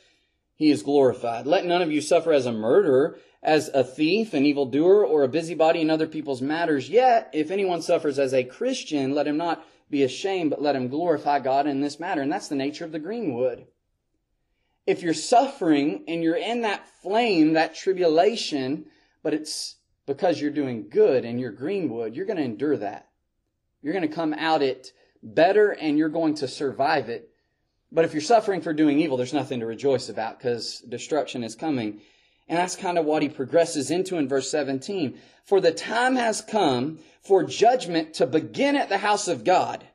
he 0.54 0.70
is 0.70 0.82
glorified. 0.82 1.46
Let 1.46 1.64
none 1.64 1.82
of 1.82 1.92
you 1.92 2.00
suffer 2.00 2.32
as 2.32 2.46
a 2.46 2.52
murderer, 2.52 3.18
as 3.42 3.68
a 3.68 3.84
thief, 3.84 4.34
an 4.34 4.44
evildoer, 4.44 5.04
or 5.04 5.22
a 5.22 5.28
busybody 5.28 5.80
in 5.80 5.90
other 5.90 6.06
people's 6.06 6.42
matters. 6.42 6.88
Yet, 6.88 7.30
if 7.32 7.50
anyone 7.50 7.82
suffers 7.82 8.18
as 8.18 8.34
a 8.34 8.44
Christian, 8.44 9.14
let 9.14 9.28
him 9.28 9.36
not 9.36 9.64
be 9.88 10.02
ashamed, 10.02 10.50
but 10.50 10.62
let 10.62 10.74
him 10.74 10.88
glorify 10.88 11.38
God 11.38 11.66
in 11.66 11.80
this 11.80 12.00
matter. 12.00 12.20
And 12.20 12.32
that's 12.32 12.48
the 12.48 12.56
nature 12.56 12.84
of 12.84 12.92
the 12.92 12.98
greenwood. 12.98 13.66
If 14.86 15.02
you're 15.02 15.14
suffering 15.14 16.04
and 16.08 16.22
you're 16.22 16.36
in 16.36 16.62
that 16.62 16.88
flame, 17.02 17.52
that 17.52 17.74
tribulation, 17.74 18.86
but 19.22 19.34
it's 19.34 19.76
because 20.06 20.40
you're 20.40 20.50
doing 20.50 20.88
good 20.88 21.24
and 21.24 21.40
you're 21.40 21.52
greenwood, 21.52 22.14
you're 22.14 22.26
going 22.26 22.38
to 22.38 22.42
endure 22.42 22.76
that. 22.76 23.08
You're 23.82 23.92
going 23.92 24.08
to 24.08 24.14
come 24.14 24.34
out 24.34 24.62
it 24.62 24.92
better 25.22 25.70
and 25.70 25.98
you're 25.98 26.08
going 26.08 26.34
to 26.36 26.48
survive 26.48 27.08
it 27.08 27.30
but 27.92 28.04
if 28.04 28.12
you're 28.12 28.20
suffering 28.20 28.60
for 28.60 28.72
doing 28.72 29.00
evil, 29.00 29.16
there's 29.16 29.32
nothing 29.32 29.60
to 29.60 29.66
rejoice 29.66 30.08
about 30.08 30.38
because 30.38 30.80
destruction 30.80 31.44
is 31.44 31.54
coming. 31.54 32.00
And 32.48 32.58
that's 32.58 32.76
kind 32.76 32.98
of 32.98 33.04
what 33.04 33.22
he 33.22 33.28
progresses 33.28 33.90
into 33.90 34.16
in 34.16 34.28
verse 34.28 34.50
17. 34.50 35.18
For 35.44 35.60
the 35.60 35.72
time 35.72 36.16
has 36.16 36.40
come 36.40 36.98
for 37.22 37.44
judgment 37.44 38.14
to 38.14 38.26
begin 38.26 38.76
at 38.76 38.88
the 38.88 38.98
house 38.98 39.28
of 39.28 39.44
God. 39.44 39.86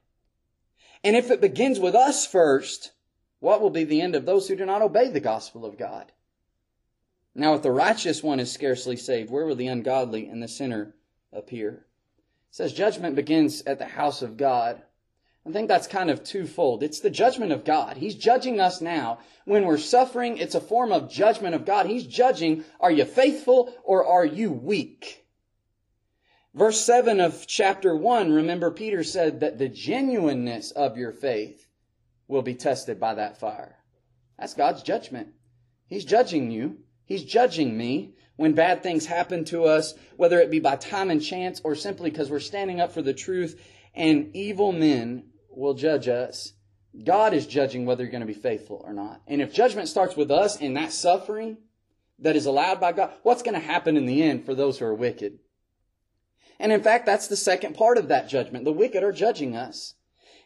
And 1.04 1.16
if 1.16 1.32
it 1.32 1.42
begins 1.42 1.80
with 1.80 1.96
us 1.96 2.26
first, 2.26 2.92
what 3.40 3.62
will 3.62 3.70
be 3.70 3.84
the 3.84 4.02
end 4.02 4.16
of 4.16 4.26
those 4.26 4.48
who 4.48 4.56
do 4.56 4.66
not 4.66 4.82
obey 4.82 5.10
the 5.10 5.20
gospel 5.20 5.66
of 5.66 5.78
God? 5.78 6.12
Now, 7.34 7.54
if 7.54 7.62
the 7.62 7.72
righteous 7.72 8.22
one 8.22 8.40
is 8.40 8.52
scarcely 8.52 8.98
saved, 8.98 9.30
where 9.30 9.46
will 9.46 9.56
the 9.56 9.68
ungodly 9.68 10.28
and 10.28 10.44
the 10.44 10.48
sinner 10.48 10.96
appear? 11.32 11.86
It 12.50 12.56
says 12.56 12.74
judgment 12.74 13.16
begins 13.16 13.62
at 13.64 13.80
the 13.80 13.86
house 13.86 14.22
of 14.22 14.36
God. 14.38 14.82
I 15.48 15.52
think 15.52 15.68
that's 15.68 15.88
kind 15.88 16.10
of 16.12 16.24
twofold. 16.24 16.84
It's 16.84 17.00
the 17.00 17.10
judgment 17.10 17.52
of 17.52 17.64
God. 17.64 17.98
He's 17.98 18.16
judging 18.16 18.60
us 18.60 18.82
now. 18.82 19.20
When 19.46 19.66
we're 19.66 19.78
suffering, 19.78 20.38
it's 20.38 20.56
a 20.56 20.62
form 20.62 20.92
of 20.92 21.10
judgment 21.10 21.56
of 21.56 21.66
God. 21.66 21.88
He's 21.88 22.06
judging, 22.06 22.64
are 22.80 22.92
you 22.92 23.06
faithful 23.06 23.74
or 23.84 24.06
are 24.06 24.26
you 24.26 24.52
weak? 24.52 25.26
Verse 26.54 26.82
7 26.82 27.22
of 27.22 27.48
chapter 27.48 27.96
1, 27.96 28.32
remember 28.32 28.72
Peter 28.72 29.04
said 29.04 29.40
that 29.40 29.58
the 29.58 29.70
genuineness 29.70 30.72
of 30.72 30.98
your 30.98 31.14
faith 31.14 31.66
will 32.28 32.42
be 32.42 32.56
tested 32.56 33.00
by 33.00 33.16
that 33.16 33.40
fire. 33.40 33.78
That's 34.38 34.54
God's 34.54 34.84
judgment. 34.84 35.30
He's 35.88 36.06
judging 36.06 36.52
you. 36.52 36.80
He's 37.06 37.24
judging 37.24 37.78
me 37.78 38.14
when 38.36 38.54
bad 38.54 38.82
things 38.82 39.06
happen 39.06 39.46
to 39.46 39.66
us, 39.66 39.94
whether 40.18 40.40
it 40.40 40.52
be 40.52 40.60
by 40.60 40.76
time 40.76 41.12
and 41.12 41.22
chance 41.22 41.62
or 41.64 41.76
simply 41.76 42.10
because 42.10 42.30
we're 42.30 42.40
standing 42.40 42.80
up 42.82 42.92
for 42.92 43.02
the 43.02 43.14
truth 43.14 43.62
and 43.94 44.36
evil 44.36 44.72
men 44.72 45.26
will 45.50 45.74
judge 45.74 46.08
us. 46.08 46.54
God 47.04 47.34
is 47.34 47.48
judging 47.48 47.86
whether 47.86 48.04
you're 48.04 48.12
going 48.12 48.22
to 48.22 48.28
be 48.28 48.34
faithful 48.34 48.82
or 48.86 48.94
not. 48.94 49.22
And 49.28 49.42
if 49.42 49.54
judgment 49.54 49.88
starts 49.88 50.16
with 50.16 50.32
us 50.32 50.58
in 50.58 50.74
that 50.74 50.92
suffering 50.92 51.58
that 52.20 52.36
is 52.36 52.46
allowed 52.46 52.80
by 52.80 52.92
God, 52.92 53.12
what's 53.24 53.44
going 53.44 53.60
to 53.60 53.66
happen 53.66 53.98
in 53.98 54.06
the 54.06 54.24
end 54.24 54.46
for 54.46 54.56
those 54.56 54.80
who 54.80 54.86
are 54.86 54.94
wicked? 54.94 55.40
And 56.60 56.72
in 56.72 56.84
fact, 56.84 57.06
that's 57.06 57.28
the 57.28 57.38
second 57.38 57.76
part 57.76 57.98
of 57.98 58.10
that 58.10 58.30
judgment. 58.30 58.66
The 58.66 58.74
wicked 58.74 59.04
are 59.04 59.12
judging 59.12 59.56
us. 59.56 59.96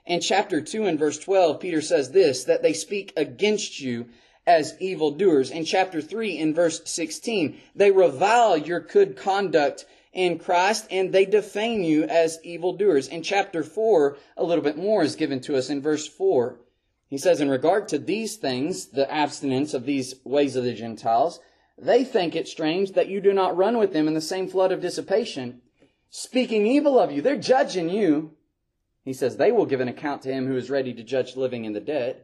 In 0.05 0.21
chapter 0.21 0.61
2 0.61 0.85
and 0.85 0.99
verse 0.99 1.17
12, 1.17 1.59
Peter 1.59 1.81
says 1.81 2.11
this, 2.11 2.43
that 2.43 2.61
they 2.61 2.73
speak 2.73 3.11
against 3.17 3.81
you 3.81 4.07
as 4.47 4.75
evildoers. 4.79 5.51
In 5.51 5.65
chapter 5.65 6.01
3 6.01 6.37
in 6.37 6.53
verse 6.53 6.81
16, 6.85 7.57
they 7.75 7.91
revile 7.91 8.57
your 8.57 8.79
good 8.79 9.17
conduct 9.17 9.85
in 10.13 10.39
Christ 10.39 10.87
and 10.89 11.11
they 11.11 11.25
defame 11.25 11.83
you 11.83 12.03
as 12.03 12.39
evildoers. 12.43 13.07
In 13.07 13.21
chapter 13.23 13.63
4, 13.63 14.17
a 14.37 14.43
little 14.43 14.63
bit 14.63 14.77
more 14.77 15.03
is 15.03 15.15
given 15.15 15.41
to 15.41 15.55
us 15.55 15.69
in 15.69 15.81
verse 15.81 16.07
4. 16.07 16.57
He 17.07 17.17
says, 17.17 17.39
in 17.41 17.49
regard 17.49 17.87
to 17.89 17.99
these 17.99 18.35
things, 18.35 18.87
the 18.87 19.11
abstinence 19.11 19.73
of 19.73 19.85
these 19.85 20.15
ways 20.23 20.55
of 20.55 20.63
the 20.63 20.73
Gentiles, 20.73 21.39
they 21.77 22.03
think 22.03 22.35
it 22.35 22.47
strange 22.47 22.93
that 22.93 23.09
you 23.09 23.21
do 23.21 23.33
not 23.33 23.57
run 23.57 23.77
with 23.77 23.93
them 23.93 24.07
in 24.07 24.13
the 24.13 24.21
same 24.21 24.47
flood 24.47 24.71
of 24.71 24.81
dissipation, 24.81 25.61
speaking 26.09 26.65
evil 26.65 26.97
of 26.97 27.11
you. 27.11 27.21
They're 27.21 27.35
judging 27.35 27.89
you. 27.89 28.31
He 29.03 29.13
says, 29.13 29.37
they 29.37 29.51
will 29.51 29.65
give 29.65 29.81
an 29.81 29.87
account 29.87 30.23
to 30.23 30.33
him 30.33 30.47
who 30.47 30.55
is 30.55 30.69
ready 30.69 30.93
to 30.93 31.03
judge 31.03 31.35
living 31.35 31.65
and 31.65 31.75
the 31.75 31.81
dead. 31.81 32.23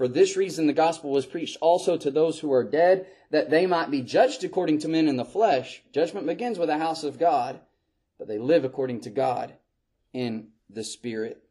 For 0.00 0.08
this 0.08 0.34
reason 0.34 0.66
the 0.66 0.72
gospel 0.72 1.10
was 1.10 1.26
preached 1.26 1.58
also 1.60 1.98
to 1.98 2.10
those 2.10 2.38
who 2.38 2.50
are 2.54 2.64
dead, 2.64 3.06
that 3.28 3.50
they 3.50 3.66
might 3.66 3.90
be 3.90 4.00
judged 4.00 4.42
according 4.44 4.78
to 4.78 4.88
men 4.88 5.08
in 5.08 5.16
the 5.16 5.26
flesh. 5.26 5.82
Judgment 5.92 6.26
begins 6.26 6.58
with 6.58 6.70
the 6.70 6.78
house 6.78 7.04
of 7.04 7.18
God, 7.18 7.60
but 8.16 8.26
they 8.26 8.38
live 8.38 8.64
according 8.64 9.02
to 9.02 9.10
God 9.10 9.52
in 10.14 10.52
the 10.70 10.84
Spirit. 10.84 11.32
It 11.32 11.42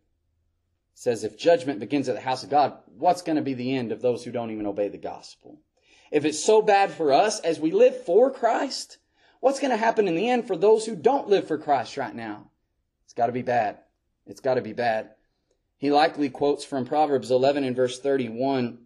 says 0.96 1.24
if 1.24 1.38
judgment 1.38 1.80
begins 1.80 2.10
at 2.10 2.16
the 2.16 2.22
house 2.22 2.44
of 2.44 2.50
God, 2.50 2.74
what's 2.98 3.22
going 3.22 3.36
to 3.36 3.44
be 3.44 3.54
the 3.54 3.76
end 3.76 3.92
of 3.92 4.02
those 4.02 4.24
who 4.24 4.32
don't 4.32 4.50
even 4.50 4.66
obey 4.66 4.88
the 4.88 4.98
gospel? 4.98 5.60
If 6.10 6.26
it's 6.26 6.44
so 6.44 6.64
bad 6.64 6.90
for 6.90 7.14
us 7.14 7.40
as 7.42 7.60
we 7.60 7.70
live 7.70 8.04
for 8.04 8.32
Christ, 8.32 8.98
what's 9.42 9.60
going 9.60 9.70
to 9.70 9.78
happen 9.78 10.08
in 10.08 10.16
the 10.16 10.28
end 10.28 10.48
for 10.48 10.58
those 10.58 10.88
who 10.88 10.96
don't 10.96 11.30
live 11.30 11.48
for 11.48 11.60
Christ 11.60 11.98
right 11.98 12.16
now? 12.16 12.50
It's 13.04 13.14
got 13.14 13.28
to 13.28 13.32
be 13.32 13.44
bad. 13.44 13.78
It's 14.26 14.42
got 14.42 14.56
to 14.56 14.62
be 14.62 14.74
bad. 14.74 15.12
He 15.80 15.90
likely 15.92 16.30
quotes 16.30 16.66
from 16.66 16.86
Proverbs 16.86 17.32
11 17.32 17.64
and 17.64 17.76
verse 17.76 18.00
31. 18.00 18.80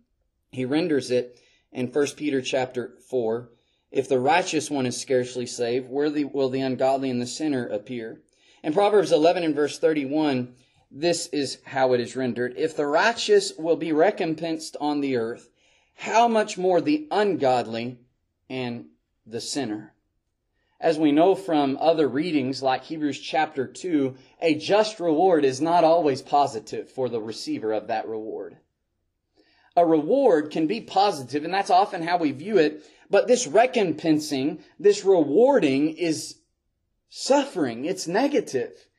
He 0.52 0.64
renders 0.64 1.10
it 1.10 1.39
in 1.72 1.88
1 1.88 2.08
Peter 2.16 2.39
chapter 2.39 2.94
4. 3.10 3.50
If 3.91 4.08
the 4.08 4.20
righteous 4.20 4.70
one 4.70 4.86
is 4.86 5.02
scarcely 5.02 5.48
saved, 5.48 5.89
where 5.89 6.12
will 6.28 6.50
the 6.50 6.62
ungodly 6.62 7.10
and 7.10 7.20
the 7.20 7.26
sinner 7.26 7.66
appear? 7.66 8.22
In 8.64 8.74
Proverbs 8.74 9.12
11 9.12 9.44
and 9.44 9.56
verse 9.56 9.80
31, 9.80 10.54
this 10.91 11.26
is 11.28 11.58
how 11.66 11.94
it 11.94 12.00
is 12.00 12.16
rendered. 12.16 12.54
If 12.58 12.76
the 12.76 12.86
righteous 12.86 13.54
will 13.58 13.76
be 13.76 13.91
recompensed 13.91 14.78
on 14.80 15.02
the 15.02 15.18
earth, 15.18 15.50
how 15.96 16.28
much 16.28 16.60
more 16.60 16.80
the 16.80 17.08
ungodly 17.10 17.98
and 18.50 18.86
the 19.26 19.41
sinner? 19.41 19.93
As 20.84 21.00
we 21.00 21.14
know 21.14 21.34
from 21.34 21.78
other 21.80 22.10
readings 22.10 22.62
like 22.62 22.84
Hebrews 22.84 23.18
chapter 23.18 23.66
2, 23.66 24.16
a 24.42 24.54
just 24.56 25.00
reward 25.00 25.46
is 25.46 25.62
not 25.62 25.86
always 25.86 26.22
positive 26.22 26.92
for 26.92 27.08
the 27.08 27.22
receiver 27.22 27.72
of 27.72 27.88
that 27.88 28.06
reward. 28.06 28.58
a 29.78 29.86
reward 29.86 30.52
can 30.52 30.68
be 30.68 30.82
positive, 30.82 31.46
and 31.46 31.54
that's 31.54 31.70
often 31.70 32.04
how 32.04 32.18
we 32.18 32.34
view 32.34 32.58
it. 32.58 32.84
But 33.10 33.28
this 33.28 33.48
recompensing, 33.48 34.60
this 34.78 35.06
rewarding 35.06 35.96
is 35.96 36.36
suffering. 37.08 37.86
It's 37.86 38.06
negative. 38.06 38.90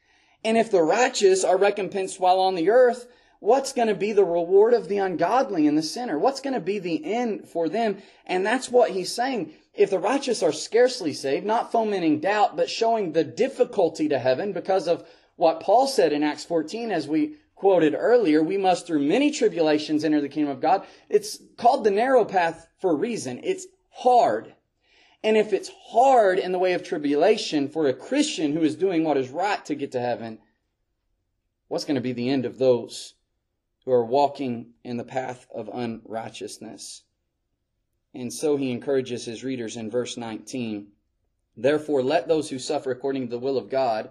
And 0.43 0.57
if 0.57 0.71
the 0.71 0.83
righteous 0.83 1.45
are 1.45 1.59
recompensed 1.59 2.19
while 2.19 2.41
on 2.41 2.55
the 2.55 2.71
earth, 2.71 3.07
what's 3.41 3.75
going 3.75 3.89
to 3.89 3.95
be 3.95 4.13
the 4.13 4.25
reward 4.25 4.73
of 4.73 4.89
the 4.89 4.99
ungodly 4.99 5.67
and 5.67 5.77
the 5.77 5.83
sinner? 5.83 6.19
What's 6.19 6.41
going 6.41 6.55
to 6.55 6.61
be 6.61 6.79
the 6.79 7.05
end 7.05 7.47
for 7.47 7.69
them? 7.69 7.99
And 8.25 8.45
that's 8.45 8.71
what 8.71 8.93
he's 8.93 9.13
saying. 9.13 9.53
If 9.75 9.91
the 9.91 9.99
righteous 9.99 10.43
are 10.43 10.53
scarcely 10.53 11.13
saved, 11.13 11.45
not 11.45 11.73
fomenting 11.73 12.21
doubt, 12.21 12.57
but 12.57 12.71
showing 12.71 13.13
the 13.13 13.25
difficulty 13.25 14.09
to 14.09 14.19
heaven 14.19 14.53
because 14.53 14.87
of 14.87 15.07
what 15.37 15.61
Paul 15.61 15.89
said 15.89 16.13
in 16.13 16.23
Acts 16.23 16.45
14 16.45 16.93
as 16.93 17.09
we 17.09 17.37
quoted 17.57 17.95
earlier, 17.95 18.43
we 18.43 18.57
must 18.57 18.87
through 18.87 19.01
many 19.01 19.31
tribulations 19.31 20.05
enter 20.05 20.21
the 20.21 20.29
kingdom 20.29 20.53
of 20.53 20.61
God. 20.61 20.87
It's 21.09 21.39
called 21.57 21.83
the 21.83 21.91
narrow 21.91 22.25
path 22.25 22.69
for 22.79 22.93
a 22.93 22.97
reason. 22.97 23.41
It's 23.43 23.67
hard. 23.91 24.55
And 25.25 25.37
if 25.37 25.53
it's 25.53 25.71
hard 25.89 26.39
in 26.39 26.53
the 26.53 26.59
way 26.59 26.75
of 26.75 26.83
tribulation 26.83 27.69
for 27.69 27.89
a 27.89 27.95
Christian 27.95 28.53
who 28.53 28.63
is 28.63 28.77
doing 28.77 29.03
what 29.03 29.17
is 29.17 29.31
right 29.31 29.65
to 29.65 29.75
get 29.75 29.93
to 29.93 30.01
heaven, 30.01 30.39
what's 31.69 31.85
going 31.85 31.95
to 31.97 32.01
be 32.01 32.13
the 32.13 32.29
end 32.29 32.45
of 32.45 32.59
those 32.59 33.15
who 33.85 33.91
are 33.91 34.05
walking 34.05 34.75
in 34.85 34.99
the 34.99 35.05
path 35.05 35.47
of 35.53 35.69
unrighteousness? 35.73 37.03
And 38.15 38.33
so 38.33 38.57
he 38.57 38.71
encourages 38.71 39.25
his 39.25 39.43
readers 39.43 39.77
in 39.77 39.91
verse 39.91 40.17
19. 40.17 40.89
Therefore, 41.57 42.03
let 42.03 42.29
those 42.29 42.51
who 42.51 42.59
suffer 42.59 42.91
according 42.91 43.27
to 43.27 43.31
the 43.31 43.39
will 43.39 43.59
of 43.59 43.71
God 43.71 44.11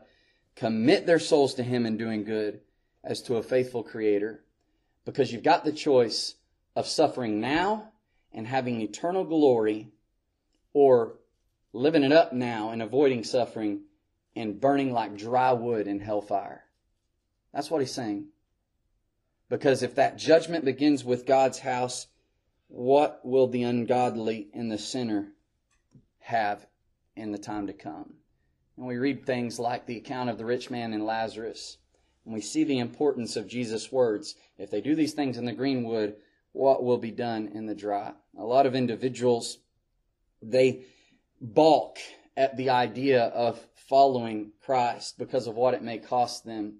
commit 0.55 1.05
their 1.05 1.19
souls 1.19 1.53
to 1.55 1.63
him 1.63 1.85
in 1.85 1.97
doing 1.97 2.23
good 2.23 2.61
as 3.03 3.21
to 3.23 3.37
a 3.37 3.43
faithful 3.43 3.83
creator 3.83 4.43
because 5.05 5.31
you've 5.31 5.43
got 5.43 5.65
the 5.65 5.71
choice 5.71 6.35
of 6.75 6.87
suffering 6.87 7.39
now 7.39 7.91
and 8.31 8.47
having 8.47 8.81
eternal 8.81 9.23
glory 9.23 9.91
or 10.73 11.19
living 11.71 12.03
it 12.03 12.11
up 12.11 12.33
now 12.33 12.69
and 12.71 12.81
avoiding 12.81 13.23
suffering 13.23 13.81
and 14.35 14.59
burning 14.59 14.91
like 14.91 15.17
dry 15.17 15.51
wood 15.51 15.87
in 15.87 15.99
hellfire. 15.99 16.63
That's 17.53 17.69
what 17.69 17.81
he's 17.81 17.93
saying. 17.93 18.27
Because 19.49 19.83
if 19.83 19.95
that 19.95 20.17
judgment 20.17 20.65
begins 20.65 21.03
with 21.03 21.25
God's 21.25 21.59
house, 21.59 22.07
what 22.73 23.19
will 23.23 23.47
the 23.47 23.63
ungodly 23.63 24.49
and 24.53 24.71
the 24.71 24.77
sinner 24.77 25.33
have 26.19 26.65
in 27.15 27.31
the 27.31 27.37
time 27.37 27.67
to 27.67 27.73
come? 27.73 28.15
And 28.77 28.87
we 28.87 28.97
read 28.97 29.25
things 29.25 29.59
like 29.59 29.85
the 29.85 29.97
account 29.97 30.29
of 30.29 30.37
the 30.37 30.45
rich 30.45 30.69
man 30.71 30.93
and 30.93 31.05
Lazarus 31.05 31.77
and 32.25 32.33
we 32.33 32.41
see 32.41 32.63
the 32.63 32.79
importance 32.79 33.35
of 33.35 33.47
Jesus' 33.47 33.91
words. 33.91 34.35
If 34.57 34.71
they 34.71 34.81
do 34.81 34.95
these 34.95 35.13
things 35.13 35.37
in 35.37 35.45
the 35.45 35.51
greenwood, 35.51 36.15
what 36.53 36.83
will 36.83 36.97
be 36.97 37.11
done 37.11 37.49
in 37.53 37.65
the 37.65 37.75
dry? 37.75 38.13
A 38.37 38.43
lot 38.43 38.65
of 38.65 38.75
individuals, 38.75 39.57
they 40.41 40.85
balk 41.41 41.97
at 42.37 42.55
the 42.55 42.69
idea 42.69 43.25
of 43.25 43.59
following 43.75 44.51
Christ 44.63 45.17
because 45.17 45.47
of 45.47 45.55
what 45.55 45.73
it 45.73 45.83
may 45.83 45.97
cost 45.97 46.45
them. 46.45 46.75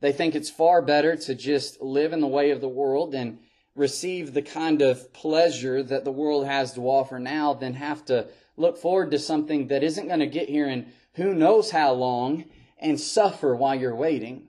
They 0.00 0.12
think 0.12 0.34
it's 0.34 0.50
far 0.50 0.82
better 0.82 1.16
to 1.16 1.34
just 1.34 1.80
live 1.80 2.12
in 2.12 2.20
the 2.20 2.26
way 2.26 2.50
of 2.50 2.60
the 2.60 2.68
world 2.68 3.14
and 3.14 3.38
receive 3.76 4.32
the 4.32 4.42
kind 4.42 4.82
of 4.82 5.12
pleasure 5.12 5.82
that 5.82 6.04
the 6.04 6.12
world 6.12 6.46
has 6.46 6.72
to 6.72 6.88
offer 6.88 7.18
now 7.18 7.54
than 7.54 7.74
have 7.74 8.04
to 8.06 8.26
look 8.56 8.78
forward 8.78 9.10
to 9.10 9.18
something 9.18 9.68
that 9.68 9.84
isn't 9.84 10.08
going 10.08 10.20
to 10.20 10.26
get 10.26 10.48
here 10.48 10.66
in 10.66 10.90
who 11.14 11.34
knows 11.34 11.70
how 11.70 11.92
long 11.92 12.44
and 12.78 12.98
suffer 12.98 13.54
while 13.54 13.74
you're 13.74 13.94
waiting. 13.94 14.48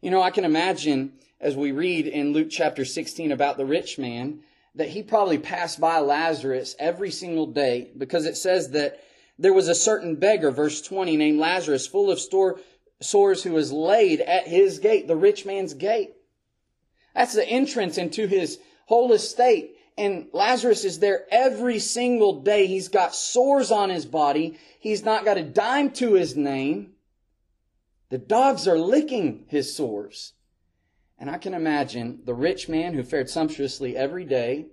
You 0.00 0.10
know, 0.10 0.22
I 0.22 0.30
can 0.30 0.44
imagine 0.44 1.14
as 1.40 1.56
we 1.56 1.72
read 1.72 2.06
in 2.06 2.32
Luke 2.32 2.48
chapter 2.50 2.84
16 2.84 3.32
about 3.32 3.56
the 3.56 3.66
rich 3.66 3.98
man 3.98 4.40
that 4.74 4.88
he 4.88 5.02
probably 5.02 5.38
passed 5.38 5.80
by 5.80 5.98
Lazarus 5.98 6.74
every 6.78 7.10
single 7.10 7.46
day 7.46 7.90
because 7.96 8.26
it 8.26 8.36
says 8.36 8.70
that 8.70 9.00
there 9.38 9.52
was 9.52 9.68
a 9.68 9.74
certain 9.74 10.16
beggar, 10.16 10.50
verse 10.50 10.80
20, 10.80 11.16
named 11.16 11.38
Lazarus, 11.38 11.86
full 11.86 12.10
of 12.10 12.20
store, 12.20 12.60
sores, 13.00 13.42
who 13.42 13.52
was 13.52 13.72
laid 13.72 14.20
at 14.20 14.46
his 14.46 14.78
gate, 14.78 15.06
the 15.08 15.16
rich 15.16 15.44
man's 15.44 15.74
gate. 15.74 16.14
That's 17.14 17.34
the 17.34 17.48
entrance 17.48 17.98
into 17.98 18.26
his 18.26 18.58
whole 18.86 19.12
estate. 19.12 19.76
And 19.96 20.26
Lazarus 20.32 20.84
is 20.84 20.98
there 20.98 21.24
every 21.30 21.78
single 21.78 22.42
day. 22.42 22.66
He's 22.66 22.88
got 22.88 23.14
sores 23.14 23.70
on 23.70 23.90
his 23.90 24.06
body. 24.06 24.58
He's 24.80 25.04
not 25.04 25.24
got 25.24 25.38
a 25.38 25.42
dime 25.42 25.90
to 25.92 26.14
his 26.14 26.36
name. 26.36 26.94
The 28.10 28.18
dogs 28.18 28.66
are 28.66 28.78
licking 28.78 29.44
his 29.48 29.74
sores. 29.74 30.32
And 31.18 31.30
I 31.30 31.38
can 31.38 31.54
imagine 31.54 32.20
the 32.24 32.34
rich 32.34 32.68
man 32.68 32.94
who 32.94 33.04
fared 33.04 33.30
sumptuously 33.30 33.96
every 33.96 34.24
day, 34.24 34.66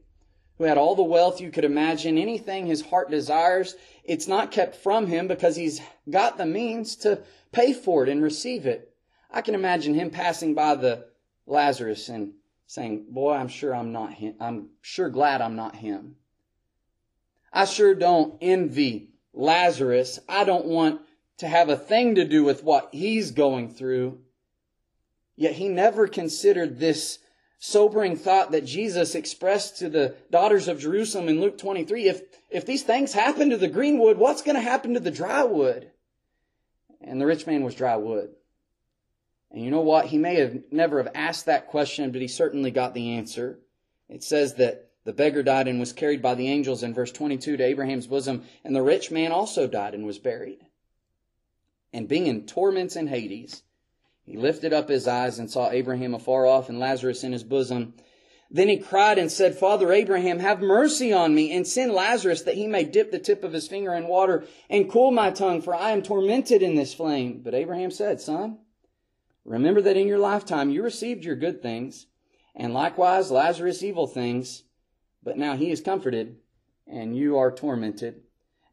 who 0.58 0.64
had 0.64 0.78
all 0.78 0.96
the 0.96 1.04
wealth 1.04 1.39
you 1.39 1.52
could 1.52 1.64
imagine, 1.64 2.18
anything 2.18 2.66
his 2.66 2.82
heart 2.82 3.12
desires, 3.12 3.76
it's 4.04 4.28
not 4.28 4.52
kept 4.52 4.76
from 4.76 5.06
him 5.06 5.28
because 5.28 5.56
he's 5.56 5.82
got 6.10 6.38
the 6.38 6.46
means 6.46 6.96
to 6.98 7.22
pay 7.52 7.74
for 7.74 8.04
it 8.04 8.10
and 8.10 8.24
receive 8.24 8.66
it. 8.66 8.94
I 9.30 9.42
can 9.42 9.56
imagine 9.56 9.94
him 9.94 10.10
passing 10.10 10.56
by 10.56 10.76
the 10.76 11.06
Lazarus 11.46 12.10
and 12.10 12.34
saying, 12.68 13.08
"Boy, 13.10 13.34
I'm 13.34 13.48
sure 13.48 13.76
I'm 13.76 13.92
not 13.92 14.14
him. 14.14 14.36
I'm 14.39 14.70
sure 14.82 15.10
glad 15.10 15.42
I'm 15.42 15.56
not 15.56 15.76
him." 15.76 16.18
I 17.54 17.66
sure 17.66 17.94
don't 17.94 18.38
envy 18.42 19.10
Lazarus. 19.34 20.20
I 20.28 20.44
don't 20.44 20.66
want 20.66 21.02
to 21.38 21.48
have 21.48 21.70
a 21.70 21.76
thing 21.76 22.16
to 22.16 22.26
do 22.26 22.44
with 22.44 22.64
what 22.64 22.89
he's 22.92 23.32
going 23.32 23.74
through. 23.74 24.20
Yet 25.36 25.54
he 25.54 25.68
never 25.68 26.08
considered 26.08 26.80
this 26.80 27.20
sobering 27.58 28.16
thought 28.16 28.52
that 28.52 28.66
Jesus 28.66 29.16
expressed 29.16 29.78
to 29.80 29.89
the 29.89 30.16
daughters 30.30 30.68
of 30.68 30.80
Jerusalem 30.80 31.30
in 31.30 31.42
Luke 31.42 31.58
23. 31.58 32.08
If, 32.08 32.22
if 32.50 32.66
these 32.66 32.84
things 32.84 33.14
happen 33.14 33.50
to 33.50 33.58
the 33.58 33.68
green 33.68 34.00
wood, 34.00 34.18
what's 34.18 34.42
going 34.42 34.56
to 34.56 34.62
happen 34.62 34.94
to 34.94 35.00
the 35.00 35.12
dry 35.12 35.44
wood? 35.44 35.92
And 37.02 37.20
the 37.20 37.26
rich 37.26 37.48
man 37.48 37.64
was 37.64 37.76
dry 37.76 37.96
wood. 37.96 38.36
And 39.52 39.64
you 39.64 39.72
know 39.72 39.82
what? 39.82 40.06
He 40.06 40.18
may 40.18 40.36
have 40.36 40.58
never 40.72 41.04
have 41.04 41.12
asked 41.14 41.45
that 41.45 41.68
question, 41.68 42.12
but 42.12 42.22
he 42.22 42.28
certainly 42.28 42.72
got 42.72 42.93
the 42.93 43.12
answer. 43.12 43.60
It 44.10 44.24
says 44.24 44.56
that 44.56 44.89
the 45.04 45.14
beggar 45.14 45.43
died 45.43 45.68
and 45.68 45.80
was 45.80 45.93
carried 45.93 46.22
by 46.22 46.36
the 46.36 46.47
angels 46.47 46.84
in 46.84 46.93
verse 46.93 47.12
22 47.12 47.58
to 47.58 47.64
Abraham's 47.64 48.08
bosom, 48.08 48.43
and 48.64 48.76
the 48.76 48.82
rich 48.82 49.12
man 49.12 49.32
also 49.32 49.68
died 49.68 49.93
and 49.93 50.06
was 50.06 50.20
buried 50.20 50.60
and 51.93 52.08
being 52.08 52.28
in 52.28 52.45
torments 52.45 52.95
in 52.95 53.08
Hades, 53.08 53.64
he 54.26 54.38
lifted 54.38 54.72
up 54.72 54.88
his 54.88 55.08
eyes 55.08 55.39
and 55.39 55.49
saw 55.49 55.70
Abraham 55.70 56.14
afar 56.14 56.45
off 56.45 56.70
and 56.70 56.80
Lazarus 56.80 57.24
in 57.24 57.32
his 57.32 57.43
bosom. 57.43 57.93
Then 58.49 58.68
he 58.68 58.78
cried 58.78 59.18
and 59.18 59.32
said, 59.32 59.58
Father 59.58 59.91
Abraham, 59.91 60.39
have 60.39 60.62
mercy 60.62 61.12
on 61.12 61.34
me 61.34 61.52
and 61.56 61.66
send 61.66 61.93
Lazarus 61.93 62.43
that 62.43 62.56
he 62.56 62.68
may 62.68 62.84
dip 62.84 63.12
the 63.12 63.20
tip 63.20 63.43
of 63.43 63.54
his 63.54 63.68
finger 63.68 63.93
in 63.93 64.08
water 64.08 64.45
and 64.70 64.89
cool 64.89 65.12
my 65.12 65.32
tongue, 65.32 65.62
for 65.62 65.74
I 65.74 65.91
am 65.91 66.02
tormented 66.02 66.62
in 66.62 66.76
this 66.76 66.93
flame. 66.93 67.41
But 67.43 67.54
Abraham 67.54 67.91
said, 67.91 68.22
Son, 68.22 68.60
remember 69.46 69.82
that 69.82 69.98
in 69.98 70.08
your 70.08 70.20
lifetime 70.20 70.70
you 70.70 70.84
received 70.84 71.24
your 71.24 71.36
good 71.36 71.62
things, 71.62 72.08
and 72.56 72.74
likewise 72.74 73.32
Lazarus 73.32 73.84
evil 73.84 74.08
things, 74.08 74.64
but 75.24 75.38
now 75.38 75.56
he 75.56 75.72
is 75.72 75.82
comforted 75.82 76.38
and 76.88 77.16
you 77.16 77.38
are 77.38 77.52
tormented. 77.52 78.22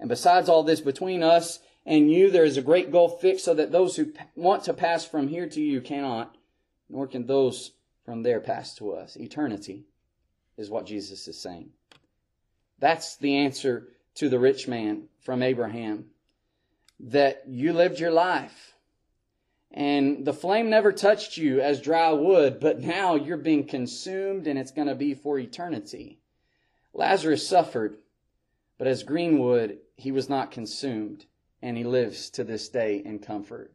And 0.01 0.09
besides 0.09 0.49
all 0.49 0.63
this, 0.63 0.81
between 0.81 1.23
us 1.23 1.61
and 1.87 2.11
you 2.11 2.31
there 2.31 2.45
is 2.45 2.57
a 2.57 2.63
great 2.63 2.91
gulf 2.91 3.21
fixed 3.21 3.45
so 3.45 3.55
that 3.55 3.73
those 3.73 3.97
who 3.97 4.13
want 4.35 4.65
to 4.65 4.75
pass 4.75 5.05
from 5.05 5.29
here 5.29 5.49
to 5.49 5.61
you 5.61 5.81
cannot, 5.81 6.37
nor 6.89 7.07
can 7.07 7.27
those 7.27 7.73
from 8.05 8.23
there 8.23 8.41
pass 8.41 8.75
to 8.77 8.93
us. 8.93 9.17
Eternity 9.17 9.85
is 10.57 10.71
what 10.71 10.87
Jesus 10.87 11.29
is 11.29 11.41
saying. 11.41 11.71
That's 12.79 13.17
the 13.17 13.37
answer 13.37 13.89
to 14.17 14.29
the 14.29 14.39
rich 14.39 14.67
man 14.67 15.05
from 15.21 15.43
Abraham. 15.43 16.07
That 17.01 17.45
you 17.47 17.73
lived 17.73 18.01
your 18.01 18.11
life 18.11 18.75
and 19.71 20.25
the 20.25 20.33
flame 20.33 20.71
never 20.71 20.93
touched 20.93 21.37
you 21.37 21.61
as 21.61 21.81
dry 21.81 22.13
wood, 22.13 22.59
but 22.61 22.81
now 22.81 23.15
you're 23.15 23.37
being 23.37 23.67
consumed 23.67 24.47
and 24.47 24.59
it's 24.59 24.71
going 24.71 24.89
to 24.89 24.95
be 24.95 25.15
for 25.15 25.39
eternity. 25.39 26.21
Lazarus 26.95 27.47
suffered, 27.47 27.99
but 28.79 28.87
as 28.87 29.03
green 29.03 29.39
wood, 29.39 29.79
he 29.97 30.11
was 30.11 30.29
not 30.29 30.51
consumed 30.51 31.27
and 31.61 31.77
he 31.77 31.85
lives 31.85 32.31
to 32.31 32.45
this 32.45 32.69
day 32.69 33.03
in 33.05 33.19
comfort? 33.19 33.73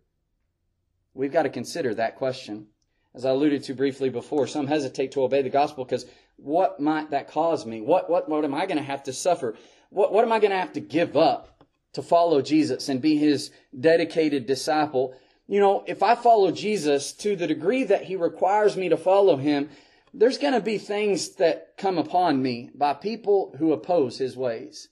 We've 1.14 1.32
got 1.32 1.44
to 1.44 1.50
consider 1.50 1.94
that 1.96 2.16
question. 2.16 2.68
As 3.14 3.26
I 3.26 3.30
alluded 3.30 3.64
to 3.66 3.76
briefly 3.76 4.10
before, 4.10 4.48
some 4.48 4.68
hesitate 4.68 5.12
to 5.12 5.24
obey 5.24 5.44
the 5.44 5.50
gospel 5.50 5.86
because 5.86 6.06
what 6.38 6.80
might 6.80 7.12
that 7.12 7.30
cause 7.30 7.66
me? 7.66 7.82
What, 7.82 8.10
what, 8.10 8.28
what 8.28 8.44
am 8.44 8.56
I 8.56 8.66
going 8.66 8.78
to 8.78 8.84
have 8.84 9.04
to 9.04 9.14
suffer? 9.14 9.56
What, 9.89 10.12
what 10.12 10.26
am 10.26 10.32
I 10.32 10.39
going 10.39 10.52
to 10.52 10.58
have 10.58 10.74
to 10.74 10.80
give 10.80 11.16
up 11.16 11.64
to 11.94 12.02
follow 12.02 12.41
Jesus 12.41 12.89
and 12.89 13.02
be 13.02 13.18
his 13.18 13.52
dedicated 13.80 14.48
disciple? 14.48 15.16
You 15.54 15.60
know, 15.60 15.84
if 15.86 16.01
I 16.01 16.16
follow 16.16 16.49
Jesus 16.49 17.12
to 17.14 17.36
the 17.36 17.45
degree 17.45 17.84
that 17.84 18.06
he 18.06 18.16
requires 18.16 18.76
me 18.76 18.89
to 18.89 18.97
follow 18.97 19.38
him, 19.38 19.70
there's 20.12 20.39
going 20.39 20.56
to 20.56 20.60
be 20.60 20.80
things 20.80 21.36
that 21.36 21.78
come 21.78 21.99
upon 21.99 22.41
me 22.41 22.72
by 22.74 22.95
people 22.95 23.54
who 23.60 23.72
oppose 23.72 24.18
his 24.18 24.36
ways. 24.36 24.89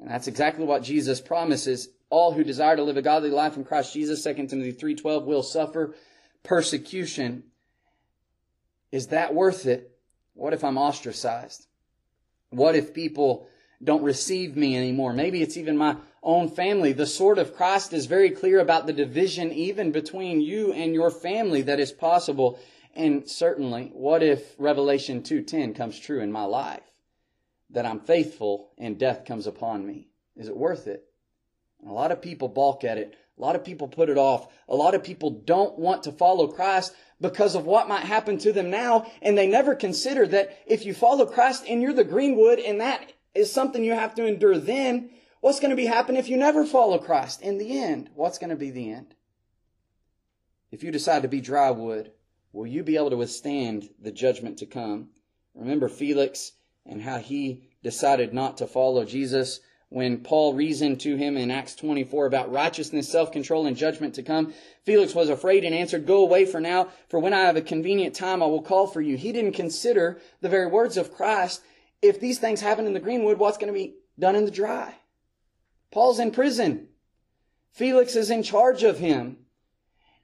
And 0.00 0.10
that's 0.10 0.26
exactly 0.26 0.64
what 0.64 0.82
Jesus 0.82 1.20
promises 1.20 1.90
all 2.08 2.32
who 2.32 2.42
desire 2.42 2.74
to 2.74 2.82
live 2.82 2.96
a 2.96 3.02
godly 3.02 3.30
life 3.30 3.56
in 3.56 3.62
Christ 3.62 3.94
Jesus, 3.94 4.24
2 4.24 4.34
Timothy 4.48 4.72
3.12, 4.72 5.26
will 5.26 5.44
suffer 5.44 5.94
persecution. 6.42 7.44
Is 8.90 9.06
that 9.06 9.32
worth 9.32 9.64
it? 9.64 9.96
What 10.34 10.52
if 10.52 10.64
I'm 10.64 10.76
ostracized? 10.76 11.68
What 12.48 12.74
if 12.74 12.94
people 12.94 13.46
don't 13.80 14.02
receive 14.02 14.56
me 14.56 14.76
anymore? 14.76 15.12
Maybe 15.12 15.40
it's 15.40 15.56
even 15.56 15.76
my 15.76 15.98
own 16.22 16.48
family. 16.48 16.92
The 16.92 17.06
sword 17.06 17.38
of 17.38 17.54
Christ 17.56 17.92
is 17.92 18.06
very 18.06 18.30
clear 18.30 18.60
about 18.60 18.86
the 18.86 18.92
division 18.92 19.52
even 19.52 19.90
between 19.90 20.40
you 20.40 20.72
and 20.72 20.94
your 20.94 21.10
family 21.10 21.62
that 21.62 21.80
is 21.80 21.92
possible. 21.92 22.58
And 22.94 23.28
certainly, 23.28 23.90
what 23.94 24.22
if 24.22 24.54
Revelation 24.58 25.22
2:10 25.22 25.74
comes 25.74 25.98
true 25.98 26.20
in 26.20 26.32
my 26.32 26.44
life? 26.44 26.82
That 27.70 27.86
I'm 27.86 28.00
faithful 28.00 28.70
and 28.76 28.98
death 28.98 29.24
comes 29.24 29.46
upon 29.46 29.86
me. 29.86 30.08
Is 30.36 30.48
it 30.48 30.56
worth 30.56 30.86
it? 30.86 31.06
A 31.86 31.92
lot 31.92 32.12
of 32.12 32.20
people 32.20 32.48
balk 32.48 32.84
at 32.84 32.98
it. 32.98 33.14
A 33.38 33.40
lot 33.40 33.56
of 33.56 33.64
people 33.64 33.88
put 33.88 34.10
it 34.10 34.18
off. 34.18 34.48
A 34.68 34.76
lot 34.76 34.94
of 34.94 35.02
people 35.02 35.30
don't 35.30 35.78
want 35.78 36.02
to 36.02 36.12
follow 36.12 36.46
Christ 36.46 36.94
because 37.20 37.54
of 37.54 37.64
what 37.64 37.88
might 37.88 38.04
happen 38.04 38.36
to 38.38 38.52
them 38.52 38.70
now. 38.70 39.06
And 39.22 39.38
they 39.38 39.46
never 39.46 39.74
consider 39.74 40.26
that 40.26 40.58
if 40.66 40.84
you 40.84 40.92
follow 40.92 41.24
Christ 41.24 41.64
and 41.66 41.80
you're 41.80 41.94
the 41.94 42.04
greenwood 42.04 42.58
and 42.58 42.80
that 42.80 43.14
is 43.34 43.50
something 43.50 43.82
you 43.82 43.92
have 43.92 44.14
to 44.16 44.26
endure 44.26 44.58
then, 44.58 45.10
what's 45.40 45.60
going 45.60 45.70
to 45.70 45.76
be 45.76 45.86
happening 45.86 46.18
if 46.18 46.28
you 46.28 46.36
never 46.36 46.64
follow 46.64 46.98
Christ 46.98 47.42
in 47.42 47.58
the 47.58 47.78
end? 47.78 48.10
What's 48.14 48.38
going 48.38 48.50
to 48.50 48.56
be 48.56 48.70
the 48.70 48.92
end? 48.92 49.14
If 50.70 50.82
you 50.82 50.90
decide 50.90 51.22
to 51.22 51.28
be 51.28 51.40
dry 51.40 51.70
wood, 51.70 52.12
will 52.52 52.66
you 52.66 52.82
be 52.82 52.96
able 52.96 53.10
to 53.10 53.16
withstand 53.16 53.90
the 54.00 54.12
judgment 54.12 54.58
to 54.58 54.66
come? 54.66 55.08
Remember 55.54 55.88
Felix 55.88 56.52
and 56.86 57.02
how 57.02 57.18
he 57.18 57.68
decided 57.82 58.32
not 58.32 58.58
to 58.58 58.66
follow 58.66 59.04
Jesus 59.04 59.60
when 59.90 60.18
Paul 60.18 60.54
reasoned 60.54 61.00
to 61.00 61.16
him 61.16 61.36
in 61.36 61.50
Acts 61.50 61.74
24 61.74 62.26
about 62.26 62.52
righteousness, 62.52 63.08
self-control, 63.08 63.66
and 63.66 63.76
judgment 63.76 64.14
to 64.14 64.22
come, 64.22 64.54
Felix 64.84 65.16
was 65.16 65.28
afraid 65.28 65.64
and 65.64 65.74
answered, 65.74 66.06
Go 66.06 66.22
away 66.22 66.44
for 66.44 66.60
now, 66.60 66.88
for 67.08 67.18
when 67.18 67.34
I 67.34 67.40
have 67.40 67.56
a 67.56 67.60
convenient 67.60 68.14
time, 68.14 68.40
I 68.40 68.46
will 68.46 68.62
call 68.62 68.86
for 68.86 69.00
you. 69.00 69.16
He 69.16 69.32
didn't 69.32 69.54
consider 69.54 70.20
the 70.40 70.48
very 70.48 70.68
words 70.68 70.96
of 70.96 71.12
Christ. 71.12 71.62
If 72.00 72.20
these 72.20 72.38
things 72.38 72.60
happen 72.60 72.86
in 72.86 72.94
the 72.94 73.00
greenwood, 73.00 73.38
what's 73.38 73.58
going 73.58 73.72
to 73.72 73.78
be 73.78 73.96
done 74.16 74.36
in 74.36 74.44
the 74.44 74.52
dry? 74.52 74.94
Paul's 75.90 76.20
in 76.20 76.30
prison. 76.30 76.88
Felix 77.72 78.16
is 78.16 78.30
in 78.30 78.42
charge 78.42 78.82
of 78.82 78.98
him. 78.98 79.38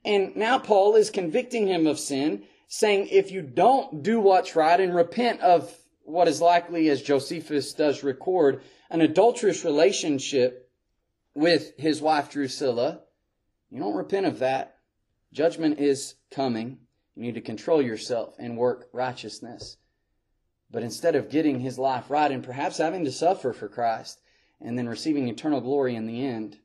And 0.05 0.37
now 0.37 0.59
Paul 0.59 0.95
is 0.95 1.11
convicting 1.11 1.67
him 1.67 1.87
of 1.87 1.99
sin, 1.99 2.45
saying, 2.69 3.09
if 3.11 3.33
you 3.33 3.43
don't 3.43 4.03
do 4.03 4.21
what's 4.21 4.55
right 4.55 4.81
and 4.81 4.95
repent 4.95 5.41
of 5.41 5.73
what 6.05 6.29
is 6.29 6.41
likely, 6.41 6.89
as 6.89 7.03
Josephus 7.03 7.73
does 7.73 8.05
record, 8.05 8.63
an 8.91 9.01
adulterous 9.01 9.65
relationship 9.65 10.71
with 11.35 11.73
his 11.77 12.01
wife 12.01 12.31
Drusilla, 12.31 13.01
you 13.71 13.81
don't 13.81 13.97
repent 13.97 14.27
of 14.27 14.39
that. 14.39 14.77
Judgment 15.33 15.81
is 15.81 16.15
coming. 16.31 16.79
You 17.17 17.23
need 17.23 17.35
to 17.35 17.41
control 17.41 17.83
yourself 17.83 18.37
and 18.39 18.57
work 18.57 18.89
righteousness. 18.93 19.77
But 20.71 20.85
instead 20.85 21.17
of 21.17 21.31
getting 21.31 21.61
his 21.61 21.79
life 21.79 22.11
right 22.11 22.31
and 22.31 22.45
perhaps 22.45 22.79
having 22.79 23.05
to 23.05 23.13
suffer 23.13 23.53
for 23.53 23.69
Christ 23.69 24.21
and 24.61 24.79
then 24.79 24.89
receiving 24.89 25.29
eternal 25.29 25.61
glory 25.61 25.95
in 25.95 26.07
the 26.07 26.25
end, 26.25 26.59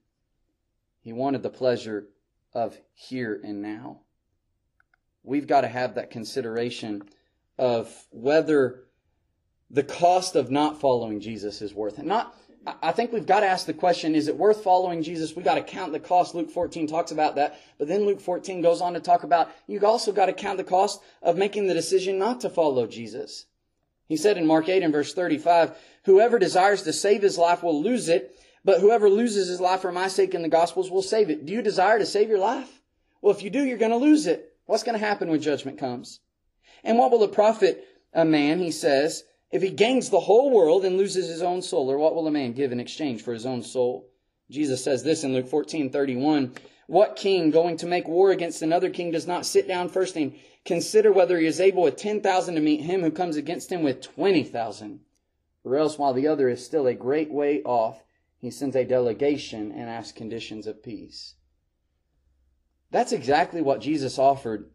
he 1.02 1.14
wanted 1.14 1.44
the 1.44 1.50
pleasure 1.50 2.08
of 2.54 2.78
here 2.94 3.40
and 3.44 3.62
now. 3.62 4.02
We've 5.24 5.48
got 5.48 5.62
to 5.62 5.68
have 5.68 5.96
that 5.96 6.12
consideration 6.12 7.04
of 7.58 7.94
whether 8.12 8.86
the 9.70 9.84
cost 9.84 10.36
of 10.36 10.52
not 10.52 10.82
following 10.82 11.20
Jesus 11.20 11.62
is 11.62 11.74
worth 11.74 12.00
it. 12.00 12.06
Not, 12.06 12.36
I 12.82 12.92
think 12.92 13.12
we've 13.12 13.26
got 13.26 13.42
to 13.42 13.48
ask 13.48 13.66
the 13.66 13.74
question, 13.74 14.16
is 14.16 14.28
it 14.28 14.38
worth 14.38 14.64
following 14.64 15.02
Jesus? 15.04 15.36
We've 15.36 15.46
got 15.46 15.56
to 15.56 15.64
count 15.64 15.92
the 15.92 16.00
cost. 16.00 16.36
Luke 16.36 16.50
14 16.50 16.88
talks 16.88 17.12
about 17.12 17.36
that. 17.36 17.60
But 17.78 17.88
then 17.88 18.06
Luke 18.06 18.20
14 18.20 18.62
goes 18.62 18.82
on 18.82 18.94
to 18.94 19.00
talk 19.00 19.24
about, 19.24 19.52
you've 19.68 19.84
also 19.84 20.12
got 20.12 20.26
to 20.26 20.34
count 20.34 20.58
the 20.58 20.64
cost 20.64 21.02
of 21.22 21.38
making 21.38 21.68
the 21.68 21.74
decision 21.74 22.20
not 22.20 22.42
to 22.42 22.50
follow 22.50 22.86
Jesus. 22.88 23.46
He 24.12 24.18
said 24.18 24.36
in 24.36 24.46
Mark 24.46 24.68
8 24.68 24.84
and 24.84 24.92
verse 24.92 25.14
35, 25.14 25.74
whoever 26.04 26.38
desires 26.38 26.82
to 26.82 26.92
save 26.92 27.22
his 27.22 27.38
life 27.38 27.64
will 27.64 27.82
lose 27.82 28.10
it, 28.10 28.38
but 28.66 28.82
whoever 28.82 29.10
loses 29.10 29.48
his 29.48 29.62
life 29.62 29.80
for 29.80 29.92
my 29.94 30.10
sake 30.10 30.34
in 30.34 30.42
the 30.42 30.50
gospels 30.50 30.92
will 30.92 31.02
save 31.02 31.30
it. 31.30 31.46
Do 31.46 31.54
you 31.54 31.62
desire 31.62 31.98
to 31.98 32.06
save 32.06 32.28
your 32.28 32.38
life? 32.38 32.82
Well, 33.22 33.34
if 33.34 33.42
you 33.42 33.50
do, 33.50 33.64
you're 33.64 33.78
going 33.78 33.92
to 33.92 33.98
lose 33.98 34.28
it. 34.28 34.54
What's 34.66 34.84
going 34.84 35.00
to 35.00 35.06
happen 35.06 35.30
when 35.30 35.40
judgment 35.40 35.78
comes? 35.78 36.20
And 36.84 36.98
what 36.98 37.10
will 37.10 37.24
it 37.24 37.32
profit 37.32 37.88
a 38.12 38.26
man, 38.26 38.60
he 38.60 38.70
says, 38.70 39.24
if 39.50 39.62
he 39.62 39.70
gains 39.70 40.10
the 40.10 40.20
whole 40.20 40.52
world 40.52 40.84
and 40.84 40.98
loses 40.98 41.30
his 41.30 41.42
own 41.42 41.62
soul, 41.62 41.90
or 41.90 41.98
what 41.98 42.14
will 42.14 42.28
a 42.28 42.32
man 42.32 42.52
give 42.52 42.74
in 42.74 42.82
exchange 42.82 43.22
for 43.22 43.32
his 43.32 43.46
own 43.46 43.64
soul? 43.64 44.10
Jesus 44.50 44.84
says 44.84 45.04
this 45.04 45.24
in 45.24 45.32
Luke 45.32 45.48
14, 45.48 45.90
31. 45.90 46.54
What 46.92 47.16
king 47.16 47.52
going 47.52 47.78
to 47.78 47.86
make 47.86 48.06
war 48.06 48.32
against 48.32 48.62
another 48.62 48.90
king 48.90 49.12
does 49.12 49.26
not 49.26 49.46
sit 49.46 49.66
down 49.66 49.88
first 49.88 50.18
and 50.18 50.36
consider 50.66 51.10
whether 51.10 51.40
he 51.40 51.46
is 51.46 51.62
able 51.62 51.84
with 51.84 51.96
10,000 51.96 52.56
to 52.56 52.60
meet 52.60 52.82
him 52.82 53.02
who 53.02 53.12
comes 53.12 53.38
against 53.38 53.72
him 53.72 53.82
with 53.82 54.02
20,000? 54.02 55.00
Or 55.64 55.78
else 55.78 55.98
while 55.98 56.12
the 56.12 56.28
other 56.28 56.50
is 56.50 56.66
still 56.66 56.88
a 56.88 56.94
great 56.94 57.32
way 57.32 57.62
off, 57.64 58.04
he 58.40 58.52
sends 58.52 58.76
a 58.76 58.84
delegation 58.84 59.72
and 59.72 59.90
asks 59.90 60.12
conditions 60.12 60.68
of 60.68 60.84
peace. 60.84 61.36
That's 62.90 63.14
exactly 63.14 63.62
what 63.62 63.80
Jesus 63.80 64.20
offered 64.20 64.70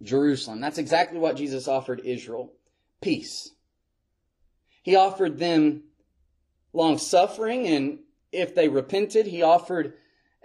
Jerusalem. 0.00 0.62
That's 0.62 0.78
exactly 0.78 1.18
what 1.18 1.36
Jesus 1.36 1.68
offered 1.68 2.00
Israel. 2.02 2.54
Peace. 3.02 3.50
He 4.82 4.96
offered 4.96 5.38
them 5.38 5.82
long 6.72 6.96
suffering, 6.96 7.66
and 7.66 7.98
if 8.32 8.54
they 8.54 8.68
repented, 8.68 9.26
he 9.26 9.42
offered 9.42 9.92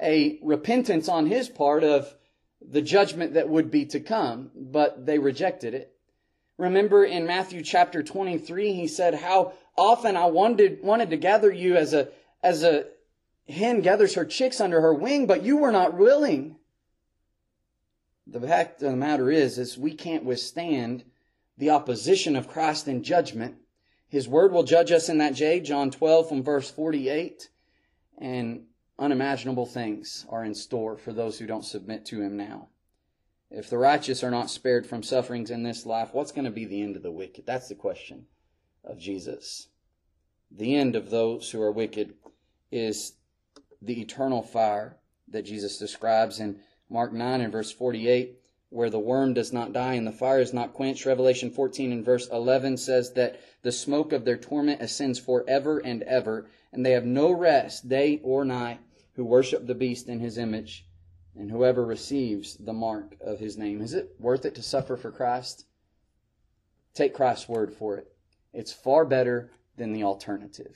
a 0.01 0.39
repentance 0.41 1.09
on 1.09 1.25
his 1.25 1.49
part 1.49 1.83
of 1.83 2.13
the 2.61 2.81
judgment 2.81 3.33
that 3.33 3.49
would 3.49 3.71
be 3.71 3.85
to 3.85 3.99
come, 3.99 4.51
but 4.55 5.05
they 5.05 5.17
rejected 5.17 5.73
it. 5.73 5.95
Remember 6.57 7.03
in 7.03 7.25
Matthew 7.25 7.63
chapter 7.63 8.03
23, 8.03 8.73
he 8.73 8.87
said, 8.87 9.15
how 9.15 9.53
often 9.75 10.15
I 10.15 10.25
wanted, 10.25 10.83
wanted 10.83 11.09
to 11.09 11.17
gather 11.17 11.51
you 11.51 11.75
as 11.75 11.93
a, 11.93 12.09
as 12.43 12.63
a 12.63 12.85
hen 13.49 13.81
gathers 13.81 14.13
her 14.13 14.25
chicks 14.25 14.61
under 14.61 14.81
her 14.81 14.93
wing, 14.93 15.25
but 15.25 15.43
you 15.43 15.57
were 15.57 15.71
not 15.71 15.97
willing. 15.97 16.57
The 18.27 18.41
fact 18.41 18.83
of 18.83 18.91
the 18.91 18.97
matter 18.97 19.31
is, 19.31 19.57
is 19.57 19.77
we 19.77 19.93
can't 19.93 20.23
withstand 20.23 21.03
the 21.57 21.71
opposition 21.71 22.35
of 22.35 22.47
Christ 22.47 22.87
in 22.87 23.03
judgment 23.03 23.55
his 24.11 24.27
word 24.27 24.51
will 24.51 24.63
judge 24.63 24.91
us 24.91 25.07
in 25.07 25.19
that 25.19 25.37
day, 25.37 25.61
John 25.61 25.89
12 25.89 26.27
from 26.27 26.43
verse 26.43 26.69
48. 26.69 27.49
And 28.17 28.63
unimaginable 29.01 29.65
things 29.65 30.25
are 30.29 30.45
in 30.45 30.53
store 30.53 30.95
for 30.95 31.11
those 31.11 31.39
who 31.39 31.47
don't 31.47 31.65
submit 31.65 32.05
to 32.05 32.21
him 32.21 32.37
now. 32.37 32.69
If 33.49 33.69
the 33.69 33.79
righteous 33.79 34.23
are 34.23 34.31
not 34.31 34.49
spared 34.49 34.85
from 34.85 35.03
sufferings 35.03 35.49
in 35.49 35.63
this 35.63 35.85
life, 35.85 36.13
what's 36.13 36.31
going 36.31 36.45
to 36.45 36.51
be 36.51 36.65
the 36.65 36.81
end 36.81 36.95
of 36.95 37.03
the 37.03 37.11
wicked? 37.11 37.45
That's 37.45 37.67
the 37.67 37.75
question 37.75 38.27
of 38.85 38.99
Jesus. 38.99 39.67
The 40.51 40.75
end 40.75 40.95
of 40.95 41.09
those 41.09 41.49
who 41.49 41.61
are 41.61 41.71
wicked 41.71 42.13
is 42.71 43.13
the 43.81 43.99
eternal 43.99 44.43
fire 44.43 44.97
that 45.27 45.45
Jesus 45.45 45.77
describes 45.77 46.39
in 46.39 46.59
Mark 46.89 47.11
9 47.11 47.41
and 47.41 47.51
verse 47.51 47.71
48 47.71 48.37
where 48.69 48.89
the 48.89 48.99
worm 48.99 49.33
does 49.33 49.51
not 49.51 49.73
die 49.73 49.95
and 49.95 50.07
the 50.07 50.13
fire 50.13 50.39
is 50.39 50.53
not 50.53 50.73
quenched. 50.73 51.05
Revelation 51.05 51.51
14 51.51 51.91
and 51.91 52.05
verse 52.05 52.29
11 52.29 52.77
says 52.77 53.11
that 53.13 53.41
the 53.63 53.71
smoke 53.71 54.13
of 54.13 54.23
their 54.23 54.37
torment 54.37 54.81
ascends 54.81 55.19
forever 55.19 55.79
and 55.79 56.03
ever, 56.03 56.49
and 56.71 56.85
they 56.85 56.91
have 56.91 57.03
no 57.03 57.31
rest 57.31 57.89
day 57.89 58.21
or 58.23 58.45
night 58.45 58.79
who 59.21 59.25
worship 59.25 59.67
the 59.67 59.75
beast 59.75 60.09
in 60.09 60.19
his 60.19 60.39
image 60.39 60.87
and 61.35 61.51
whoever 61.51 61.85
receives 61.85 62.57
the 62.57 62.73
mark 62.73 63.15
of 63.21 63.37
his 63.37 63.55
name. 63.55 63.79
Is 63.79 63.93
it 63.93 64.15
worth 64.17 64.45
it 64.45 64.55
to 64.55 64.63
suffer 64.63 64.97
for 64.97 65.11
Christ? 65.11 65.67
Take 66.95 67.13
Christ's 67.13 67.47
word 67.47 67.71
for 67.71 67.97
it. 67.97 68.11
It's 68.51 68.73
far 68.73 69.05
better 69.05 69.51
than 69.77 69.93
the 69.93 70.01
alternative. 70.01 70.75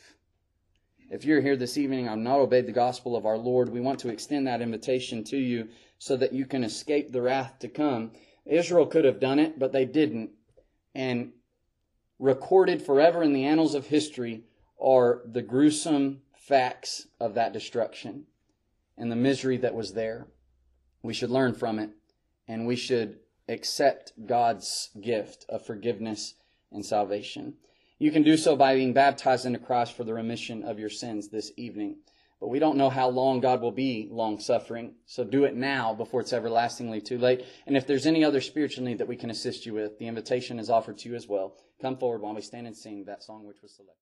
If 1.10 1.26
you're 1.26 1.42
here 1.42 1.56
this 1.56 1.76
evening, 1.76 2.08
I've 2.08 2.20
not 2.20 2.38
obeyed 2.38 2.68
the 2.68 2.72
gospel 2.72 3.16
of 3.16 3.26
our 3.26 3.38
Lord, 3.38 3.70
we 3.70 3.82
want 3.82 3.98
to 4.02 4.10
extend 4.10 4.46
that 4.46 4.62
invitation 4.62 5.24
to 5.24 5.38
you 5.38 5.70
so 5.98 6.16
that 6.16 6.34
you 6.34 6.46
can 6.46 6.64
escape 6.64 7.12
the 7.12 7.24
wrath 7.24 7.58
to 7.60 7.68
come. 7.68 8.12
Israel 8.46 8.86
could 8.86 9.06
have 9.06 9.20
done 9.20 9.40
it, 9.40 9.58
but 9.58 9.72
they 9.72 9.86
didn't. 9.86 10.30
And 10.94 11.32
recorded 12.20 12.84
forever 12.84 13.24
in 13.24 13.34
the 13.34 13.46
annals 13.46 13.74
of 13.74 13.88
history 13.88 14.44
are 14.80 15.24
the 15.26 15.42
gruesome 15.42 16.22
facts 16.38 17.08
of 17.20 17.34
that 17.34 17.52
destruction 17.52 18.28
and 18.98 19.12
the 19.12 19.16
misery 19.16 19.58
that 19.58 19.76
was 19.76 19.94
there. 19.94 20.28
We 21.04 21.14
should 21.14 21.30
learn 21.30 21.54
from 21.54 21.80
it 21.80 21.92
and 22.48 22.68
we 22.68 22.76
should 22.76 23.20
accept 23.48 24.14
God's 24.26 24.90
gift 25.00 25.46
of 25.50 25.66
forgiveness 25.66 26.36
and 26.72 26.86
salvation. 26.86 27.56
You 28.00 28.12
can 28.12 28.24
do 28.24 28.38
so 28.38 28.56
by 28.56 28.76
being 28.76 28.94
baptized 28.94 29.46
into 29.46 29.60
Christ 29.60 29.94
for 29.94 30.04
the 30.04 30.14
remission 30.14 30.64
of 30.64 30.80
your 30.80 30.90
sins 30.90 31.30
this 31.30 31.52
evening. 31.56 31.98
But 32.40 32.50
we 32.50 32.60
don't 32.60 32.78
know 32.78 32.90
how 32.90 33.08
long 33.08 33.40
God 33.40 33.62
will 33.62 33.72
be 33.72 34.10
long 34.12 34.40
suffering. 34.40 34.96
So 35.06 35.24
do 35.24 35.46
it 35.46 35.56
now 35.56 35.94
before 35.94 36.20
it's 36.20 36.34
everlastingly 36.34 37.00
too 37.00 37.18
late. 37.18 37.46
And 37.66 37.78
if 37.78 37.88
there's 37.88 38.06
any 38.06 38.26
other 38.26 38.42
spiritual 38.42 38.84
need 38.84 38.98
that 38.98 39.08
we 39.08 39.16
can 39.16 39.30
assist 39.30 39.66
you 39.66 39.74
with, 39.74 39.98
the 40.00 40.08
invitation 40.08 40.60
is 40.60 40.70
offered 40.70 40.98
to 41.00 41.10
you 41.10 41.16
as 41.16 41.28
well. 41.28 41.56
Come 41.82 41.98
forward 41.98 42.22
while 42.22 42.36
we 42.36 42.42
stand 42.42 42.68
and 42.68 42.76
sing 42.76 43.06
that 43.06 43.24
song 43.24 43.46
which 43.46 43.62
was 43.62 43.72
selected. 43.72 43.94